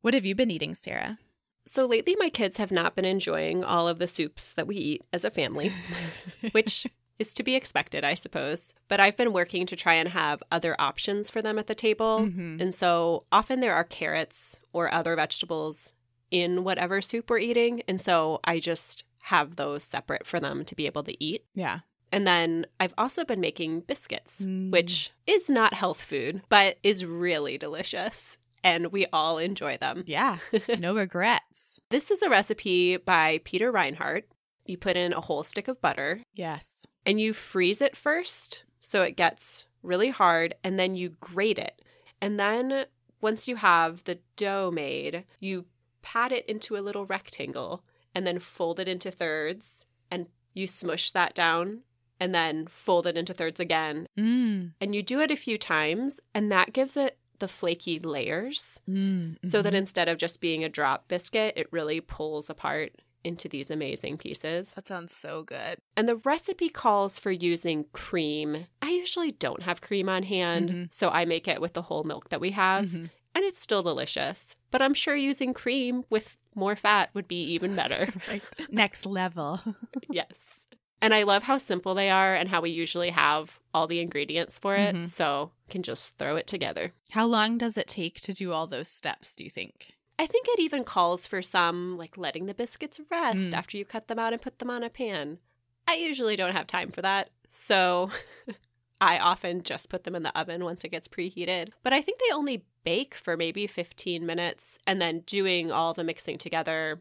What 0.03 0.15
have 0.15 0.25
you 0.25 0.35
been 0.35 0.51
eating, 0.51 0.75
Sarah? 0.75 1.19
So 1.67 1.85
lately, 1.87 2.17
my 2.19 2.31
kids 2.31 2.57
have 2.57 2.71
not 2.71 2.95
been 2.95 3.05
enjoying 3.05 3.63
all 3.63 3.89
of 3.89 3.99
the 3.99 4.09
soups 4.09 4.53
that 4.55 4.67
we 4.67 4.77
eat 4.77 5.03
as 5.13 5.25
a 5.25 5.31
family, 5.31 5.73
which 6.53 6.87
is 7.19 7.35
to 7.35 7.43
be 7.43 7.55
expected, 7.57 8.05
I 8.05 8.15
suppose. 8.15 8.73
But 8.87 9.01
I've 9.01 9.17
been 9.17 9.33
working 9.33 9.67
to 9.67 9.77
try 9.77 9.95
and 9.95 10.09
have 10.11 10.43
other 10.51 10.77
options 10.79 11.31
for 11.31 11.43
them 11.43 11.59
at 11.59 11.67
the 11.67 11.75
table. 11.75 12.21
Mhm. 12.21 12.61
And 12.61 12.75
so 12.75 13.25
often 13.33 13.61
there 13.61 13.75
are 13.75 13.85
carrots 13.85 14.61
or 14.73 14.93
other 14.93 15.15
vegetables 15.17 15.91
in 16.31 16.63
whatever 16.65 17.03
soup 17.03 17.29
we're 17.29 17.39
eating. 17.39 17.83
And 17.89 18.01
so 18.01 18.41
I 18.45 18.61
just 18.61 19.05
have 19.23 19.57
those 19.57 19.83
separate 19.83 20.27
for 20.27 20.39
them 20.41 20.65
to 20.65 20.75
be 20.75 20.87
able 20.87 21.03
to 21.03 21.23
eat. 21.23 21.45
Yeah. 21.55 21.81
And 22.11 22.27
then 22.27 22.67
I've 22.81 22.95
also 22.97 23.25
been 23.25 23.41
making 23.41 23.81
biscuits, 23.81 24.47
Mm. 24.47 24.71
which 24.71 25.11
is 25.27 25.51
not 25.51 25.75
health 25.75 26.01
food, 26.01 26.41
but 26.49 26.79
is 26.83 27.05
really 27.05 27.59
delicious. 27.59 28.39
And 28.69 28.93
we 28.93 29.07
all 29.13 29.39
enjoy 29.39 29.77
them. 29.79 30.05
Yeah. 30.07 30.39
No 30.79 30.95
regrets. 30.95 31.81
This 31.91 32.11
is 32.11 32.21
a 32.23 32.29
recipe 32.29 32.97
by 32.99 33.41
Peter 33.45 33.73
Reinhart. 33.73 34.27
You 34.67 34.77
put 34.77 34.97
in 34.97 35.13
a 35.15 35.21
whole 35.23 35.43
stick 35.43 35.69
of 35.69 35.81
butter 35.81 36.21
Yes. 36.35 36.87
and 37.07 37.19
you 37.21 37.33
freeze 37.33 37.81
it 37.81 37.97
first 37.97 38.65
so 38.81 39.03
it 39.03 39.17
gets 39.17 39.67
really 39.83 40.11
hard 40.11 40.55
and 40.63 40.79
then 40.79 40.95
you 40.95 41.11
grate 41.21 41.59
it. 41.59 41.81
And 42.21 42.39
then 42.39 42.85
once 43.23 43.49
you 43.49 43.57
have 43.57 44.05
the 44.05 44.19
dough 44.37 44.71
made, 44.71 45.25
you 45.41 45.65
pat 46.03 46.33
it 46.33 46.45
into 46.47 46.77
a 46.77 46.85
little 46.87 47.07
rectangle 47.07 47.83
and 48.15 48.27
then 48.27 48.39
fold 48.39 48.79
it 48.81 48.89
into 48.89 49.11
thirds 49.11 49.87
and 50.11 50.27
you 50.53 50.67
smush 50.67 51.11
that 51.13 51.35
down 51.35 51.81
and 52.21 52.35
then 52.35 52.67
fold 52.67 53.07
it 53.07 53.17
into 53.17 53.33
thirds 53.33 53.61
again. 53.61 54.07
Mm. 54.19 54.73
And 54.81 54.95
you 54.95 55.03
do 55.03 55.21
it 55.21 55.31
a 55.31 55.37
few 55.37 55.57
times 55.57 56.21
and 56.35 56.51
that 56.53 56.73
gives 56.75 56.97
it 56.97 57.17
the 57.39 57.49
flaky 57.49 57.99
layers 57.99 58.81
Mm. 58.89 59.37
so 59.45 59.63
that 59.63 59.73
Mhm. 59.73 59.77
instead 59.79 60.09
of 60.09 60.19
just 60.19 60.41
being 60.41 60.65
a 60.65 60.69
drop 60.69 61.09
biscuit, 61.09 61.55
it 61.57 61.73
really 61.73 62.01
pulls 62.01 62.49
apart 62.51 62.97
into 63.25 63.49
these 63.49 63.71
amazing 63.71 64.17
pieces. 64.17 64.75
that 64.75 64.87
sounds 64.87 65.15
so 65.15 65.43
good. 65.43 65.79
And 65.97 66.09
the 66.09 66.17
recipe 66.17 66.69
calls 66.69 67.19
for 67.19 67.31
using 67.33 67.85
cream. 67.93 68.67
I 68.81 68.91
usually 68.91 69.33
don't 69.33 69.63
have 69.63 69.81
cream 69.81 70.09
on 70.09 70.23
hand, 70.23 70.71
Mhm. 70.71 70.95
so 70.95 71.11
I 71.11 71.25
make 71.25 71.49
it 71.49 71.61
with 71.61 71.73
the 71.75 71.83
whole 71.83 72.05
milk 72.05 72.29
that 72.31 72.41
we 72.41 72.53
have, 72.53 72.87
Mhm. 72.87 73.11
and 73.35 73.45
it's 73.45 73.61
still 73.61 73.83
delicious. 73.83 74.55
But 74.71 74.83
I'm 74.83 74.95
sure 74.95 75.17
using 75.17 75.53
cream 75.53 76.05
with 76.11 76.37
more 76.55 76.77
fat 76.77 77.11
would 77.15 77.29
be 77.29 77.43
even 77.43 77.75
better. 77.75 78.09
Right. 78.29 78.43
Next 78.71 79.05
level. 79.05 79.61
yes. 80.11 80.58
And 81.01 81.15
I 81.15 81.23
love 81.23 81.45
how 81.45 81.59
simple 81.59 81.95
they 81.95 82.11
are 82.11 82.35
and 82.35 82.49
how 82.49 82.61
we 82.61 82.71
usually 82.71 83.11
have 83.11 83.61
all 83.73 83.87
the 83.87 84.01
ingredients 84.01 84.59
for 84.59 84.75
it, 84.77 84.95
Mhm. 84.97 85.09
so 85.09 85.53
can 85.71 85.83
just 85.83 86.17
throw 86.19 86.37
it 86.37 86.47
together. 86.47 86.93
How 87.11 87.27
long 87.27 87.57
does 87.59 87.77
it 87.77 87.87
take 87.87 88.21
to 88.23 88.33
do 88.33 88.53
all 88.53 88.67
those 88.67 88.89
steps, 88.89 89.35
do 89.35 89.45
you 89.45 89.51
think? 89.51 89.93
I 90.19 90.27
think 90.27 90.47
it 90.49 90.59
even 90.59 90.83
calls 90.83 91.27
for 91.29 91.41
some 91.43 91.97
like 91.97 92.17
letting 92.17 92.47
the 92.47 92.55
biscuits 92.55 92.99
rest 93.11 93.51
Mm. 93.51 93.55
after 93.55 93.77
you 93.77 93.85
cut 93.85 94.09
them 94.09 94.19
out 94.19 94.33
and 94.33 94.43
put 94.43 94.59
them 94.59 94.71
on 94.71 94.83
a 94.83 94.91
pan. 94.91 95.39
I 95.87 95.95
usually 95.95 96.35
don't 96.35 96.55
have 96.57 96.67
time 96.67 96.91
for 96.91 97.03
that, 97.03 97.31
so 97.49 98.11
I 99.01 99.19
often 99.21 99.63
just 99.63 99.89
put 99.89 100.03
them 100.03 100.17
in 100.17 100.25
the 100.25 100.37
oven 100.37 100.65
once 100.65 100.83
it 100.83 100.89
gets 100.91 101.07
preheated. 101.07 101.71
But 101.85 101.93
I 101.93 102.01
think 102.03 102.19
they 102.19 102.35
only 102.35 102.65
bake 102.83 103.15
for 103.15 103.37
maybe 103.37 103.69
15 103.69 104.27
minutes 104.27 104.79
and 104.87 105.01
then 105.01 105.21
doing 105.21 105.71
all 105.71 105.95
the 105.95 106.03
mixing 106.03 106.39
together 106.39 107.01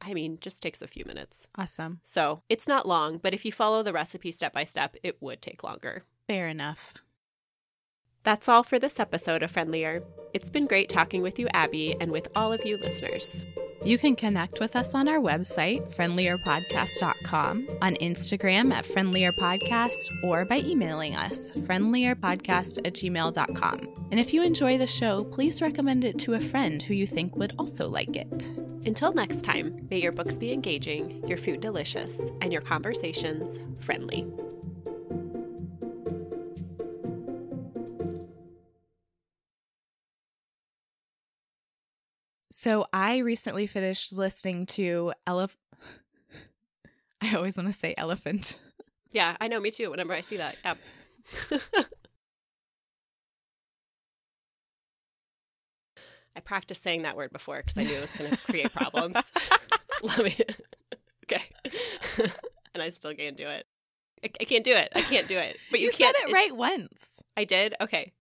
I 0.00 0.14
mean, 0.14 0.38
just 0.40 0.62
takes 0.62 0.82
a 0.82 0.86
few 0.86 1.04
minutes. 1.06 1.48
Awesome. 1.56 2.00
So 2.04 2.42
it's 2.48 2.68
not 2.68 2.86
long, 2.86 3.18
but 3.18 3.34
if 3.34 3.44
you 3.44 3.52
follow 3.52 3.82
the 3.82 3.92
recipe 3.92 4.32
step 4.32 4.52
by 4.52 4.64
step, 4.64 4.96
it 5.02 5.20
would 5.20 5.42
take 5.42 5.64
longer. 5.64 6.04
Fair 6.26 6.48
enough. 6.48 6.94
That's 8.22 8.48
all 8.48 8.62
for 8.62 8.78
this 8.78 9.00
episode 9.00 9.42
of 9.42 9.50
Friendlier. 9.50 10.02
It's 10.34 10.50
been 10.50 10.66
great 10.66 10.88
talking 10.88 11.22
with 11.22 11.38
you, 11.38 11.48
Abby, 11.54 11.96
and 12.00 12.10
with 12.10 12.28
all 12.36 12.52
of 12.52 12.64
you 12.64 12.76
listeners. 12.76 13.44
You 13.88 13.96
can 13.96 14.16
connect 14.16 14.60
with 14.60 14.76
us 14.76 14.92
on 14.92 15.08
our 15.08 15.16
website, 15.16 15.94
friendlierpodcast.com, 15.94 17.68
on 17.80 17.94
Instagram 17.94 18.70
at 18.70 18.84
friendlierpodcast, 18.84 20.22
or 20.22 20.44
by 20.44 20.58
emailing 20.58 21.16
us, 21.16 21.52
friendlierpodcast 21.52 22.86
at 22.86 22.92
gmail.com. 22.92 23.94
And 24.10 24.20
if 24.20 24.34
you 24.34 24.42
enjoy 24.42 24.76
the 24.76 24.86
show, 24.86 25.24
please 25.24 25.62
recommend 25.62 26.04
it 26.04 26.18
to 26.18 26.34
a 26.34 26.38
friend 26.38 26.82
who 26.82 26.92
you 26.92 27.06
think 27.06 27.34
would 27.36 27.54
also 27.58 27.88
like 27.88 28.14
it. 28.14 28.44
Until 28.84 29.14
next 29.14 29.40
time, 29.40 29.88
may 29.90 30.00
your 30.00 30.12
books 30.12 30.36
be 30.36 30.52
engaging, 30.52 31.26
your 31.26 31.38
food 31.38 31.62
delicious, 31.62 32.20
and 32.42 32.52
your 32.52 32.60
conversations 32.60 33.58
friendly. 33.80 34.30
So 42.60 42.86
I 42.92 43.18
recently 43.18 43.68
finished 43.68 44.12
listening 44.12 44.66
to 44.66 45.12
Elef. 45.28 45.50
I 47.20 47.36
always 47.36 47.56
want 47.56 47.72
to 47.72 47.78
say 47.78 47.94
elephant. 47.96 48.58
Yeah, 49.12 49.36
I 49.40 49.46
know. 49.46 49.60
Me 49.60 49.70
too. 49.70 49.92
Whenever 49.92 50.12
I 50.12 50.22
see 50.22 50.38
that, 50.38 50.56
yeah. 50.64 50.74
I 56.36 56.40
practiced 56.40 56.82
saying 56.82 57.02
that 57.02 57.16
word 57.16 57.30
before 57.32 57.58
because 57.58 57.78
I 57.78 57.84
knew 57.84 57.94
it 57.94 58.00
was 58.00 58.12
going 58.12 58.32
to 58.32 58.36
create 58.38 58.72
problems. 58.72 59.30
Let 60.02 60.24
me. 60.24 60.36
okay. 61.26 61.44
and 62.74 62.82
I 62.82 62.90
still 62.90 63.14
can't 63.14 63.36
do 63.36 63.46
it. 63.46 63.66
I, 64.24 64.30
I, 64.40 64.44
can't 64.44 64.64
do 64.64 64.72
it. 64.72 64.90
I 64.96 65.02
can't 65.02 65.28
do 65.28 65.38
it. 65.38 65.58
But 65.70 65.78
you, 65.78 65.86
you 65.86 65.92
can't. 65.92 66.16
said 66.16 66.28
it 66.28 66.32
right 66.32 66.56
once. 66.56 67.04
I 67.36 67.44
did. 67.44 67.76
Okay. 67.80 68.14